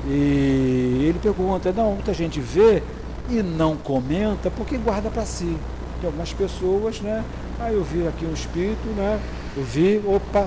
e 0.06 1.06
ele 1.08 1.18
pergunta, 1.20 1.72
não, 1.72 1.94
muita 1.94 2.14
gente 2.14 2.40
vê 2.40 2.84
e 3.28 3.42
não 3.42 3.76
comenta, 3.76 4.48
porque 4.48 4.78
guarda 4.78 5.10
para 5.10 5.26
si. 5.26 5.56
Tem 6.00 6.06
algumas 6.06 6.32
pessoas, 6.32 7.00
né? 7.00 7.24
Ah, 7.58 7.72
eu 7.72 7.82
vi 7.82 8.06
aqui 8.06 8.24
um 8.24 8.32
espírito, 8.32 8.86
né? 8.96 9.18
Eu 9.56 9.64
vi, 9.64 10.00
opa, 10.06 10.42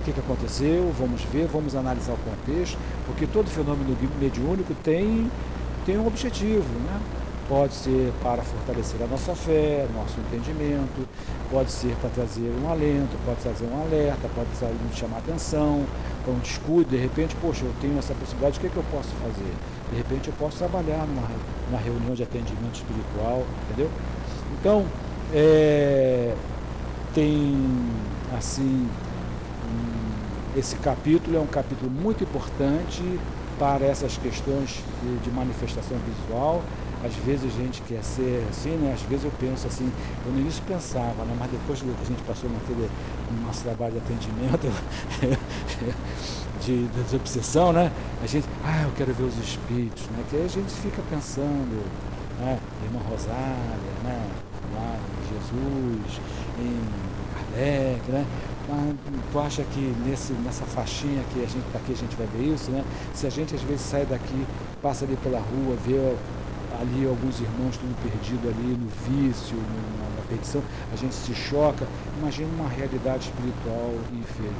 o 0.00 0.04
que, 0.04 0.12
que 0.12 0.20
aconteceu? 0.20 0.92
Vamos 0.98 1.22
ver, 1.32 1.46
vamos 1.50 1.74
analisar 1.74 2.12
o 2.12 2.18
contexto, 2.18 2.76
porque 3.06 3.26
todo 3.26 3.48
fenômeno 3.48 3.96
mediúnico 4.20 4.74
tem, 4.84 5.30
tem 5.86 5.96
um 5.96 6.06
objetivo, 6.06 6.68
né? 6.84 7.00
Pode 7.52 7.74
ser 7.74 8.10
para 8.22 8.42
fortalecer 8.42 9.02
a 9.02 9.06
nossa 9.06 9.34
fé, 9.34 9.86
nosso 9.94 10.18
entendimento, 10.20 11.06
pode 11.50 11.70
ser 11.70 11.94
para 11.96 12.08
trazer 12.08 12.50
um 12.50 12.70
alento, 12.70 13.14
pode 13.26 13.40
trazer 13.40 13.66
um 13.66 13.78
alerta, 13.78 14.26
pode 14.34 14.48
trazer, 14.58 14.74
chamar 14.94 15.18
atenção, 15.18 15.84
para 16.24 16.32
um 16.32 16.38
descuido, 16.38 16.88
de 16.88 16.96
repente, 16.96 17.36
poxa, 17.42 17.66
eu 17.66 17.74
tenho 17.78 17.98
essa 17.98 18.14
possibilidade, 18.14 18.56
o 18.56 18.60
que, 18.62 18.68
é 18.68 18.70
que 18.70 18.76
eu 18.78 18.84
posso 18.90 19.10
fazer? 19.16 19.52
De 19.90 19.96
repente 19.98 20.28
eu 20.28 20.34
posso 20.38 20.56
trabalhar 20.56 21.06
numa, 21.06 21.28
numa 21.68 21.78
reunião 21.78 22.14
de 22.14 22.22
atendimento 22.22 22.76
espiritual, 22.76 23.44
entendeu? 23.66 23.90
Então, 24.58 24.86
é, 25.34 26.34
tem 27.14 27.54
assim, 28.34 28.88
um, 29.68 30.58
esse 30.58 30.76
capítulo 30.76 31.36
é 31.36 31.40
um 31.40 31.46
capítulo 31.46 31.90
muito 31.90 32.24
importante 32.24 33.02
para 33.58 33.84
essas 33.84 34.16
questões 34.16 34.82
de, 35.02 35.18
de 35.18 35.30
manifestação 35.30 35.98
visual 35.98 36.62
às 37.04 37.14
vezes 37.16 37.52
a 37.52 37.62
gente 37.62 37.82
quer 37.82 38.02
ser 38.02 38.46
assim, 38.48 38.76
né? 38.76 38.92
Às 38.94 39.02
vezes 39.02 39.24
eu 39.24 39.32
penso 39.38 39.66
assim, 39.66 39.90
eu 40.24 40.32
no 40.32 40.40
início 40.40 40.62
pensava, 40.66 41.24
né? 41.24 41.36
Mas 41.38 41.50
depois 41.50 41.82
que 41.82 41.88
a 41.88 42.04
gente 42.04 42.22
passou 42.22 42.48
naquele 42.50 42.88
no 43.30 43.46
nosso 43.46 43.62
trabalho 43.62 43.92
de 43.92 43.98
atendimento, 43.98 44.68
de, 46.64 46.86
desobsessão, 47.02 47.72
né? 47.72 47.90
A 48.22 48.26
gente, 48.26 48.46
ah, 48.64 48.82
eu 48.84 48.92
quero 48.96 49.12
ver 49.12 49.24
os 49.24 49.36
espíritos, 49.38 50.04
né? 50.10 50.24
Que 50.30 50.36
aí 50.36 50.44
a 50.44 50.48
gente 50.48 50.72
fica 50.72 51.02
pensando, 51.10 51.84
né? 52.38 52.58
Irmã 52.84 53.00
Rosália, 53.08 53.92
né? 54.04 54.28
Lá 54.74 54.96
em 54.96 55.28
Jesus, 55.34 56.20
em 56.58 57.12
Kardec, 57.34 58.12
né? 58.12 58.24
Tu 59.32 59.38
acha 59.38 59.62
que 59.64 59.94
nesse, 60.06 60.32
nessa 60.34 60.64
faixinha 60.64 61.22
que 61.32 61.42
a 61.42 61.46
gente 61.46 61.64
daqui 61.72 61.92
a 61.92 61.96
gente 61.96 62.16
vai 62.16 62.26
ver 62.28 62.54
isso, 62.54 62.70
né? 62.70 62.84
Se 63.12 63.26
a 63.26 63.30
gente 63.30 63.54
às 63.54 63.62
vezes 63.62 63.82
sai 63.82 64.06
daqui, 64.06 64.46
passa 64.80 65.04
ali 65.04 65.16
pela 65.16 65.38
rua, 65.38 65.76
vê 65.84 65.94
ali 66.80 67.06
alguns 67.06 67.40
irmãos 67.40 67.76
tudo 67.76 67.94
perdido 68.02 68.48
ali 68.48 68.76
no 68.76 68.88
vício, 69.08 69.56
na 69.56 70.22
perdição, 70.28 70.62
a 70.92 70.96
gente 70.96 71.14
se 71.14 71.34
choca. 71.34 71.86
Imagina 72.18 72.48
uma 72.58 72.68
realidade 72.68 73.24
espiritual 73.24 73.94
inferior. 74.12 74.54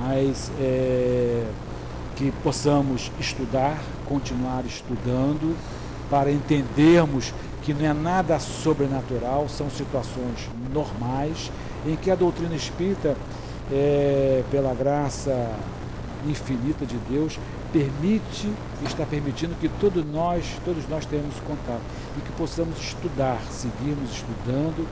Mas 0.00 0.50
é, 0.58 1.44
que 2.16 2.32
possamos 2.42 3.10
estudar, 3.18 3.80
continuar 4.06 4.64
estudando, 4.64 5.56
para 6.10 6.30
entendermos 6.30 7.32
que 7.62 7.72
não 7.72 7.86
é 7.86 7.92
nada 7.92 8.38
sobrenatural, 8.38 9.48
são 9.48 9.70
situações 9.70 10.50
normais 10.72 11.50
em 11.86 11.96
que 11.96 12.10
a 12.10 12.14
doutrina 12.14 12.54
espírita, 12.54 13.16
é, 13.72 14.42
pela 14.50 14.74
graça 14.74 15.50
infinita 16.26 16.84
de 16.86 16.96
Deus, 17.10 17.38
permite, 17.74 18.48
está 18.86 19.04
permitindo 19.04 19.56
que 19.56 19.68
todos 19.68 20.06
nós, 20.06 20.46
todos 20.64 20.88
nós 20.88 21.04
tenhamos 21.04 21.34
contato 21.40 21.82
e 22.16 22.20
que 22.20 22.30
possamos 22.34 22.78
estudar, 22.78 23.42
seguirmos 23.50 24.12
estudando 24.12 24.86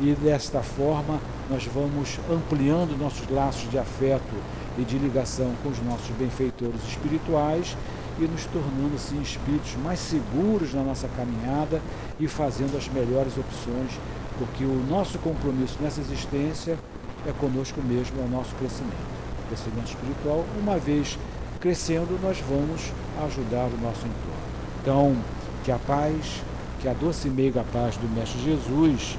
e 0.00 0.12
desta 0.12 0.62
forma 0.62 1.18
nós 1.50 1.64
vamos 1.66 2.20
ampliando 2.30 2.96
nossos 2.96 3.28
laços 3.28 3.68
de 3.68 3.76
afeto 3.76 4.36
e 4.78 4.82
de 4.82 4.96
ligação 4.98 5.52
com 5.64 5.70
os 5.70 5.82
nossos 5.82 6.10
benfeitores 6.16 6.80
espirituais 6.86 7.76
e 8.20 8.22
nos 8.22 8.44
tornando 8.44 8.94
assim 8.94 9.20
espíritos 9.20 9.74
mais 9.82 9.98
seguros 9.98 10.72
na 10.72 10.84
nossa 10.84 11.08
caminhada 11.08 11.82
e 12.20 12.28
fazendo 12.28 12.76
as 12.76 12.88
melhores 12.88 13.36
opções, 13.36 13.90
porque 14.38 14.62
o 14.62 14.86
nosso 14.88 15.18
compromisso 15.18 15.76
nessa 15.80 16.00
existência 16.00 16.78
é 17.26 17.32
conosco 17.32 17.82
mesmo, 17.82 18.20
é 18.20 18.24
o 18.24 18.28
nosso 18.28 18.54
crescimento. 18.54 19.18
Crescimento 19.48 19.88
espiritual, 19.88 20.44
uma 20.60 20.78
vez 20.78 21.18
crescendo, 21.60 22.18
nós 22.22 22.38
vamos 22.48 22.92
ajudar 23.26 23.66
o 23.66 23.78
nosso 23.82 24.00
entorno. 24.00 24.48
Então, 24.80 25.16
que 25.64 25.72
a 25.72 25.78
paz, 25.78 26.42
que 26.80 26.88
a 26.88 26.92
doce 26.92 27.28
e 27.28 27.30
meiga 27.30 27.64
paz 27.72 27.96
do 27.96 28.08
Mestre 28.08 28.40
Jesus 28.42 29.18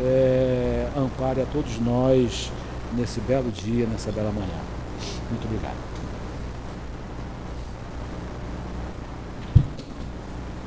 é, 0.00 0.88
ampare 0.96 1.40
a 1.40 1.46
todos 1.46 1.78
nós 1.78 2.50
nesse 2.96 3.20
belo 3.20 3.50
dia, 3.50 3.86
nessa 3.86 4.10
bela 4.10 4.32
manhã. 4.32 4.60
Muito 5.30 5.44
obrigado. 5.46 5.76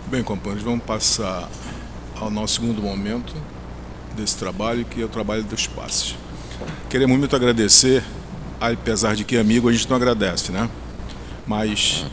Bem, 0.07 0.24
companheiros, 0.24 0.63
vamos 0.63 0.86
passar 0.86 1.49
ao 2.20 2.30
nosso 2.30 2.55
segundo 2.55 2.82
momento 2.82 3.34
desse 4.15 4.38
trabalho, 4.38 4.86
que 4.86 5.01
é 5.01 5.05
o 5.05 5.09
trabalho 5.09 5.43
dos 5.43 5.68
passes. 5.68 6.15
Queremos 6.89 7.18
muito 7.18 7.36
agradecer, 7.36 8.03
apesar 8.59 9.15
de 9.15 9.26
que 9.26 9.38
amigo 9.38 9.68
a 9.68 9.72
gente 9.72 9.89
não 9.89 9.97
agradece, 9.97 10.51
né? 10.51 10.70
Mas 11.47 12.05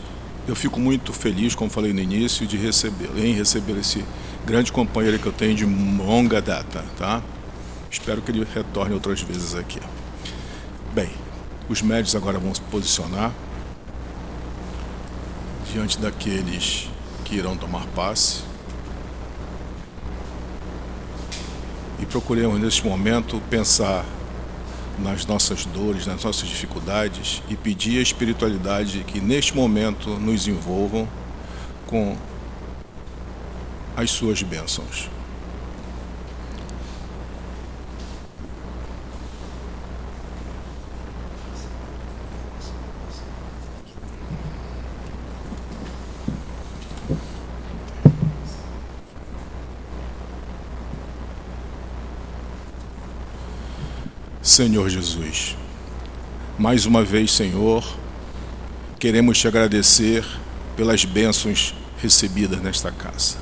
eu 0.47 0.55
fico 0.55 0.79
muito 0.79 1.11
feliz, 1.11 1.53
como 1.53 1.69
falei 1.69 1.91
no 1.91 1.99
início, 1.99 2.47
de 2.47 2.55
receber, 2.55 3.09
em 3.17 3.33
receber 3.33 3.77
esse 3.77 4.03
grande 4.45 4.71
companheiro 4.71 5.19
que 5.19 5.25
eu 5.25 5.33
tenho 5.33 5.55
de 5.55 5.65
longa 5.65 6.41
data, 6.41 6.83
tá? 6.97 7.21
Espero 7.91 8.21
que 8.21 8.31
ele 8.31 8.47
retorne 8.53 8.93
outras 8.93 9.21
vezes 9.21 9.55
aqui. 9.55 9.79
Bem, 10.93 11.09
os 11.67 11.81
médios 11.81 12.15
agora 12.15 12.39
vão 12.39 12.53
se 12.53 12.61
posicionar 12.61 13.31
diante 15.73 15.99
daqueles 15.99 16.89
que 17.25 17.35
irão 17.35 17.57
tomar 17.57 17.85
passe. 17.87 18.43
E 21.99 22.05
procuremos 22.05 22.59
neste 22.59 22.85
momento 22.85 23.41
pensar 23.49 24.05
nas 24.99 25.25
nossas 25.25 25.65
dores, 25.65 26.05
nas 26.05 26.23
nossas 26.23 26.47
dificuldades 26.47 27.41
e 27.49 27.55
pedir 27.55 27.99
à 27.99 28.01
espiritualidade 28.01 29.03
que 29.05 29.19
neste 29.19 29.55
momento 29.55 30.09
nos 30.11 30.47
envolvam 30.47 31.07
com 31.87 32.17
as 33.95 34.11
suas 34.11 34.41
bênçãos. 34.41 35.09
Senhor 54.55 54.87
Jesus, 54.87 55.57
mais 56.57 56.85
uma 56.85 57.03
vez, 57.03 57.29
Senhor, 57.31 57.83
queremos 58.97 59.37
te 59.37 59.49
agradecer 59.49 60.25
pelas 60.77 61.03
bênçãos 61.03 61.75
recebidas 62.01 62.61
nesta 62.61 62.89
casa. 62.89 63.35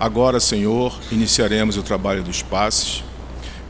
Agora, 0.00 0.40
Senhor, 0.40 0.92
iniciaremos 1.12 1.76
o 1.76 1.84
trabalho 1.84 2.24
dos 2.24 2.42
passes. 2.42 3.04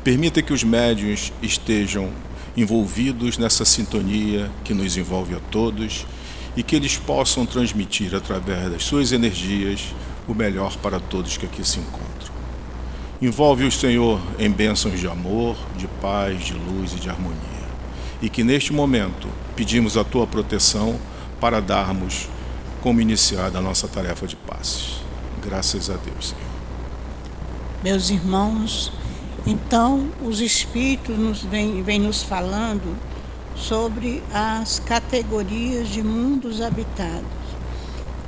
Permita 0.02 0.40
que 0.40 0.54
os 0.54 0.64
médiuns 0.64 1.34
estejam 1.42 2.10
envolvidos 2.56 3.36
nessa 3.36 3.66
sintonia 3.66 4.50
que 4.64 4.72
nos 4.72 4.96
envolve 4.96 5.34
a 5.34 5.40
todos 5.50 6.06
e 6.56 6.62
que 6.62 6.74
eles 6.74 6.96
possam 6.96 7.44
transmitir 7.44 8.14
através 8.14 8.72
das 8.72 8.84
suas 8.84 9.12
energias 9.12 9.94
o 10.26 10.32
melhor 10.32 10.74
para 10.78 10.98
todos 10.98 11.36
que 11.36 11.44
aqui 11.44 11.62
se 11.62 11.78
encontram. 11.78 12.13
Envolve 13.22 13.64
o 13.64 13.70
Senhor 13.70 14.20
em 14.38 14.50
bênçãos 14.50 14.98
de 14.98 15.06
amor, 15.06 15.56
de 15.76 15.86
paz, 15.86 16.44
de 16.44 16.54
luz 16.54 16.92
e 16.92 16.96
de 16.96 17.08
harmonia. 17.08 17.38
E 18.20 18.28
que 18.28 18.42
neste 18.42 18.72
momento 18.72 19.28
pedimos 19.54 19.96
a 19.96 20.04
tua 20.04 20.26
proteção 20.26 20.98
para 21.40 21.60
darmos 21.60 22.28
como 22.82 23.00
iniciada 23.00 23.58
a 23.58 23.62
nossa 23.62 23.86
tarefa 23.86 24.26
de 24.26 24.36
paz. 24.36 25.00
Graças 25.42 25.88
a 25.88 25.94
Deus, 25.94 26.28
Senhor. 26.28 26.54
Meus 27.82 28.10
irmãos, 28.10 28.92
então 29.46 30.08
os 30.22 30.40
Espíritos 30.40 31.16
nos 31.16 31.42
vêm, 31.42 31.82
vêm 31.82 32.00
nos 32.00 32.22
falando 32.22 32.96
sobre 33.54 34.22
as 34.32 34.80
categorias 34.80 35.88
de 35.88 36.02
mundos 36.02 36.60
habitados. 36.60 37.24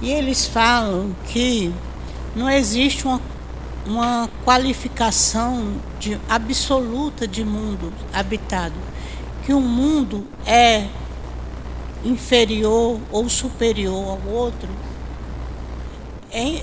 E 0.00 0.10
eles 0.10 0.46
falam 0.46 1.14
que 1.26 1.72
não 2.34 2.50
existe 2.50 3.06
uma 3.06 3.20
uma 3.86 4.28
qualificação 4.44 5.76
de, 5.98 6.20
absoluta 6.28 7.26
de 7.26 7.44
mundo 7.44 7.92
habitado, 8.12 8.74
que 9.44 9.54
um 9.54 9.60
mundo 9.60 10.26
é 10.44 10.88
inferior 12.04 13.00
ou 13.10 13.28
superior 13.28 14.10
ao 14.10 14.32
outro 14.32 14.68
em, 16.32 16.62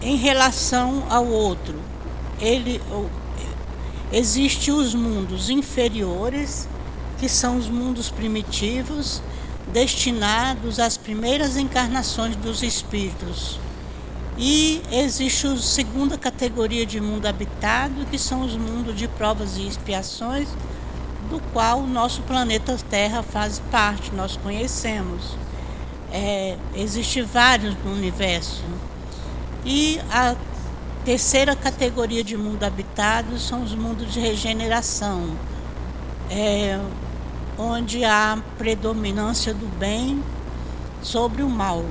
em 0.00 0.16
relação 0.16 1.04
ao 1.10 1.26
outro. 1.26 1.74
Ele 2.40 2.80
existe 4.12 4.70
os 4.70 4.94
mundos 4.94 5.50
inferiores, 5.50 6.68
que 7.18 7.28
são 7.28 7.56
os 7.56 7.68
mundos 7.68 8.10
primitivos, 8.10 9.20
destinados 9.72 10.78
às 10.78 10.96
primeiras 10.96 11.56
encarnações 11.56 12.34
dos 12.36 12.62
espíritos 12.62 13.58
e 14.42 14.80
existe 14.90 15.46
a 15.46 15.56
segunda 15.58 16.16
categoria 16.16 16.86
de 16.86 16.98
mundo 16.98 17.26
habitado, 17.26 18.06
que 18.10 18.18
são 18.18 18.40
os 18.40 18.56
mundos 18.56 18.96
de 18.96 19.06
provas 19.06 19.58
e 19.58 19.66
expiações, 19.66 20.48
do 21.28 21.38
qual 21.52 21.80
o 21.80 21.86
nosso 21.86 22.22
planeta 22.22 22.74
Terra 22.88 23.22
faz 23.22 23.60
parte, 23.70 24.14
nós 24.14 24.38
conhecemos. 24.38 25.36
É, 26.10 26.56
Existem 26.74 27.22
vários 27.22 27.76
no 27.84 27.92
universo. 27.92 28.64
E 29.62 30.00
a 30.10 30.34
terceira 31.04 31.54
categoria 31.54 32.24
de 32.24 32.34
mundo 32.34 32.64
habitado 32.64 33.38
são 33.38 33.62
os 33.62 33.74
mundos 33.74 34.10
de 34.10 34.20
regeneração, 34.20 35.36
é, 36.30 36.80
onde 37.58 38.06
há 38.06 38.42
predominância 38.56 39.52
do 39.52 39.66
bem 39.78 40.24
sobre 41.02 41.42
o 41.42 41.48
mal. 41.50 41.84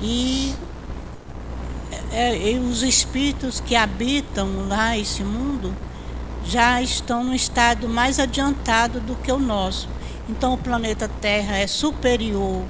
E 0.00 0.54
é, 2.12 2.58
os 2.58 2.82
espíritos 2.82 3.60
que 3.60 3.76
habitam 3.76 4.68
lá 4.68 4.96
esse 4.96 5.22
mundo 5.22 5.74
já 6.44 6.80
estão 6.82 7.24
no 7.24 7.34
estado 7.34 7.88
mais 7.88 8.18
adiantado 8.18 9.00
do 9.00 9.16
que 9.16 9.32
o 9.32 9.38
nosso. 9.38 9.88
Então 10.28 10.54
o 10.54 10.58
planeta 10.58 11.08
Terra 11.20 11.56
é 11.56 11.66
superior 11.66 12.62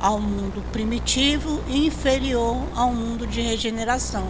ao 0.00 0.20
mundo 0.20 0.62
primitivo 0.72 1.62
e 1.68 1.86
inferior 1.86 2.56
ao 2.74 2.92
mundo 2.92 3.26
de 3.26 3.40
regeneração. 3.40 4.28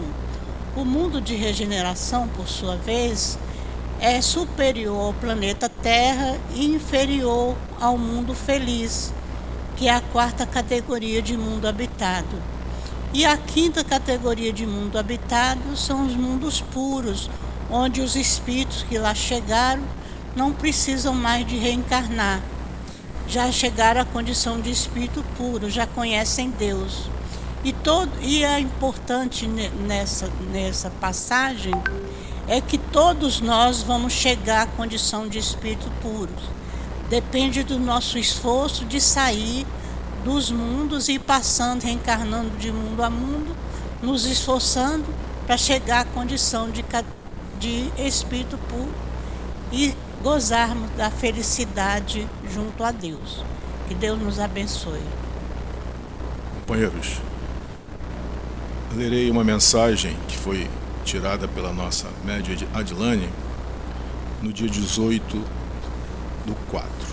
O 0.75 0.83
mundo 0.83 1.21
de 1.21 1.35
regeneração, 1.35 2.27
por 2.29 2.47
sua 2.47 2.75
vez, 2.75 3.37
é 3.99 4.21
superior 4.21 5.07
ao 5.07 5.13
planeta 5.13 5.69
Terra 5.69 6.37
e 6.53 6.65
inferior 6.65 7.55
ao 7.79 7.97
mundo 7.97 8.33
feliz, 8.33 9.13
que 9.75 9.87
é 9.87 9.93
a 9.93 10.01
quarta 10.01 10.45
categoria 10.45 11.21
de 11.21 11.37
mundo 11.37 11.67
habitado. 11.67 12.52
E 13.13 13.25
a 13.27 13.37
quinta 13.37 13.83
categoria 13.83 14.51
de 14.51 14.65
mundo 14.65 14.97
habitado 14.97 15.77
são 15.77 16.07
os 16.07 16.15
mundos 16.15 16.61
puros, 16.61 17.29
onde 17.69 18.01
os 18.01 18.15
espíritos 18.15 18.81
que 18.81 18.97
lá 18.97 19.13
chegaram 19.13 19.83
não 20.35 20.51
precisam 20.51 21.13
mais 21.13 21.45
de 21.45 21.55
reencarnar. 21.55 22.41
Já 23.27 23.51
chegaram 23.51 24.01
à 24.01 24.05
condição 24.05 24.59
de 24.59 24.71
espírito 24.71 25.23
puro, 25.37 25.69
já 25.69 25.85
conhecem 25.85 26.49
Deus. 26.49 27.07
E, 27.63 27.71
todo, 27.71 28.11
e 28.19 28.43
é 28.43 28.59
importante 28.59 29.47
nessa, 29.47 30.27
nessa 30.51 30.89
passagem 30.89 31.73
é 32.47 32.59
que 32.59 32.79
todos 32.79 33.39
nós 33.39 33.83
vamos 33.83 34.11
chegar 34.11 34.63
à 34.63 34.67
condição 34.67 35.27
de 35.27 35.37
espírito 35.37 35.89
puros. 36.01 36.43
Depende 37.09 37.63
do 37.63 37.77
nosso 37.77 38.17
esforço 38.17 38.85
de 38.85 38.99
sair 38.99 39.67
dos 40.23 40.51
mundos 40.51 41.09
e 41.09 41.19
passando, 41.19 41.83
reencarnando 41.83 42.57
de 42.57 42.71
mundo 42.71 43.03
a 43.03 43.09
mundo, 43.09 43.55
nos 44.01 44.25
esforçando 44.25 45.05
para 45.45 45.57
chegar 45.57 46.01
à 46.01 46.05
condição 46.05 46.69
de, 46.69 46.83
de 47.59 47.91
espírito 47.97 48.57
puro 48.69 48.93
e 49.71 49.93
gozarmos 50.21 50.89
da 50.91 51.11
felicidade 51.11 52.27
junto 52.51 52.83
a 52.83 52.91
Deus. 52.91 53.43
Que 53.87 53.93
Deus 53.93 54.19
nos 54.19 54.39
abençoe. 54.39 55.01
Companheiros, 56.61 57.17
lerei 58.95 59.29
uma 59.29 59.43
mensagem 59.43 60.15
que 60.27 60.37
foi 60.37 60.69
tirada 61.03 61.47
pela 61.47 61.73
nossa 61.73 62.07
média 62.23 62.55
Adilane 62.73 63.27
no 64.41 64.53
dia 64.53 64.69
18 64.69 65.37
do 66.45 66.55
4. 66.69 67.12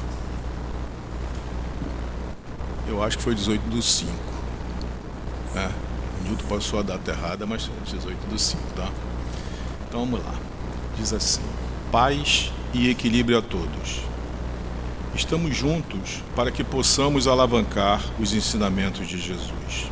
Eu 2.91 3.05
acho 3.05 3.18
que 3.18 3.22
foi 3.22 3.36
18 3.36 3.62
do 3.70 3.80
5. 3.80 4.11
É, 5.55 5.70
o 6.20 6.24
Newton 6.24 6.47
passou 6.49 6.80
a 6.80 6.82
data 6.82 7.12
errada, 7.12 7.47
mas 7.47 7.64
foi 7.64 7.74
18 7.84 8.26
do 8.26 8.36
5, 8.36 8.62
tá? 8.74 8.88
Então 9.86 10.01
vamos 10.01 10.19
lá. 10.24 10.35
Diz 10.98 11.12
assim: 11.12 11.40
Paz 11.93 12.52
e 12.74 12.90
equilíbrio 12.90 13.39
a 13.39 13.43
todos. 13.43 14.01
Estamos 15.15 15.56
juntos 15.56 16.20
para 16.35 16.51
que 16.51 16.65
possamos 16.65 17.28
alavancar 17.28 18.02
os 18.19 18.35
ensinamentos 18.35 19.06
de 19.06 19.19
Jesus. 19.19 19.89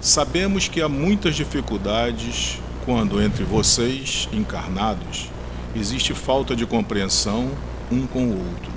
Sabemos 0.00 0.66
que 0.66 0.82
há 0.82 0.88
muitas 0.88 1.36
dificuldades 1.36 2.58
quando 2.84 3.22
entre 3.22 3.44
vocês, 3.44 4.28
encarnados, 4.32 5.30
existe 5.76 6.14
falta 6.14 6.56
de 6.56 6.66
compreensão 6.66 7.48
um 7.92 8.08
com 8.08 8.24
o 8.24 8.38
outro. 8.38 8.72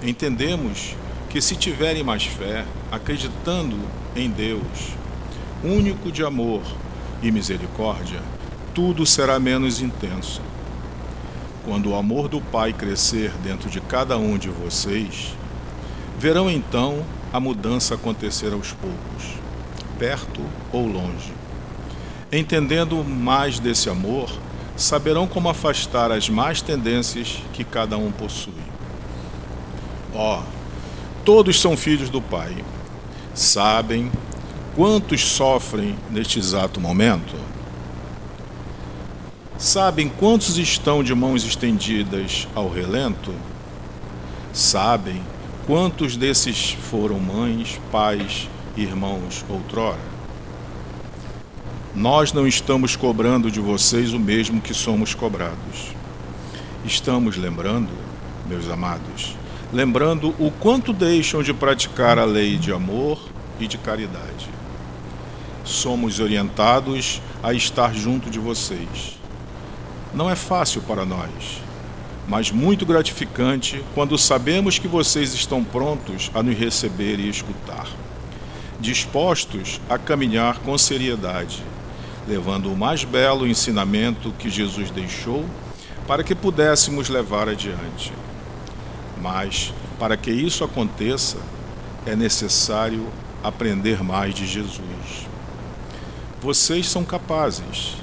Entendemos 0.00 0.94
que 1.30 1.40
se 1.40 1.56
tiverem 1.56 2.02
mais 2.02 2.24
fé, 2.24 2.64
acreditando 2.90 3.76
em 4.16 4.30
Deus, 4.30 4.96
único 5.62 6.10
de 6.10 6.24
amor 6.24 6.62
e 7.22 7.30
misericórdia, 7.30 8.20
tudo 8.74 9.04
será 9.04 9.38
menos 9.38 9.80
intenso. 9.80 10.40
Quando 11.64 11.90
o 11.90 11.96
amor 11.96 12.28
do 12.28 12.40
Pai 12.40 12.72
crescer 12.72 13.30
dentro 13.42 13.68
de 13.68 13.80
cada 13.80 14.16
um 14.16 14.38
de 14.38 14.48
vocês, 14.48 15.34
verão 16.18 16.50
então 16.50 17.04
a 17.32 17.38
mudança 17.38 17.94
acontecer 17.94 18.52
aos 18.52 18.72
poucos, 18.72 19.34
perto 19.98 20.40
ou 20.72 20.86
longe. 20.86 21.32
Entendendo 22.32 23.04
mais 23.04 23.58
desse 23.58 23.90
amor, 23.90 24.30
saberão 24.76 25.26
como 25.26 25.48
afastar 25.48 26.10
as 26.10 26.28
más 26.30 26.62
tendências 26.62 27.42
que 27.52 27.64
cada 27.64 27.98
um 27.98 28.10
possui. 28.10 28.52
Ó, 30.14 30.38
oh, 30.38 30.57
todos 31.28 31.60
são 31.60 31.76
filhos 31.76 32.08
do 32.08 32.22
Pai. 32.22 32.56
Sabem 33.34 34.10
quantos 34.74 35.20
sofrem 35.20 35.94
neste 36.10 36.38
exato 36.38 36.80
momento? 36.80 37.36
Sabem 39.58 40.08
quantos 40.08 40.56
estão 40.56 41.04
de 41.04 41.14
mãos 41.14 41.44
estendidas 41.44 42.48
ao 42.54 42.70
relento? 42.70 43.30
Sabem 44.54 45.20
quantos 45.66 46.16
desses 46.16 46.70
foram 46.70 47.20
mães, 47.20 47.78
pais, 47.92 48.48
irmãos 48.74 49.44
outrora? 49.50 50.00
nós 51.94 52.32
não 52.32 52.46
estamos 52.46 52.96
cobrando 52.96 53.50
de 53.50 53.60
vocês 53.60 54.14
o 54.14 54.18
mesmo 54.18 54.62
que 54.62 54.72
somos 54.72 55.14
cobrados. 55.14 55.92
Estamos 56.86 57.36
lembrando, 57.36 57.90
meus 58.48 58.70
amados, 58.70 59.34
lembrando 59.72 60.34
o 60.38 60.50
quanto 60.50 60.92
deixam 60.92 61.42
de 61.42 61.52
praticar 61.52 62.18
a 62.18 62.24
lei 62.24 62.56
de 62.56 62.72
amor 62.72 63.18
e 63.60 63.66
de 63.66 63.76
caridade. 63.76 64.48
Somos 65.64 66.20
orientados 66.20 67.20
a 67.42 67.52
estar 67.52 67.94
junto 67.94 68.30
de 68.30 68.38
vocês. 68.38 69.18
Não 70.14 70.30
é 70.30 70.34
fácil 70.34 70.80
para 70.82 71.04
nós, 71.04 71.60
mas 72.26 72.50
muito 72.50 72.86
gratificante 72.86 73.84
quando 73.94 74.16
sabemos 74.16 74.78
que 74.78 74.88
vocês 74.88 75.34
estão 75.34 75.62
prontos 75.62 76.30
a 76.34 76.42
nos 76.42 76.56
receber 76.56 77.20
e 77.20 77.28
escutar, 77.28 77.86
dispostos 78.80 79.78
a 79.88 79.98
caminhar 79.98 80.60
com 80.60 80.78
seriedade, 80.78 81.62
levando 82.26 82.72
o 82.72 82.76
mais 82.76 83.04
belo 83.04 83.46
ensinamento 83.46 84.32
que 84.38 84.48
Jesus 84.48 84.90
deixou 84.90 85.44
para 86.06 86.24
que 86.24 86.34
pudéssemos 86.34 87.10
levar 87.10 87.50
adiante. 87.50 88.12
Mas, 89.20 89.72
para 89.98 90.16
que 90.16 90.30
isso 90.30 90.64
aconteça, 90.64 91.38
é 92.06 92.14
necessário 92.14 93.06
aprender 93.42 94.02
mais 94.02 94.34
de 94.34 94.46
Jesus. 94.46 95.26
Vocês 96.40 96.88
são 96.88 97.04
capazes. 97.04 97.96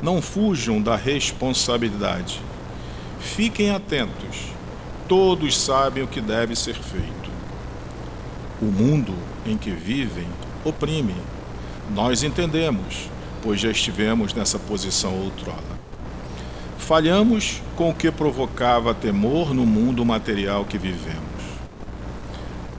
Não 0.00 0.22
fujam 0.22 0.80
da 0.80 0.96
responsabilidade. 0.96 2.40
Fiquem 3.20 3.70
atentos. 3.70 4.52
Todos 5.08 5.58
sabem 5.58 6.02
o 6.02 6.08
que 6.08 6.20
deve 6.20 6.56
ser 6.56 6.74
feito. 6.74 7.30
O 8.60 8.66
mundo 8.66 9.14
em 9.44 9.56
que 9.56 9.70
vivem 9.70 10.26
oprime. 10.64 11.16
Nós 11.94 12.22
entendemos, 12.22 13.08
pois 13.42 13.60
já 13.60 13.70
estivemos 13.70 14.32
nessa 14.32 14.58
posição 14.58 15.14
outrora. 15.20 15.71
Falhamos 16.82 17.62
com 17.76 17.90
o 17.90 17.94
que 17.94 18.10
provocava 18.10 18.92
temor 18.92 19.54
no 19.54 19.64
mundo 19.64 20.04
material 20.04 20.64
que 20.64 20.76
vivemos. 20.76 21.22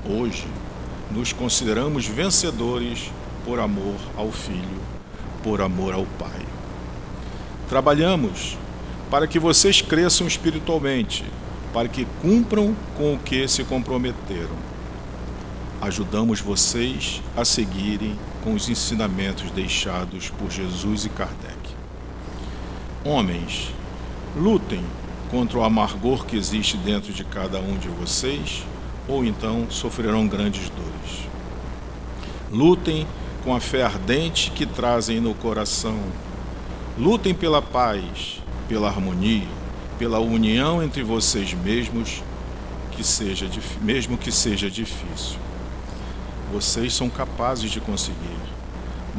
Hoje, 0.06 0.46
nos 1.10 1.32
consideramos 1.32 2.06
vencedores 2.06 3.10
por 3.46 3.62
amor 3.62 3.96
ao 4.18 4.30
Filho, 4.30 4.82
por 5.42 5.62
amor 5.62 5.94
ao 5.94 6.06
Pai. 6.20 6.46
Trabalhamos 7.70 8.58
para 9.10 9.26
que 9.26 9.40
vocês 9.40 9.82
cresçam 9.82 10.28
espiritualmente, 10.28 11.24
para 11.74 11.88
que 11.88 12.06
cumpram 12.22 12.76
com 12.98 13.14
o 13.14 13.20
que 13.20 13.48
se 13.48 13.64
comprometeram. 13.64 14.58
Ajudamos 15.82 16.42
vocês 16.42 17.22
a 17.38 17.46
seguirem 17.46 18.20
com 18.44 18.54
os 18.54 18.68
ensinamentos 18.68 19.50
deixados 19.52 20.30
por 20.30 20.52
Jesus 20.52 21.06
e 21.06 21.10
Kardec. 21.10 21.58
Homens, 23.06 23.72
lutem 24.36 24.84
contra 25.30 25.58
o 25.58 25.64
amargor 25.64 26.26
que 26.26 26.36
existe 26.36 26.78
dentro 26.78 27.14
de 27.14 27.24
cada 27.24 27.60
um 27.60 27.78
de 27.78 27.88
vocês, 27.88 28.64
ou 29.08 29.24
então 29.26 29.68
sofrerão 29.70 30.28
grandes 30.28 30.70
dores. 30.70 31.28
Lutem 32.52 33.08
com 33.44 33.56
a 33.56 33.60
fé 33.60 33.84
ardente 33.84 34.52
que 34.52 34.66
trazem 34.66 35.20
no 35.20 35.34
coração. 35.34 36.00
Lutem 36.98 37.34
pela 37.34 37.62
paz, 37.62 38.42
pela 38.68 38.88
harmonia, 38.88 39.48
pela 39.98 40.20
união 40.20 40.84
entre 40.84 41.04
vocês 41.04 41.54
mesmos, 41.54 42.24
que 42.92 43.04
seja 43.04 43.50
mesmo 43.82 44.18
que 44.18 44.32
seja 44.32 44.70
difícil. 44.70 45.38
Vocês 46.52 46.94
são 46.94 47.10
capazes 47.10 47.72
de 47.72 47.80
conseguir. 47.80 48.18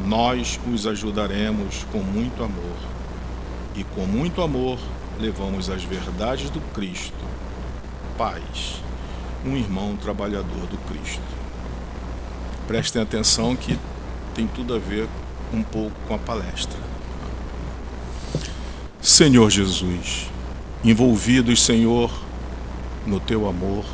Nós 0.05 0.59
os 0.73 0.87
ajudaremos 0.87 1.85
com 1.91 1.99
muito 1.99 2.41
amor. 2.43 2.77
E 3.75 3.83
com 3.83 4.05
muito 4.05 4.41
amor 4.41 4.79
levamos 5.19 5.69
as 5.69 5.83
verdades 5.83 6.49
do 6.49 6.59
Cristo. 6.73 7.13
Paz, 8.17 8.81
um 9.45 9.55
irmão 9.55 9.95
trabalhador 9.95 10.67
do 10.67 10.77
Cristo. 10.89 11.21
Prestem 12.67 13.01
atenção 13.01 13.55
que 13.55 13.77
tem 14.33 14.47
tudo 14.47 14.75
a 14.75 14.79
ver 14.79 15.07
um 15.53 15.61
pouco 15.61 15.95
com 16.07 16.15
a 16.15 16.17
palestra. 16.17 16.79
Senhor 19.01 19.49
Jesus, 19.49 20.27
envolvidos, 20.83 21.61
Senhor, 21.63 22.11
no 23.05 23.19
teu 23.19 23.47
amor, 23.47 23.85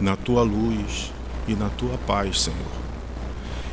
na 0.00 0.16
tua 0.16 0.42
luz 0.42 1.12
e 1.46 1.54
na 1.54 1.68
tua 1.68 1.98
paz, 2.06 2.40
Senhor. 2.42 2.84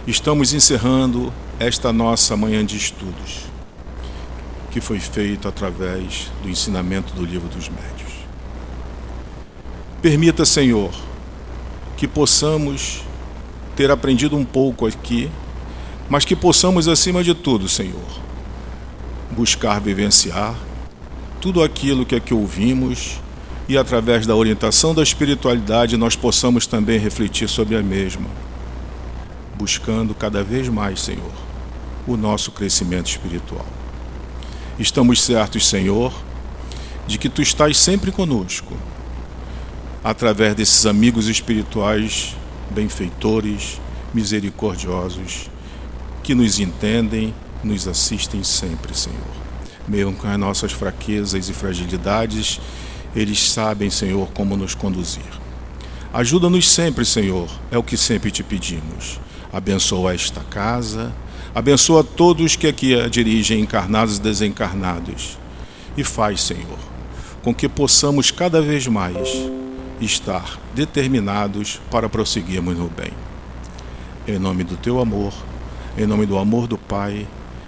Estamos 0.05 0.53
encerrando 0.53 1.31
esta 1.59 1.93
nossa 1.93 2.35
manhã 2.35 2.65
de 2.65 2.75
estudos 2.75 3.50
que 4.71 4.79
foi 4.79 4.99
feito 4.99 5.47
através 5.47 6.31
do 6.41 6.49
ensinamento 6.49 7.13
do 7.13 7.25
Livro 7.25 7.49
dos 7.49 7.69
Médios. 7.69 8.11
Permita, 10.01 10.45
Senhor, 10.45 10.91
que 11.97 12.07
possamos 12.07 13.03
ter 13.75 13.91
aprendido 13.91 14.35
um 14.35 14.45
pouco 14.45 14.87
aqui, 14.87 15.29
mas 16.09 16.25
que 16.25 16.35
possamos, 16.35 16.87
acima 16.87 17.23
de 17.23 17.35
tudo, 17.35 17.67
Senhor, 17.69 18.21
buscar 19.31 19.79
vivenciar 19.79 20.55
tudo 21.39 21.61
aquilo 21.61 22.05
que 22.05 22.15
aqui 22.15 22.33
ouvimos 22.33 23.19
e, 23.67 23.77
através 23.77 24.25
da 24.25 24.35
orientação 24.35 24.93
da 24.95 25.03
espiritualidade, 25.03 25.97
nós 25.97 26.15
possamos 26.15 26.65
também 26.65 26.99
refletir 26.99 27.47
sobre 27.49 27.75
a 27.75 27.83
mesma, 27.83 28.27
buscando 29.57 30.15
cada 30.15 30.43
vez 30.43 30.69
mais, 30.69 31.01
Senhor, 31.01 31.31
o 32.07 32.15
nosso 32.15 32.51
crescimento 32.51 33.07
espiritual. 33.07 33.80
Estamos 34.79 35.21
certos, 35.21 35.67
Senhor, 35.67 36.13
de 37.07 37.17
que 37.17 37.29
tu 37.29 37.41
estás 37.41 37.77
sempre 37.77 38.11
conosco, 38.11 38.73
através 40.03 40.55
desses 40.55 40.85
amigos 40.85 41.27
espirituais, 41.27 42.35
benfeitores, 42.69 43.79
misericordiosos, 44.13 45.49
que 46.23 46.33
nos 46.33 46.59
entendem, 46.59 47.33
nos 47.63 47.87
assistem 47.87 48.43
sempre, 48.43 48.95
Senhor. 48.95 49.19
Mesmo 49.87 50.13
com 50.13 50.27
as 50.27 50.39
nossas 50.39 50.71
fraquezas 50.71 51.49
e 51.49 51.53
fragilidades, 51.53 52.59
eles 53.15 53.51
sabem, 53.51 53.89
Senhor, 53.89 54.29
como 54.31 54.55
nos 54.55 54.73
conduzir. 54.73 55.23
Ajuda-nos 56.13 56.69
sempre, 56.69 57.05
Senhor, 57.05 57.49
é 57.69 57.77
o 57.77 57.83
que 57.83 57.97
sempre 57.97 58.31
te 58.31 58.43
pedimos. 58.43 59.19
Abençoa 59.51 60.13
esta 60.13 60.41
casa, 60.41 61.13
Abençoa 61.53 62.01
todos 62.03 62.55
que 62.55 62.65
aqui 62.65 62.99
a 62.99 63.09
dirigem, 63.09 63.59
encarnados 63.59 64.17
e 64.17 64.21
desencarnados. 64.21 65.37
E 65.97 66.03
faz, 66.03 66.41
Senhor, 66.41 66.79
com 67.43 67.53
que 67.53 67.67
possamos 67.67 68.31
cada 68.31 68.61
vez 68.61 68.87
mais 68.87 69.27
estar 69.99 70.57
determinados 70.73 71.81
para 71.91 72.07
prosseguirmos 72.07 72.77
no 72.77 72.89
bem. 72.89 73.11
Em 74.27 74.39
nome 74.39 74.63
do 74.63 74.77
teu 74.77 74.99
amor, 75.01 75.33
em 75.97 76.05
nome 76.05 76.25
do 76.25 76.37
amor 76.37 76.67
do 76.67 76.77
Pai, 76.77 77.27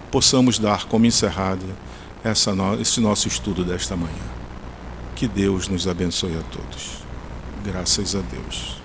possamos 0.09 0.57
dar 0.57 0.85
como 0.85 1.05
encerrado 1.05 1.65
essa 2.23 2.55
no, 2.55 2.79
esse 2.79 3.01
nosso 3.01 3.27
estudo 3.27 3.65
desta 3.65 3.97
manhã. 3.97 4.33
Que 5.15 5.27
Deus 5.27 5.67
nos 5.67 5.87
abençoe 5.87 6.37
a 6.37 6.43
todos. 6.43 7.03
Graças 7.65 8.15
a 8.15 8.21
Deus. 8.21 8.82